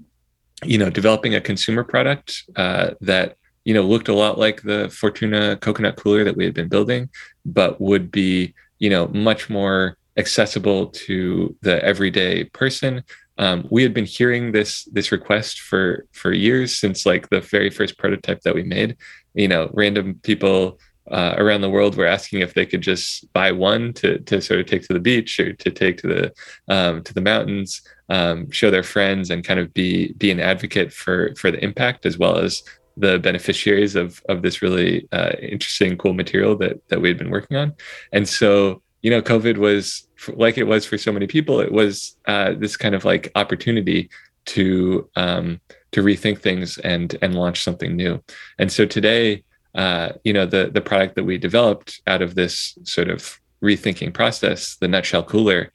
you 0.64 0.78
know 0.78 0.90
developing 0.90 1.36
a 1.36 1.42
consumer 1.42 1.84
product 1.84 2.44
uh, 2.56 2.92
that 3.02 3.38
you 3.64 3.74
know, 3.74 3.84
looked 3.84 4.08
a 4.08 4.14
lot 4.14 4.40
like 4.40 4.62
the 4.64 4.90
Fortuna 4.90 5.58
coconut 5.58 5.96
cooler 5.96 6.24
that 6.24 6.36
we 6.36 6.46
had 6.46 6.54
been 6.54 6.68
building, 6.68 7.10
but 7.46 7.80
would 7.80 8.12
be, 8.12 8.54
you 8.80 8.90
know, 8.90 9.08
much 9.10 9.50
more 9.50 9.98
accessible 10.18 10.88
to 10.88 11.56
the 11.62 11.84
everyday 11.84 12.46
person. 12.46 13.04
Um, 13.38 13.68
we 13.72 13.84
had 13.84 13.94
been 13.94 14.06
hearing 14.06 14.52
this 14.52 14.86
this 14.86 15.12
request 15.12 15.62
for 15.62 16.06
for 16.12 16.32
years 16.34 16.76
since 16.76 17.06
like 17.06 17.30
the 17.30 17.42
very 17.42 17.70
first 17.70 17.98
prototype 17.98 18.42
that 18.42 18.56
we 18.56 18.64
made. 18.64 18.98
You 19.34 19.48
know, 19.48 19.70
random 19.74 20.20
people 20.24 20.80
uh, 21.10 21.36
around 21.38 21.62
the 21.62 21.70
world 21.70 21.96
were 21.96 22.06
asking 22.06 22.42
if 22.42 22.54
they 22.54 22.66
could 22.66 22.82
just 22.82 23.32
buy 23.34 23.52
one 23.52 23.94
to 23.94 24.20
to 24.20 24.42
sort 24.42 24.60
of 24.60 24.66
take 24.66 24.88
to 24.88 24.94
the 24.94 25.00
beach 25.00 25.40
or 25.40 25.54
to 25.54 25.72
take 25.72 25.98
to 25.98 26.08
the 26.08 26.34
um, 26.74 27.04
to 27.04 27.14
the 27.14 27.22
mountains, 27.22 27.82
um, 28.10 28.50
show 28.52 28.72
their 28.72 28.84
friends, 28.84 29.30
and 29.30 29.44
kind 29.44 29.60
of 29.60 29.74
be 29.74 30.14
be 30.14 30.32
an 30.32 30.40
advocate 30.40 30.94
for 30.94 31.36
for 31.36 31.52
the 31.52 31.64
impact 31.64 32.06
as 32.06 32.18
well 32.18 32.38
as 32.38 32.64
the 32.98 33.20
beneficiaries 33.20 33.96
of 33.96 34.22
of 34.30 34.42
this 34.42 34.62
really 34.62 35.08
uh, 35.12 35.32
interesting, 35.42 35.98
cool 35.98 36.14
material 36.14 36.56
that 36.58 36.88
that 36.90 37.02
we 37.02 37.08
had 37.08 37.18
been 37.18 37.32
working 37.32 37.58
on. 37.58 37.74
And 38.14 38.28
so, 38.28 38.82
you 39.02 39.12
know, 39.12 39.22
COVID 39.22 39.58
was 39.58 40.08
like 40.34 40.58
it 40.58 40.68
was 40.68 40.86
for 40.86 40.98
so 40.98 41.12
many 41.12 41.28
people. 41.28 41.60
It 41.60 41.72
was 41.72 42.16
uh, 42.28 42.54
this 42.58 42.78
kind 42.78 42.96
of 42.96 43.06
like 43.06 43.32
opportunity 43.36 44.10
to 44.46 45.10
um, 45.16 45.60
to 45.92 46.02
rethink 46.02 46.42
things 46.42 46.78
and 46.80 47.18
and 47.22 47.36
launch 47.36 47.64
something 47.64 47.96
new. 47.96 48.24
And 48.60 48.72
so 48.72 48.86
today, 48.86 49.44
uh, 49.76 50.14
you 50.24 50.34
know, 50.34 50.46
the 50.46 50.72
the 50.74 50.82
product 50.82 51.16
that 51.16 51.24
we 51.24 51.38
developed 51.38 52.02
out 52.08 52.22
of 52.22 52.36
this 52.36 52.78
sort 52.84 53.10
of 53.10 53.40
rethinking 53.64 54.14
process, 54.14 54.78
the 54.78 54.88
nutshell 54.88 55.24
cooler, 55.24 55.72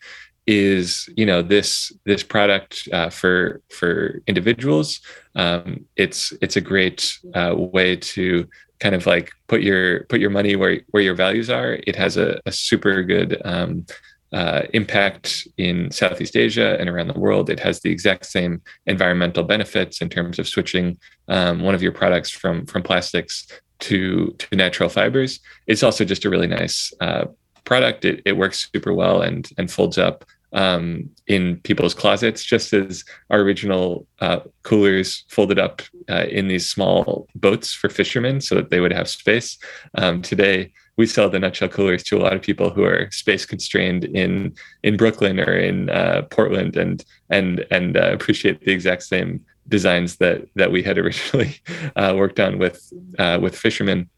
is 0.46 1.08
you 1.16 1.26
know 1.26 1.42
this 1.42 1.92
this 2.04 2.22
product 2.22 2.88
uh, 2.92 3.10
for 3.10 3.60
for 3.70 4.22
individuals 4.26 5.00
um, 5.34 5.84
it's 5.96 6.32
it's 6.40 6.56
a 6.56 6.60
great 6.60 7.18
uh, 7.34 7.54
way 7.56 7.96
to 7.96 8.46
kind 8.78 8.94
of 8.94 9.06
like 9.06 9.30
put 9.48 9.62
your 9.62 10.04
put 10.04 10.20
your 10.20 10.30
money 10.30 10.54
where 10.54 10.80
where 10.90 11.02
your 11.02 11.14
values 11.14 11.50
are 11.50 11.78
it 11.86 11.96
has 11.96 12.16
a, 12.16 12.40
a 12.46 12.52
super 12.52 13.02
good 13.02 13.40
um, 13.44 13.84
uh, 14.32 14.62
impact 14.72 15.46
in 15.56 15.90
Southeast 15.90 16.36
Asia 16.36 16.76
and 16.78 16.88
around 16.88 17.08
the 17.08 17.18
world. 17.18 17.48
It 17.48 17.60
has 17.60 17.80
the 17.80 17.90
exact 17.90 18.26
same 18.26 18.60
environmental 18.86 19.44
benefits 19.44 20.00
in 20.00 20.08
terms 20.08 20.38
of 20.38 20.48
switching 20.48 20.98
um, 21.28 21.60
one 21.60 21.74
of 21.74 21.82
your 21.82 21.92
products 21.92 22.30
from 22.30 22.66
from 22.66 22.82
plastics 22.82 23.46
to 23.80 24.34
to 24.38 24.56
natural 24.56 24.88
fibers. 24.88 25.40
It's 25.66 25.82
also 25.82 26.04
just 26.04 26.24
a 26.24 26.30
really 26.30 26.46
nice 26.48 26.92
uh, 27.00 27.26
product. 27.64 28.04
It, 28.04 28.22
it 28.24 28.36
works 28.36 28.68
super 28.72 28.92
well 28.92 29.22
and 29.22 29.48
and 29.58 29.70
folds 29.70 29.98
up 29.98 30.24
um, 30.52 31.10
in 31.26 31.56
people's 31.58 31.94
closets, 31.94 32.42
just 32.42 32.72
as 32.72 33.04
our 33.30 33.40
original 33.40 34.06
uh, 34.20 34.40
coolers 34.62 35.24
folded 35.28 35.58
up 35.58 35.82
uh, 36.08 36.24
in 36.30 36.48
these 36.48 36.68
small 36.68 37.28
boats 37.34 37.72
for 37.72 37.88
fishermen 37.88 38.40
so 38.40 38.54
that 38.54 38.70
they 38.70 38.80
would 38.80 38.92
have 38.92 39.08
space. 39.08 39.58
Um, 39.94 40.22
today, 40.22 40.72
we 40.96 41.06
sell 41.06 41.28
the 41.28 41.38
nutshell 41.38 41.68
coolers 41.68 42.02
to 42.04 42.16
a 42.16 42.22
lot 42.22 42.32
of 42.32 42.42
people 42.42 42.70
who 42.70 42.82
are 42.84 43.10
space 43.10 43.44
constrained 43.44 44.04
in 44.04 44.54
in 44.82 44.96
Brooklyn 44.96 45.38
or 45.38 45.56
in 45.56 45.90
uh, 45.90 46.22
Portland, 46.30 46.76
and 46.76 47.04
and 47.30 47.66
and 47.70 47.96
uh, 47.96 48.12
appreciate 48.12 48.64
the 48.64 48.72
exact 48.72 49.02
same 49.02 49.44
designs 49.68 50.16
that 50.16 50.46
that 50.54 50.72
we 50.72 50.82
had 50.82 50.98
originally 51.04 51.60
uh, 51.96 52.14
worked 52.16 52.40
on 52.40 52.58
with 52.58 52.92
uh, 53.18 53.38
with 53.40 53.56
fishermen. 53.56 54.08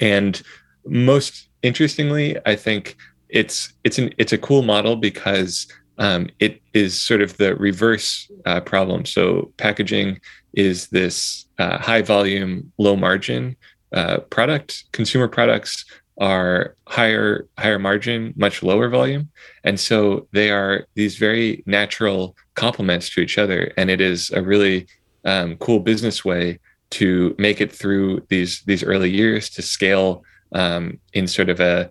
And 0.00 0.40
most 0.86 1.48
interestingly, 1.62 2.36
I 2.46 2.56
think 2.56 2.96
it's 3.28 3.72
it's 3.84 3.98
an 3.98 4.12
it's 4.18 4.32
a 4.32 4.38
cool 4.38 4.62
model 4.62 4.96
because 4.96 5.66
um, 5.98 6.28
it 6.38 6.60
is 6.74 7.00
sort 7.00 7.22
of 7.22 7.36
the 7.36 7.54
reverse 7.56 8.30
uh, 8.44 8.60
problem. 8.60 9.04
So 9.04 9.52
packaging 9.56 10.20
is 10.54 10.88
this 10.88 11.46
uh, 11.58 11.78
high 11.78 12.02
volume, 12.02 12.72
low 12.78 12.96
margin 12.96 13.56
uh, 13.92 14.18
product. 14.30 14.84
Consumer 14.92 15.28
products 15.28 15.84
are 16.18 16.76
higher 16.86 17.48
higher 17.58 17.78
margin, 17.78 18.34
much 18.36 18.62
lower 18.62 18.88
volume, 18.88 19.30
and 19.64 19.78
so 19.78 20.28
they 20.32 20.50
are 20.50 20.86
these 20.94 21.16
very 21.16 21.62
natural 21.66 22.36
complements 22.54 23.10
to 23.10 23.20
each 23.20 23.38
other. 23.38 23.72
And 23.76 23.90
it 23.90 24.00
is 24.00 24.30
a 24.30 24.42
really 24.42 24.86
um, 25.24 25.56
cool 25.56 25.80
business 25.80 26.24
way 26.24 26.58
to 26.90 27.34
make 27.38 27.60
it 27.60 27.72
through 27.72 28.24
these 28.28 28.62
these 28.66 28.84
early 28.84 29.10
years 29.10 29.48
to 29.50 29.62
scale 29.62 30.22
um, 30.54 30.98
in 31.14 31.26
sort 31.26 31.48
of 31.48 31.60
a 31.60 31.90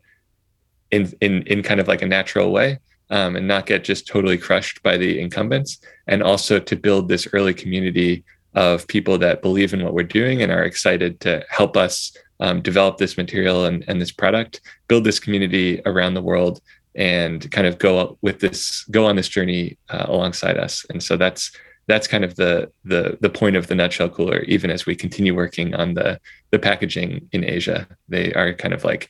in 0.92 1.12
in 1.22 1.44
in 1.44 1.64
kind 1.64 1.80
of 1.80 1.88
like 1.88 2.02
a 2.02 2.08
natural 2.08 2.52
way 2.52 2.80
um, 3.10 3.36
and 3.36 3.48
not 3.48 3.66
get 3.66 3.84
just 3.84 4.08
totally 4.08 4.38
crushed 4.38 4.84
by 4.84 4.98
the 4.98 5.20
incumbents 5.20 5.80
and 6.08 6.22
also 6.22 6.60
to 6.60 6.76
build 6.76 7.10
this 7.10 7.28
early 7.34 7.54
community 7.54 8.24
of 8.54 8.88
people 8.88 9.18
that 9.18 9.42
believe 9.42 9.74
in 9.74 9.84
what 9.84 9.94
we're 9.94 10.04
doing 10.04 10.42
and 10.42 10.52
are 10.52 10.64
excited 10.64 11.20
to 11.22 11.44
help 11.50 11.78
us 11.78 12.16
um, 12.42 12.62
develop 12.62 12.98
this 12.98 13.18
material 13.18 13.66
and, 13.66 13.84
and 13.88 14.02
this 14.02 14.12
product 14.12 14.62
build 14.88 15.04
this 15.04 15.20
community 15.20 15.82
around 15.86 16.14
the 16.14 16.22
world 16.22 16.62
and 16.96 17.50
kind 17.52 17.68
of 17.68 17.78
go 17.78 18.18
with 18.22 18.40
this 18.40 18.84
go 18.86 19.06
on 19.06 19.16
this 19.16 19.30
journey 19.30 19.78
uh, 19.90 20.06
alongside 20.10 20.58
us 20.58 20.86
and 20.90 21.02
so 21.02 21.16
that's 21.16 21.52
that's 21.88 22.08
kind 22.08 22.26
of 22.26 22.36
the 22.36 22.70
the 22.84 23.18
the 23.22 23.30
point 23.30 23.56
of 23.56 23.68
the 23.68 23.76
nutshell 23.76 24.10
cooler 24.10 24.40
even 24.42 24.70
as 24.70 24.86
we 24.86 24.96
continue 24.96 25.34
working 25.34 25.74
on 25.76 25.94
the 25.94 26.20
the 26.52 26.60
packaging 26.60 27.28
in 27.32 27.46
asia 27.46 27.88
they 28.10 28.34
are 28.34 28.54
kind 28.54 28.74
of 28.74 28.84
like 28.84 29.10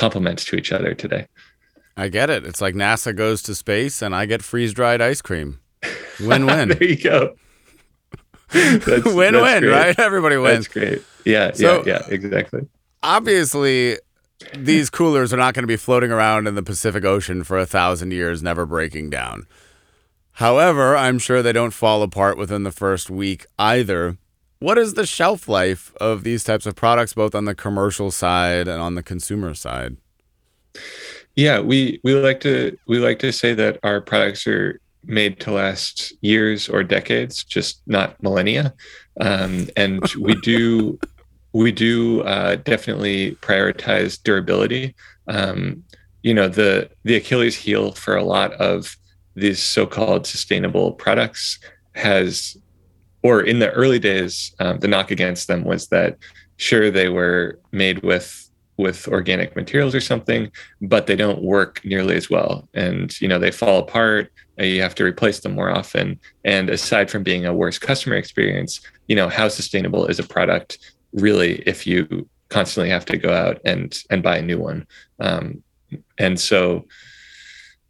complements 0.00 0.44
to 0.46 0.56
each 0.56 0.72
other 0.72 0.94
today. 0.94 1.26
I 1.96 2.08
get 2.08 2.30
it. 2.30 2.46
It's 2.46 2.60
like 2.60 2.74
NASA 2.74 3.14
goes 3.14 3.42
to 3.42 3.54
space 3.54 4.00
and 4.00 4.14
I 4.14 4.26
get 4.26 4.42
freeze 4.42 4.72
dried 4.72 5.02
ice 5.02 5.20
cream. 5.20 5.60
Win 6.20 6.46
win. 6.46 6.68
there 6.78 6.84
you 6.84 6.96
go. 6.96 7.34
That's, 8.52 8.86
win 9.04 9.34
that's 9.34 9.44
win, 9.44 9.62
great. 9.62 9.66
right? 9.68 9.98
Everybody 9.98 10.36
wins. 10.36 10.66
That's 10.66 10.68
great. 10.68 11.02
Yeah, 11.24 11.52
so, 11.52 11.82
yeah, 11.86 12.02
yeah, 12.08 12.14
exactly. 12.14 12.66
Obviously, 13.02 13.98
these 14.56 14.90
coolers 14.90 15.32
are 15.32 15.36
not 15.36 15.54
going 15.54 15.62
to 15.62 15.68
be 15.68 15.76
floating 15.76 16.10
around 16.10 16.46
in 16.46 16.54
the 16.54 16.62
Pacific 16.62 17.04
Ocean 17.04 17.44
for 17.44 17.58
a 17.58 17.66
thousand 17.66 18.12
years, 18.12 18.42
never 18.42 18.66
breaking 18.66 19.10
down. 19.10 19.46
However, 20.32 20.96
I'm 20.96 21.18
sure 21.18 21.42
they 21.42 21.52
don't 21.52 21.72
fall 21.72 22.02
apart 22.02 22.38
within 22.38 22.62
the 22.62 22.70
first 22.70 23.10
week 23.10 23.46
either. 23.58 24.16
What 24.58 24.78
is 24.78 24.94
the 24.94 25.06
shelf 25.06 25.48
life 25.48 25.92
of 26.00 26.22
these 26.22 26.44
types 26.44 26.66
of 26.66 26.74
products, 26.74 27.14
both 27.14 27.34
on 27.34 27.44
the 27.44 27.54
commercial 27.54 28.10
side 28.10 28.68
and 28.68 28.80
on 28.80 28.94
the 28.94 29.02
consumer 29.02 29.54
side? 29.54 29.96
Yeah, 31.36 31.60
we 31.60 32.00
we 32.04 32.14
like 32.14 32.40
to 32.40 32.76
we 32.86 32.98
like 32.98 33.18
to 33.20 33.32
say 33.32 33.54
that 33.54 33.78
our 33.82 34.00
products 34.00 34.46
are 34.46 34.80
made 35.04 35.40
to 35.40 35.52
last 35.52 36.12
years 36.20 36.68
or 36.68 36.82
decades, 36.82 37.44
just 37.44 37.82
not 37.86 38.22
millennia. 38.22 38.74
Um, 39.20 39.68
and 39.76 40.00
we 40.20 40.34
do 40.36 40.98
we 41.52 41.72
do 41.72 42.22
uh, 42.22 42.56
definitely 42.56 43.32
prioritize 43.36 44.22
durability. 44.22 44.94
Um, 45.26 45.82
you 46.22 46.34
know, 46.34 46.48
the 46.48 46.90
the 47.04 47.16
Achilles 47.16 47.56
heel 47.56 47.92
for 47.92 48.16
a 48.16 48.24
lot 48.24 48.52
of 48.54 48.96
these 49.34 49.62
so-called 49.62 50.26
sustainable 50.26 50.92
products 50.92 51.58
has, 51.94 52.56
or 53.22 53.40
in 53.40 53.58
the 53.58 53.70
early 53.70 53.98
days, 53.98 54.54
um, 54.58 54.80
the 54.80 54.88
knock 54.88 55.10
against 55.10 55.48
them 55.48 55.64
was 55.64 55.88
that 55.88 56.18
sure 56.56 56.90
they 56.90 57.08
were 57.08 57.58
made 57.72 58.02
with 58.02 58.49
with 58.80 59.06
organic 59.08 59.54
materials 59.54 59.94
or 59.94 60.00
something, 60.00 60.50
but 60.80 61.06
they 61.06 61.16
don't 61.16 61.42
work 61.42 61.80
nearly 61.84 62.16
as 62.16 62.28
well, 62.28 62.68
and 62.74 63.20
you 63.20 63.28
know 63.28 63.38
they 63.38 63.50
fall 63.50 63.78
apart. 63.78 64.32
You 64.58 64.82
have 64.82 64.94
to 64.96 65.04
replace 65.04 65.40
them 65.40 65.52
more 65.52 65.70
often. 65.70 66.20
And 66.44 66.68
aside 66.68 67.10
from 67.10 67.22
being 67.22 67.46
a 67.46 67.54
worse 67.54 67.78
customer 67.78 68.16
experience, 68.16 68.80
you 69.10 69.16
know 69.16 69.28
how 69.28 69.48
sustainable 69.48 70.06
is 70.06 70.18
a 70.18 70.22
product 70.22 70.78
really 71.12 71.62
if 71.66 71.86
you 71.86 72.28
constantly 72.48 72.90
have 72.90 73.04
to 73.06 73.16
go 73.16 73.32
out 73.32 73.60
and 73.64 74.02
and 74.10 74.22
buy 74.22 74.36
a 74.36 74.42
new 74.42 74.58
one 74.58 74.86
um, 75.18 75.62
and 76.18 76.38
so 76.38 76.86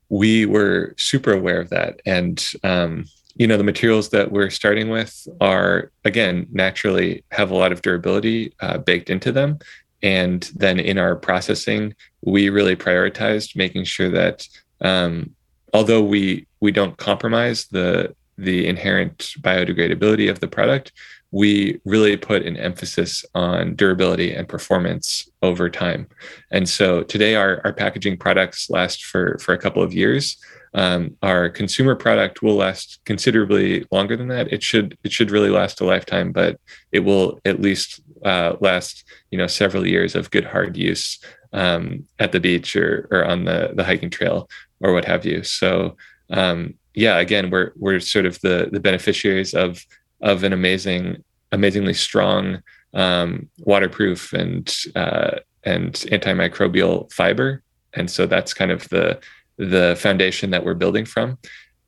we 0.08 0.46
were 0.46 0.94
super 0.96 1.32
aware 1.32 1.60
of 1.60 1.68
that 1.70 2.00
and 2.06 2.52
um, 2.64 3.04
you 3.36 3.46
know 3.46 3.58
the 3.58 3.64
materials 3.64 4.08
that 4.08 4.32
we're 4.32 4.50
starting 4.50 4.88
with 4.88 5.28
are 5.40 5.92
again 6.04 6.46
naturally 6.52 7.22
have 7.30 7.50
a 7.50 7.56
lot 7.56 7.72
of 7.72 7.82
durability 7.82 8.54
uh, 8.60 8.78
baked 8.78 9.10
into 9.10 9.30
them 9.30 9.58
and 10.02 10.50
then 10.54 10.78
in 10.78 10.98
our 10.98 11.16
processing 11.16 11.94
we 12.22 12.48
really 12.48 12.76
prioritized 12.76 13.56
making 13.56 13.84
sure 13.84 14.10
that 14.10 14.46
um, 14.80 15.34
although 15.74 16.02
we 16.02 16.46
we 16.60 16.72
don't 16.72 16.96
compromise 16.96 17.66
the 17.68 18.14
the 18.38 18.66
inherent 18.66 19.34
biodegradability 19.42 20.30
of 20.30 20.40
the 20.40 20.48
product 20.48 20.92
we 21.32 21.80
really 21.84 22.16
put 22.16 22.42
an 22.42 22.56
emphasis 22.56 23.24
on 23.34 23.74
durability 23.76 24.34
and 24.34 24.48
performance 24.48 25.28
over 25.42 25.70
time. 25.70 26.08
And 26.50 26.68
so 26.68 27.02
today 27.02 27.36
our, 27.36 27.60
our 27.64 27.72
packaging 27.72 28.16
products 28.16 28.68
last 28.68 29.04
for, 29.04 29.38
for 29.38 29.52
a 29.52 29.58
couple 29.58 29.82
of 29.82 29.92
years. 29.92 30.36
Um, 30.72 31.16
our 31.22 31.48
consumer 31.48 31.96
product 31.96 32.42
will 32.42 32.54
last 32.54 33.00
considerably 33.04 33.84
longer 33.90 34.16
than 34.16 34.28
that. 34.28 34.52
It 34.52 34.62
should 34.62 34.96
it 35.02 35.12
should 35.12 35.30
really 35.30 35.50
last 35.50 35.80
a 35.80 35.84
lifetime, 35.84 36.32
but 36.32 36.60
it 36.92 37.00
will 37.00 37.40
at 37.44 37.60
least 37.60 38.00
uh, 38.24 38.56
last 38.60 39.04
you 39.30 39.38
know 39.38 39.46
several 39.46 39.86
years 39.86 40.14
of 40.14 40.30
good 40.30 40.44
hard 40.44 40.76
use 40.76 41.18
um, 41.52 42.06
at 42.18 42.32
the 42.32 42.40
beach 42.40 42.76
or 42.76 43.08
or 43.10 43.24
on 43.24 43.44
the 43.44 43.72
the 43.74 43.84
hiking 43.84 44.10
trail 44.10 44.48
or 44.80 44.92
what 44.92 45.04
have 45.04 45.24
you. 45.24 45.42
So 45.42 45.96
um, 46.30 46.74
yeah, 46.94 47.18
again, 47.18 47.50
we're 47.50 47.72
we're 47.76 48.00
sort 48.00 48.26
of 48.26 48.40
the 48.40 48.68
the 48.70 48.80
beneficiaries 48.80 49.54
of 49.54 49.84
of 50.20 50.44
an 50.44 50.52
amazing, 50.52 51.22
amazingly 51.52 51.94
strong, 51.94 52.62
um, 52.94 53.48
waterproof 53.58 54.32
and 54.32 54.74
uh, 54.94 55.38
and 55.64 55.94
antimicrobial 55.94 57.12
fiber, 57.12 57.62
and 57.94 58.10
so 58.10 58.26
that's 58.26 58.54
kind 58.54 58.70
of 58.70 58.88
the 58.88 59.20
the 59.60 59.96
foundation 59.98 60.50
that 60.50 60.64
we're 60.64 60.74
building 60.74 61.04
from. 61.04 61.38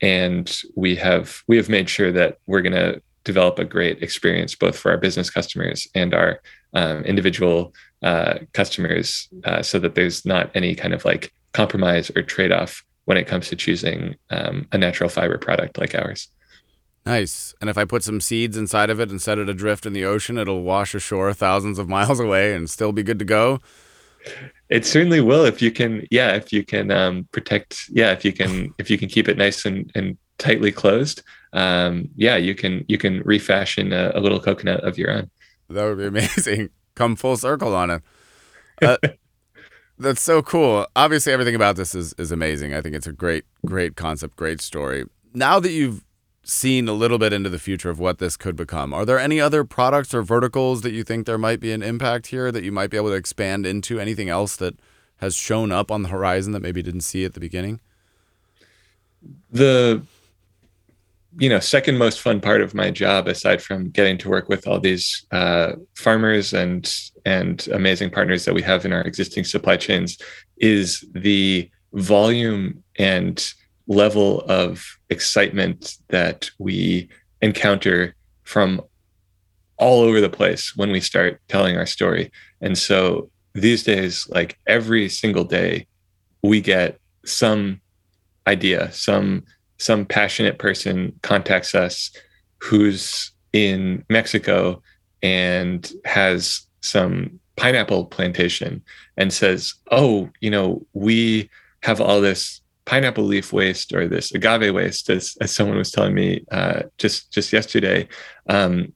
And 0.00 0.54
we 0.76 0.94
have 0.96 1.42
we 1.48 1.56
have 1.56 1.68
made 1.68 1.88
sure 1.88 2.12
that 2.12 2.38
we're 2.46 2.62
going 2.62 2.72
to 2.72 3.00
develop 3.24 3.58
a 3.58 3.64
great 3.64 4.02
experience 4.02 4.54
both 4.54 4.76
for 4.76 4.90
our 4.90 4.98
business 4.98 5.30
customers 5.30 5.86
and 5.94 6.12
our 6.12 6.40
um, 6.74 7.02
individual 7.04 7.72
uh, 8.02 8.38
customers, 8.52 9.28
uh, 9.44 9.62
so 9.62 9.78
that 9.78 9.94
there's 9.94 10.26
not 10.26 10.50
any 10.54 10.74
kind 10.74 10.92
of 10.92 11.04
like 11.04 11.32
compromise 11.52 12.10
or 12.16 12.22
trade 12.22 12.50
off 12.50 12.84
when 13.04 13.16
it 13.16 13.26
comes 13.26 13.48
to 13.48 13.56
choosing 13.56 14.16
um, 14.30 14.66
a 14.72 14.78
natural 14.78 15.08
fiber 15.08 15.38
product 15.38 15.78
like 15.78 15.94
ours. 15.94 16.28
Nice. 17.04 17.54
And 17.60 17.68
if 17.68 17.76
I 17.76 17.84
put 17.84 18.04
some 18.04 18.20
seeds 18.20 18.56
inside 18.56 18.90
of 18.90 19.00
it 19.00 19.10
and 19.10 19.20
set 19.20 19.38
it 19.38 19.48
adrift 19.48 19.86
in 19.86 19.92
the 19.92 20.04
ocean, 20.04 20.38
it'll 20.38 20.62
wash 20.62 20.94
ashore 20.94 21.32
thousands 21.34 21.78
of 21.78 21.88
miles 21.88 22.20
away 22.26 22.54
and 22.54 22.68
still 22.68 22.92
be 22.92 23.02
good 23.02 23.18
to 23.18 23.24
go. 23.24 23.60
It 24.72 24.86
certainly 24.86 25.20
will 25.20 25.44
if 25.44 25.60
you 25.60 25.70
can. 25.70 26.06
Yeah, 26.10 26.32
if 26.32 26.50
you 26.50 26.64
can 26.64 26.90
um, 26.90 27.28
protect. 27.30 27.90
Yeah, 27.90 28.12
if 28.12 28.24
you 28.24 28.32
can, 28.32 28.72
if 28.78 28.88
you 28.88 28.96
can 28.96 29.06
keep 29.10 29.28
it 29.28 29.36
nice 29.36 29.66
and, 29.66 29.92
and 29.94 30.16
tightly 30.38 30.72
closed. 30.72 31.22
Um, 31.52 32.08
yeah, 32.16 32.36
you 32.36 32.54
can 32.54 32.82
you 32.88 32.96
can 32.96 33.20
refashion 33.20 33.92
a, 33.92 34.12
a, 34.14 34.20
little 34.20 34.40
coconut 34.40 34.82
of 34.82 34.96
your 34.96 35.10
own. 35.10 35.30
That 35.68 35.84
would 35.84 35.98
be 35.98 36.06
amazing. 36.06 36.70
Come 36.94 37.16
full 37.16 37.36
circle 37.36 37.74
on 37.74 37.90
it. 37.90 38.02
Uh, 38.80 38.96
that's 39.98 40.22
so 40.22 40.40
cool. 40.40 40.86
Obviously, 40.96 41.34
everything 41.34 41.54
about 41.54 41.76
this 41.76 41.94
is 41.94 42.14
is 42.14 42.32
amazing. 42.32 42.72
I 42.72 42.80
think 42.80 42.94
it's 42.94 43.06
a 43.06 43.12
great 43.12 43.44
great 43.66 43.94
concept, 43.94 44.36
great 44.36 44.62
story. 44.62 45.04
Now 45.34 45.60
that 45.60 45.72
you've 45.72 46.02
seen 46.44 46.88
a 46.88 46.92
little 46.92 47.18
bit 47.18 47.32
into 47.32 47.48
the 47.48 47.58
future 47.58 47.90
of 47.90 47.98
what 47.98 48.18
this 48.18 48.36
could 48.36 48.56
become. 48.56 48.92
Are 48.92 49.04
there 49.04 49.18
any 49.18 49.40
other 49.40 49.64
products 49.64 50.12
or 50.12 50.22
verticals 50.22 50.82
that 50.82 50.92
you 50.92 51.04
think 51.04 51.26
there 51.26 51.38
might 51.38 51.60
be 51.60 51.72
an 51.72 51.82
impact 51.82 52.28
here 52.28 52.50
that 52.50 52.64
you 52.64 52.72
might 52.72 52.90
be 52.90 52.96
able 52.96 53.10
to 53.10 53.14
expand 53.14 53.64
into? 53.64 54.00
Anything 54.00 54.28
else 54.28 54.56
that 54.56 54.76
has 55.18 55.34
shown 55.34 55.70
up 55.70 55.90
on 55.90 56.02
the 56.02 56.08
horizon 56.08 56.52
that 56.52 56.62
maybe 56.62 56.82
didn't 56.82 57.02
see 57.02 57.24
at 57.24 57.34
the 57.34 57.40
beginning? 57.40 57.80
The 59.50 60.02
you 61.38 61.48
know 61.48 61.60
second 61.60 61.96
most 61.96 62.20
fun 62.20 62.40
part 62.40 62.60
of 62.60 62.74
my 62.74 62.90
job 62.90 63.26
aside 63.26 63.62
from 63.62 63.88
getting 63.90 64.18
to 64.18 64.28
work 64.28 64.48
with 64.48 64.66
all 64.66 64.80
these 64.80 65.24
uh, 65.30 65.72
farmers 65.94 66.52
and 66.52 66.92
and 67.24 67.68
amazing 67.68 68.10
partners 68.10 68.44
that 68.44 68.54
we 68.54 68.62
have 68.62 68.84
in 68.84 68.92
our 68.92 69.02
existing 69.02 69.44
supply 69.44 69.76
chains 69.76 70.18
is 70.58 71.04
the 71.14 71.70
volume 71.92 72.82
and 72.98 73.54
level 73.86 74.40
of 74.42 74.98
excitement 75.10 75.96
that 76.08 76.50
we 76.58 77.08
encounter 77.40 78.14
from 78.44 78.80
all 79.76 80.00
over 80.00 80.20
the 80.20 80.30
place 80.30 80.76
when 80.76 80.92
we 80.92 81.00
start 81.00 81.40
telling 81.48 81.76
our 81.76 81.86
story. 81.86 82.30
And 82.60 82.78
so 82.78 83.30
these 83.54 83.82
days, 83.82 84.26
like 84.30 84.58
every 84.66 85.08
single 85.08 85.44
day, 85.44 85.86
we 86.42 86.60
get 86.60 86.98
some 87.24 87.80
idea, 88.46 88.90
some 88.92 89.44
some 89.78 90.06
passionate 90.06 90.58
person 90.58 91.12
contacts 91.22 91.74
us 91.74 92.12
who's 92.58 93.32
in 93.52 94.04
Mexico 94.08 94.80
and 95.22 95.92
has 96.04 96.64
some 96.82 97.40
pineapple 97.56 98.06
plantation 98.06 98.82
and 99.16 99.32
says, 99.32 99.74
"Oh, 99.90 100.30
you 100.40 100.50
know, 100.50 100.86
we 100.92 101.50
have 101.82 102.00
all 102.00 102.20
this 102.20 102.61
pineapple 102.84 103.24
leaf 103.24 103.52
waste 103.52 103.92
or 103.92 104.08
this 104.08 104.32
agave 104.32 104.74
waste, 104.74 105.08
as, 105.10 105.36
as 105.40 105.54
someone 105.54 105.76
was 105.76 105.90
telling 105.90 106.14
me 106.14 106.44
uh, 106.50 106.82
just 106.98 107.32
just 107.32 107.52
yesterday, 107.52 108.08
um, 108.48 108.92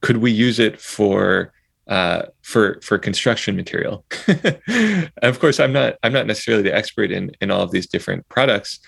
could 0.00 0.18
we 0.18 0.30
use 0.30 0.58
it 0.58 0.80
for 0.80 1.52
uh, 1.88 2.22
for 2.42 2.80
for 2.82 2.98
construction 2.98 3.56
material? 3.56 4.04
of 5.22 5.40
course, 5.40 5.58
I'm 5.58 5.72
not 5.72 5.96
I'm 6.02 6.12
not 6.12 6.26
necessarily 6.26 6.62
the 6.62 6.74
expert 6.74 7.10
in 7.10 7.32
in 7.40 7.50
all 7.50 7.62
of 7.62 7.70
these 7.70 7.86
different 7.86 8.28
products, 8.28 8.80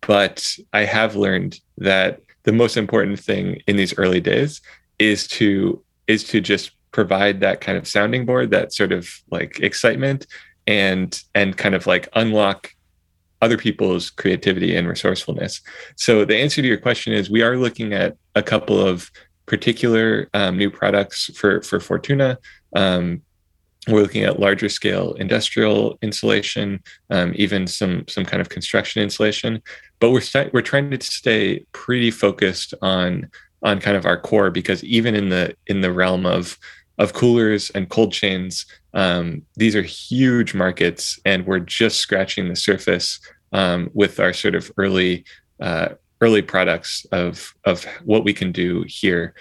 but 0.00 0.56
I 0.72 0.84
have 0.84 1.16
learned 1.16 1.60
that 1.78 2.20
the 2.44 2.52
most 2.52 2.76
important 2.76 3.20
thing 3.20 3.60
in 3.66 3.76
these 3.76 3.96
early 3.98 4.20
days 4.20 4.60
is 4.98 5.26
to 5.28 5.82
is 6.06 6.24
to 6.24 6.40
just 6.40 6.72
provide 6.90 7.40
that 7.40 7.60
kind 7.60 7.78
of 7.78 7.86
sounding 7.86 8.24
board, 8.26 8.50
that 8.50 8.72
sort 8.72 8.92
of 8.92 9.08
like 9.30 9.60
excitement, 9.60 10.26
and 10.66 11.22
and 11.34 11.56
kind 11.56 11.74
of 11.74 11.86
like 11.86 12.08
unlock 12.14 12.72
other 13.40 13.56
people's 13.56 14.10
creativity 14.10 14.76
and 14.76 14.88
resourcefulness. 14.88 15.60
So 15.96 16.24
the 16.24 16.36
answer 16.36 16.62
to 16.62 16.68
your 16.68 16.78
question 16.78 17.12
is 17.12 17.30
we 17.30 17.42
are 17.42 17.56
looking 17.56 17.92
at 17.92 18.16
a 18.34 18.42
couple 18.42 18.80
of 18.80 19.10
particular 19.46 20.28
um, 20.34 20.56
new 20.56 20.70
products 20.70 21.30
for 21.34 21.62
for 21.62 21.80
Fortuna. 21.80 22.38
Um, 22.74 23.22
we're 23.88 24.02
looking 24.02 24.24
at 24.24 24.38
larger 24.38 24.68
scale 24.68 25.14
industrial 25.14 25.98
insulation, 26.02 26.82
um, 27.10 27.32
even 27.36 27.66
some 27.66 28.04
some 28.08 28.24
kind 28.24 28.40
of 28.40 28.48
construction 28.48 29.02
insulation. 29.02 29.62
But 30.00 30.10
we're 30.10 30.20
st- 30.20 30.52
we're 30.52 30.62
trying 30.62 30.90
to 30.90 31.00
stay 31.00 31.64
pretty 31.72 32.10
focused 32.10 32.74
on 32.82 33.30
on 33.62 33.80
kind 33.80 33.96
of 33.96 34.06
our 34.06 34.20
core 34.20 34.50
because 34.50 34.84
even 34.84 35.14
in 35.14 35.30
the 35.30 35.56
in 35.66 35.80
the 35.80 35.92
realm 35.92 36.26
of 36.26 36.58
of 36.98 37.12
coolers 37.12 37.70
and 37.70 37.88
cold 37.88 38.12
chains. 38.12 38.66
Um, 38.94 39.42
these 39.56 39.76
are 39.76 39.82
huge 39.82 40.54
markets, 40.54 41.18
and 41.24 41.46
we're 41.46 41.58
just 41.60 41.98
scratching 41.98 42.48
the 42.48 42.56
surface 42.56 43.20
um, 43.52 43.90
with 43.92 44.20
our 44.20 44.32
sort 44.32 44.54
of 44.54 44.70
early 44.76 45.24
uh, 45.60 45.90
early 46.20 46.42
products 46.42 47.06
of 47.12 47.54
of 47.64 47.84
what 48.04 48.24
we 48.24 48.32
can 48.32 48.52
do 48.52 48.84
here. 48.86 49.34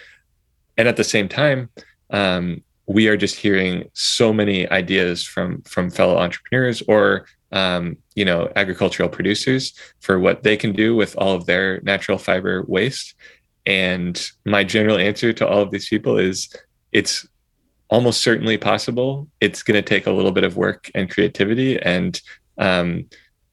And 0.77 0.87
at 0.87 0.97
the 0.97 1.03
same 1.03 1.27
time, 1.27 1.69
um, 2.11 2.63
we 2.87 3.07
are 3.07 3.17
just 3.17 3.35
hearing 3.35 3.89
so 3.93 4.31
many 4.33 4.69
ideas 4.69 5.23
from 5.23 5.61
from 5.63 5.89
fellow 5.89 6.17
entrepreneurs 6.17 6.81
or 6.87 7.25
um, 7.51 7.97
you 8.15 8.25
know 8.25 8.51
agricultural 8.55 9.09
producers 9.09 9.73
for 9.99 10.19
what 10.19 10.43
they 10.43 10.57
can 10.57 10.73
do 10.73 10.95
with 10.95 11.15
all 11.17 11.35
of 11.35 11.45
their 11.45 11.81
natural 11.81 12.17
fiber 12.17 12.63
waste. 12.67 13.15
And 13.65 14.29
my 14.45 14.63
general 14.63 14.97
answer 14.97 15.33
to 15.33 15.47
all 15.47 15.61
of 15.61 15.71
these 15.71 15.89
people 15.89 16.17
is 16.17 16.47
it's 16.93 17.27
almost 17.89 18.21
certainly 18.21 18.57
possible. 18.57 19.27
It's 19.39 19.63
going 19.63 19.75
to 19.75 19.87
take 19.87 20.07
a 20.07 20.11
little 20.11 20.31
bit 20.31 20.43
of 20.43 20.57
work 20.57 20.91
and 20.93 21.09
creativity. 21.09 21.79
And, 21.81 22.19
um, 22.57 23.05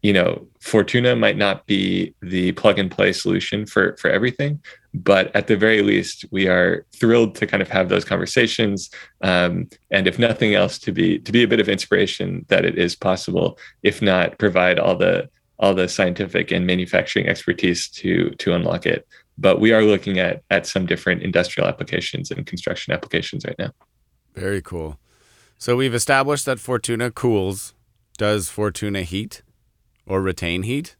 you 0.03 0.13
know, 0.13 0.47
Fortuna 0.61 1.17
might 1.17 1.37
not 1.37 1.67
be 1.67 2.15
the 2.21 2.53
plug 2.53 2.79
and 2.79 2.91
play 2.91 3.13
solution 3.13 3.65
for 3.65 3.97
for 3.97 4.11
everything, 4.11 4.61
but 4.93 5.35
at 5.35 5.47
the 5.47 5.57
very 5.57 5.83
least, 5.83 6.25
we 6.31 6.47
are 6.47 6.87
thrilled 6.95 7.35
to 7.37 7.47
kind 7.47 7.63
of 7.63 7.69
have 7.69 7.89
those 7.89 8.05
conversations, 8.05 8.91
um, 9.23 9.69
and 9.91 10.07
if 10.07 10.19
nothing 10.19 10.55
else, 10.55 10.79
to 10.79 10.93
be 10.93 11.19
to 11.21 11.33
be 11.33 11.43
a 11.43 11.49
bit 11.49 11.61
of 11.61 11.69
inspiration 11.69 12.45
that 12.49 12.65
it 12.65 12.79
is 12.79 12.95
possible. 12.95 13.59
If 13.83 14.03
not, 14.03 14.39
provide 14.39 14.79
all 14.79 14.97
the 14.97 15.29
all 15.59 15.75
the 15.75 15.89
scientific 15.89 16.51
and 16.51 16.67
manufacturing 16.67 17.27
expertise 17.27 17.89
to 17.89 18.31
to 18.31 18.53
unlock 18.53 18.87
it. 18.87 19.07
But 19.39 19.59
we 19.59 19.73
are 19.73 19.83
looking 19.83 20.19
at 20.19 20.43
at 20.51 20.67
some 20.67 20.87
different 20.87 21.23
industrial 21.23 21.69
applications 21.69 22.31
and 22.31 22.47
construction 22.47 22.93
applications 22.93 23.45
right 23.45 23.59
now. 23.59 23.73
Very 24.35 24.63
cool. 24.63 24.99
So 25.59 25.77
we've 25.77 25.95
established 25.95 26.45
that 26.47 26.61
Fortuna 26.61 27.11
cools. 27.11 27.75
Does 28.19 28.49
Fortuna 28.49 29.03
heat 29.03 29.43
or 30.07 30.21
retain 30.21 30.63
heat? 30.63 30.97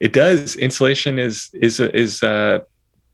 It 0.00 0.12
does. 0.12 0.56
Insulation 0.56 1.18
is 1.18 1.50
is 1.52 1.80
is 1.80 2.22
uh, 2.22 2.60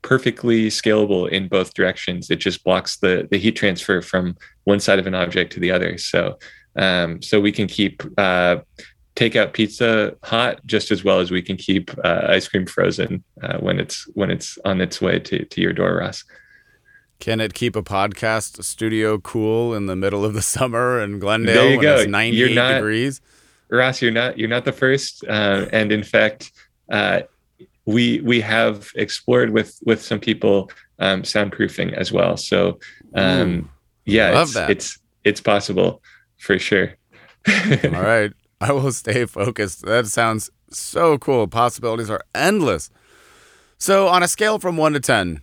perfectly 0.02 0.68
scalable 0.68 1.28
in 1.28 1.48
both 1.48 1.74
directions. 1.74 2.30
It 2.30 2.36
just 2.36 2.62
blocks 2.64 2.98
the 2.98 3.28
the 3.30 3.38
heat 3.38 3.56
transfer 3.56 4.00
from 4.00 4.36
one 4.64 4.80
side 4.80 4.98
of 4.98 5.06
an 5.06 5.14
object 5.14 5.52
to 5.54 5.60
the 5.60 5.72
other. 5.72 5.98
So 5.98 6.38
um, 6.76 7.20
so 7.20 7.40
we 7.40 7.52
can 7.52 7.66
keep 7.66 8.02
uh, 8.16 8.58
takeout 9.16 9.52
pizza 9.52 10.16
hot 10.22 10.64
just 10.66 10.90
as 10.90 11.04
well 11.04 11.20
as 11.20 11.30
we 11.30 11.42
can 11.42 11.56
keep 11.56 11.90
uh, 12.04 12.26
ice 12.28 12.48
cream 12.48 12.66
frozen 12.66 13.22
uh, 13.42 13.58
when 13.58 13.78
it's 13.78 14.08
when 14.14 14.30
it's 14.30 14.58
on 14.64 14.80
its 14.80 15.00
way 15.00 15.18
to 15.18 15.44
to 15.44 15.60
your 15.60 15.72
door, 15.72 15.96
Ross. 15.96 16.24
Can 17.22 17.40
it 17.40 17.54
keep 17.54 17.76
a 17.76 17.84
podcast 17.84 18.64
studio 18.64 19.16
cool 19.16 19.74
in 19.74 19.86
the 19.86 19.94
middle 19.94 20.24
of 20.24 20.34
the 20.34 20.42
summer 20.56 21.00
in 21.00 21.20
Glendale 21.20 21.54
There 21.54 21.70
you 21.70 21.76
when 21.78 21.82
go. 21.82 21.96
it's 21.98 22.08
98 22.10 22.36
You're 22.36 22.48
not- 22.50 22.74
degrees? 22.74 23.20
Ross, 23.70 24.02
you're 24.02 24.10
not 24.10 24.36
you're 24.36 24.48
not 24.48 24.64
the 24.64 24.72
first, 24.72 25.24
uh, 25.28 25.66
and 25.72 25.92
in 25.92 26.02
fact, 26.02 26.50
uh, 26.90 27.20
we 27.86 28.20
we 28.22 28.40
have 28.40 28.90
explored 28.96 29.50
with 29.50 29.78
with 29.86 30.02
some 30.02 30.18
people 30.18 30.68
um, 30.98 31.22
soundproofing 31.22 31.92
as 31.94 32.10
well. 32.10 32.36
So 32.36 32.80
um, 33.14 33.70
yeah, 34.04 34.42
it's, 34.42 34.56
it's 34.56 34.98
it's 35.22 35.40
possible 35.40 36.02
for 36.38 36.58
sure. 36.58 36.92
All 37.48 37.54
right. 37.92 38.32
I 38.60 38.72
will 38.72 38.90
stay 38.92 39.26
focused. 39.26 39.86
That 39.86 40.08
sounds 40.08 40.50
so 40.70 41.16
cool. 41.18 41.46
Possibilities 41.46 42.10
are 42.10 42.22
endless. 42.34 42.90
So, 43.78 44.08
on 44.08 44.22
a 44.24 44.28
scale 44.28 44.58
from 44.58 44.76
one 44.76 44.92
to 44.92 45.00
ten, 45.00 45.40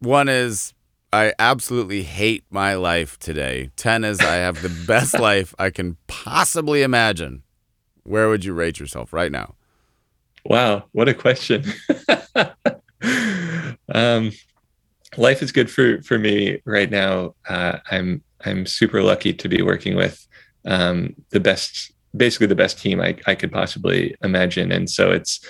one 0.00 0.28
is 0.28 0.72
I 1.12 1.32
absolutely 1.38 2.02
hate 2.02 2.44
my 2.50 2.74
life 2.74 3.18
today. 3.18 3.70
10 3.76 4.04
is 4.04 4.20
I 4.20 4.36
have 4.36 4.60
the 4.60 4.84
best 4.86 5.18
life 5.20 5.54
I 5.58 5.70
can 5.70 5.96
possibly 6.06 6.82
imagine. 6.82 7.42
Where 8.04 8.28
would 8.28 8.44
you 8.44 8.52
rate 8.52 8.78
yourself 8.78 9.12
right 9.12 9.32
now? 9.32 9.54
Wow, 10.44 10.84
what 10.92 11.08
a 11.08 11.14
question. 11.14 11.64
um, 13.94 14.32
life 15.16 15.42
is 15.42 15.52
good 15.52 15.70
for 15.70 16.00
for 16.02 16.18
me 16.18 16.60
right 16.64 16.90
now. 16.90 17.34
Uh, 17.48 17.78
I'm 17.90 18.22
I'm 18.44 18.66
super 18.66 19.02
lucky 19.02 19.32
to 19.34 19.48
be 19.48 19.62
working 19.62 19.96
with 19.96 20.26
um, 20.64 21.14
the 21.30 21.40
best, 21.40 21.92
basically 22.16 22.46
the 22.46 22.54
best 22.54 22.78
team 22.78 23.00
I, 23.00 23.16
I 23.26 23.34
could 23.34 23.52
possibly 23.52 24.14
imagine, 24.22 24.72
and 24.72 24.88
so 24.88 25.10
it's 25.10 25.40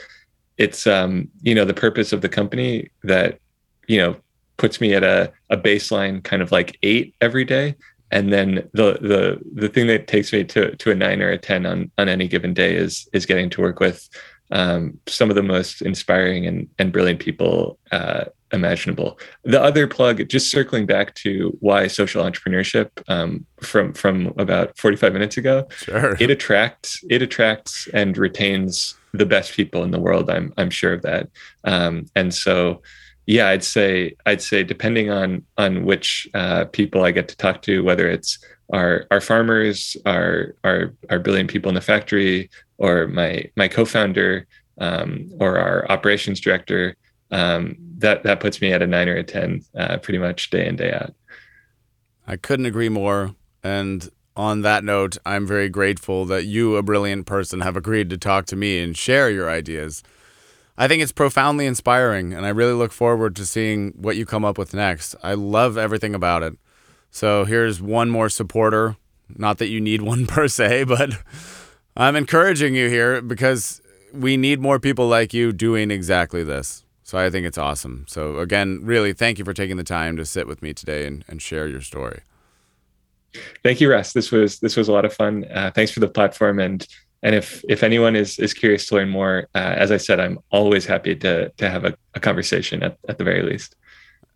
it's 0.56 0.86
um, 0.86 1.28
you 1.42 1.54
know 1.54 1.64
the 1.64 1.74
purpose 1.74 2.12
of 2.12 2.20
the 2.20 2.28
company 2.28 2.90
that 3.04 3.38
you 3.86 3.98
know 3.98 4.16
puts 4.59 4.80
me 4.80 4.94
at 4.94 5.02
a, 5.04 5.32
a 5.50 5.56
baseline 5.56 6.22
kind 6.22 6.42
of 6.42 6.52
like 6.52 6.78
eight 6.82 7.14
every 7.20 7.44
day 7.44 7.74
and 8.11 8.32
then 8.32 8.68
the 8.72 8.98
the 9.00 9.38
the 9.54 9.68
thing 9.68 9.86
that 9.86 10.06
takes 10.06 10.32
me 10.32 10.44
to 10.44 10.74
to 10.76 10.90
a 10.90 10.94
nine 10.94 11.20
or 11.22 11.30
a 11.30 11.38
ten 11.38 11.66
on 11.66 11.90
on 11.98 12.09
any 12.09 12.26
given 12.28 12.54
day 12.54 12.74
is 12.74 13.09
is 13.12 13.26
getting 13.26 13.50
to 13.50 13.61
work 13.61 13.80
with 13.80 14.09
um, 14.50 14.98
some 15.06 15.28
of 15.28 15.36
the 15.36 15.42
most 15.42 15.82
inspiring 15.82 16.46
and 16.46 16.68
and 16.78 16.92
brilliant 16.92 17.20
people 17.20 17.78
uh, 17.92 18.24
imaginable. 18.50 19.18
The 19.44 19.61
other 19.61 19.86
plug, 19.86 20.26
just 20.28 20.50
circling 20.50 20.86
back 20.86 21.14
to 21.16 21.54
why 21.61 21.86
social 21.86 22.24
entrepreneurship 22.24 22.88
um, 23.09 23.44
from 23.61 23.92
from 23.92 24.32
about 24.38 24.76
forty 24.78 24.96
five 24.96 25.12
minutes 25.12 25.36
ago, 25.36 25.68
Sure. 25.76 26.16
it 26.18 26.30
attracts 26.30 27.04
it 27.11 27.20
attracts 27.20 27.88
and 27.92 28.16
retains 28.16 28.94
the 29.12 29.26
best 29.26 29.52
people 29.52 29.82
in 29.84 29.90
the 29.90 30.00
world. 30.00 30.30
I'm 30.30 30.54
I'm 30.56 30.70
sure 30.70 30.94
of 30.94 31.02
that. 31.02 31.28
Um, 31.64 32.06
and 32.16 32.32
so 32.32 32.80
yeah, 33.29 33.49
I'd 33.49 33.62
say 33.62 34.16
I'd 34.24 34.41
say 34.41 34.64
depending 34.64 35.11
on 35.11 35.45
on 35.59 35.85
which 35.85 36.26
uh, 36.33 36.64
people 36.64 37.05
I 37.05 37.11
get 37.11 37.29
to 37.29 37.37
talk 37.37 37.61
to, 37.62 37.85
whether 37.85 38.09
it's 38.09 38.39
our 38.72 39.05
our 39.11 39.20
farmers, 39.20 39.99
our 40.07 40.55
our 40.64 40.95
our 41.11 41.18
brilliant 41.18 41.51
people 41.51 41.68
in 41.68 41.74
the 41.74 41.83
factory, 41.83 42.49
or 42.79 43.07
my 43.07 43.45
my 43.55 43.68
co-founder, 43.68 44.47
um, 44.81 45.31
or 45.41 45.59
our 45.59 45.87
operations 45.93 46.41
director, 46.41 46.97
um, 47.31 47.76
that 47.99 48.22
that 48.22 48.41
puts 48.41 48.62
me 48.62 48.72
at 48.72 48.81
a 48.81 48.87
nine 48.87 49.11
or 49.11 49.16
a 49.16 49.22
ten, 49.22 49.62
uh, 49.76 49.99
pretty 49.99 50.18
much 50.18 50.49
day 50.49 50.66
in 50.66 50.76
day 50.76 50.93
out. 50.95 51.14
I 52.26 52.37
couldn't 52.37 52.64
agree 52.64 52.89
more. 52.89 53.35
And 53.62 54.09
on 54.37 54.62
that 54.62 54.85
note, 54.85 55.18
I'm 55.26 55.47
very 55.47 55.68
grateful 55.68 56.24
that 56.26 56.47
you, 56.47 56.76
a 56.76 56.83
brilliant 56.83 57.26
person, 57.26 57.61
have 57.61 57.76
agreed 57.76 58.09
to 58.09 58.16
talk 58.16 58.47
to 58.47 58.57
me 58.57 58.83
and 58.83 58.97
share 58.97 59.29
your 59.29 59.51
ideas. 59.51 60.03
I 60.81 60.87
think 60.87 61.03
it's 61.03 61.11
profoundly 61.11 61.66
inspiring, 61.66 62.33
and 62.33 62.47
I 62.47 62.51
really 62.51 62.72
look 62.72 62.93
forward 62.93 63.35
to 63.37 63.45
seeing 63.45 63.91
what 63.97 64.16
you 64.16 64.24
come 64.24 64.45
up 64.45 64.57
with 64.57 64.72
next. 64.72 65.16
I 65.24 65.35
love 65.35 65.76
everything 65.76 66.14
about 66.14 66.45
it. 66.45 66.55
So 67.11 67.45
here's 67.45 67.83
one 67.83 68.11
more 68.11 68.29
supporter. 68.29 68.97
Not 69.37 69.59
that 69.59 69.66
you 69.66 69.81
need 69.81 70.03
one 70.12 70.24
per 70.26 70.47
se, 70.47 70.85
but 70.85 71.14
I'm 71.97 72.14
encouraging 72.14 72.76
you 72.76 72.89
here 72.89 73.20
because 73.20 73.83
we 74.12 74.37
need 74.37 74.61
more 74.61 74.79
people 74.79 75.09
like 75.09 75.35
you 75.35 75.53
doing 75.53 75.91
exactly 75.91 76.45
this. 76.45 76.85
So 77.03 77.18
I 77.18 77.29
think 77.29 77.45
it's 77.45 77.59
awesome. 77.59 78.05
So 78.07 78.39
again, 78.39 78.79
really, 78.85 79.12
thank 79.12 79.41
you 79.41 79.45
for 79.45 79.55
taking 79.55 79.79
the 79.79 79.85
time 79.85 80.16
to 80.16 80.24
sit 80.24 80.47
with 80.47 80.62
me 80.62 80.72
today 80.72 81.07
and, 81.07 81.24
and 81.26 81.43
share 81.43 81.66
your 81.66 81.81
story. 81.81 82.20
Thank 83.64 83.81
you, 83.81 83.91
Russ. 83.91 84.12
This 84.12 84.31
was 84.31 84.61
this 84.61 84.76
was 84.76 84.89
a 84.89 84.93
lot 84.93 85.05
of 85.05 85.12
fun. 85.12 85.45
Uh, 85.53 85.70
thanks 85.74 85.91
for 85.91 86.01
the 86.01 86.09
platform 86.09 86.61
and 86.61 86.87
and 87.23 87.35
if 87.35 87.64
if 87.69 87.83
anyone 87.83 88.14
is 88.16 88.39
is 88.39 88.55
curious 88.55 88.87
to 88.89 88.95
learn 88.97 89.09
more, 89.09 89.49
uh, 89.55 89.59
as 89.77 89.91
I 89.91 89.97
said, 89.97 90.21
I'm 90.21 90.39
always 90.51 90.87
happy 90.87 91.14
to 91.16 91.49
to 91.51 91.71
have 91.71 91.85
a, 91.85 91.95
a 92.14 92.21
conversation 92.21 92.83
at, 92.83 92.97
at 93.09 93.19
the 93.19 93.25
very 93.25 93.43
least. 93.43 93.75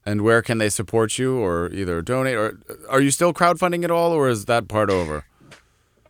And 0.05 0.23
where 0.23 0.43
can 0.43 0.59
they 0.59 0.69
support 0.69 1.17
you 1.17 1.39
or 1.39 1.71
either 1.73 2.03
donate 2.03 2.35
or 2.37 2.59
are 2.91 3.01
you 3.01 3.13
still 3.13 3.33
crowdfunding 3.33 3.85
at 3.85 3.91
all 3.91 4.11
or 4.13 4.29
is 4.29 4.47
that 4.47 4.67
part 4.67 4.91
over? 4.91 5.25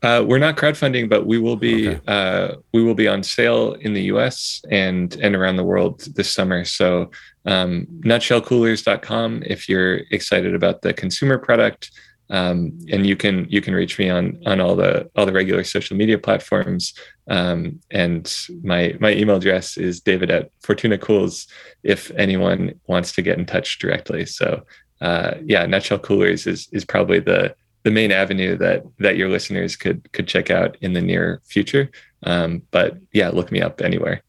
Uh, 0.03 0.25
we're 0.27 0.39
not 0.39 0.57
crowdfunding, 0.57 1.09
but 1.09 1.27
we 1.27 1.39
will 1.39 1.57
be 1.57 1.91
Okay. 1.91 2.01
uh, 2.09 2.57
we 2.73 2.83
will 2.83 2.95
be 2.95 3.07
on 3.07 3.23
sale 3.23 3.75
in 3.75 3.93
the 3.93 4.03
U.S. 4.05 4.63
and 4.71 5.15
and 5.23 5.37
around 5.37 5.57
the 5.57 5.65
world 5.65 6.01
this 6.17 6.31
summer. 6.31 6.65
So 6.65 7.11
um, 7.45 7.87
nutshellcoolers.com 8.01 9.43
if 9.47 9.69
you're 9.69 9.97
excited 10.11 10.55
about 10.55 10.83
the 10.83 10.93
consumer 10.93 11.39
product, 11.39 11.91
um, 12.33 12.79
and 12.91 13.07
you 13.07 13.15
can 13.15 13.47
you 13.51 13.61
can 13.61 13.75
reach 13.75 13.99
me 13.99 14.09
on 14.09 14.41
on 14.47 14.59
all 14.59 14.75
the 14.75 15.09
all 15.15 15.27
the 15.27 15.33
regular 15.33 15.63
social 15.63 15.97
media 15.97 16.19
platforms. 16.19 16.95
Um, 17.29 17.79
and 17.91 18.35
my 18.65 18.97
my 19.01 19.13
email 19.13 19.37
address 19.37 19.77
is 19.77 20.01
david 20.01 20.31
at 20.31 20.51
Fortuna 20.63 20.99
Cools 20.99 21.47
if 21.83 22.11
anyone 22.13 22.75
wants 22.89 23.13
to 23.13 23.23
get 23.23 23.39
in 23.39 23.45
touch 23.45 23.79
directly. 23.79 24.25
So 24.27 24.65
uh, 25.03 25.35
yeah, 25.45 25.67
Nutshell 25.67 25.99
Coolers 25.99 26.47
is 26.47 26.69
is 26.73 26.87
probably 26.87 27.21
the 27.21 27.55
the 27.83 27.91
main 27.91 28.11
avenue 28.11 28.57
that 28.57 28.83
that 28.99 29.17
your 29.17 29.29
listeners 29.29 29.77
could 29.77 30.11
could 30.13 30.27
check 30.27 30.51
out 30.51 30.79
in 30.81 30.95
the 30.95 31.03
near 31.03 31.43
future. 31.45 31.91
Um, 32.23 32.63
but 32.71 32.97
yeah, 33.13 33.29
look 33.29 33.53
me 33.53 33.61
up 33.61 33.83
anywhere. 33.83 34.23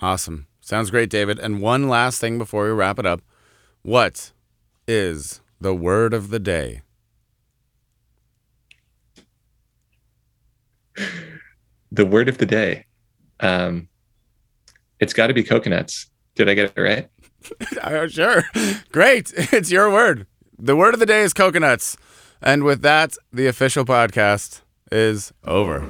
Awesome. 0.00 0.48
Sounds 0.60 0.90
great, 0.90 1.10
David. 1.10 1.38
And 1.38 1.62
one 1.62 1.88
last 1.88 2.20
thing 2.20 2.38
before 2.38 2.64
we 2.64 2.70
wrap 2.70 2.98
it 2.98 3.06
up. 3.06 3.22
What 3.82 4.32
is 4.88 5.40
the 5.60 5.74
word 5.74 6.12
of 6.12 6.30
the 6.30 6.40
day? 6.40 6.80
The 11.92 12.06
word 12.06 12.28
of 12.28 12.38
the 12.38 12.46
day. 12.46 12.86
Um, 13.40 13.88
it's 15.00 15.12
got 15.12 15.28
to 15.28 15.34
be 15.34 15.42
coconuts. 15.44 16.10
Did 16.34 16.48
I 16.48 16.54
get 16.54 16.72
it 16.76 16.80
right? 16.80 17.08
Oh, 17.82 18.06
sure. 18.08 18.44
Great. 18.90 19.32
It's 19.52 19.70
your 19.70 19.90
word. 19.90 20.26
The 20.58 20.76
word 20.76 20.94
of 20.94 21.00
the 21.00 21.06
day 21.06 21.22
is 21.22 21.32
coconuts. 21.32 21.96
And 22.40 22.64
with 22.64 22.82
that, 22.82 23.16
the 23.32 23.46
official 23.46 23.84
podcast 23.84 24.62
is 24.92 25.32
over. 25.44 25.80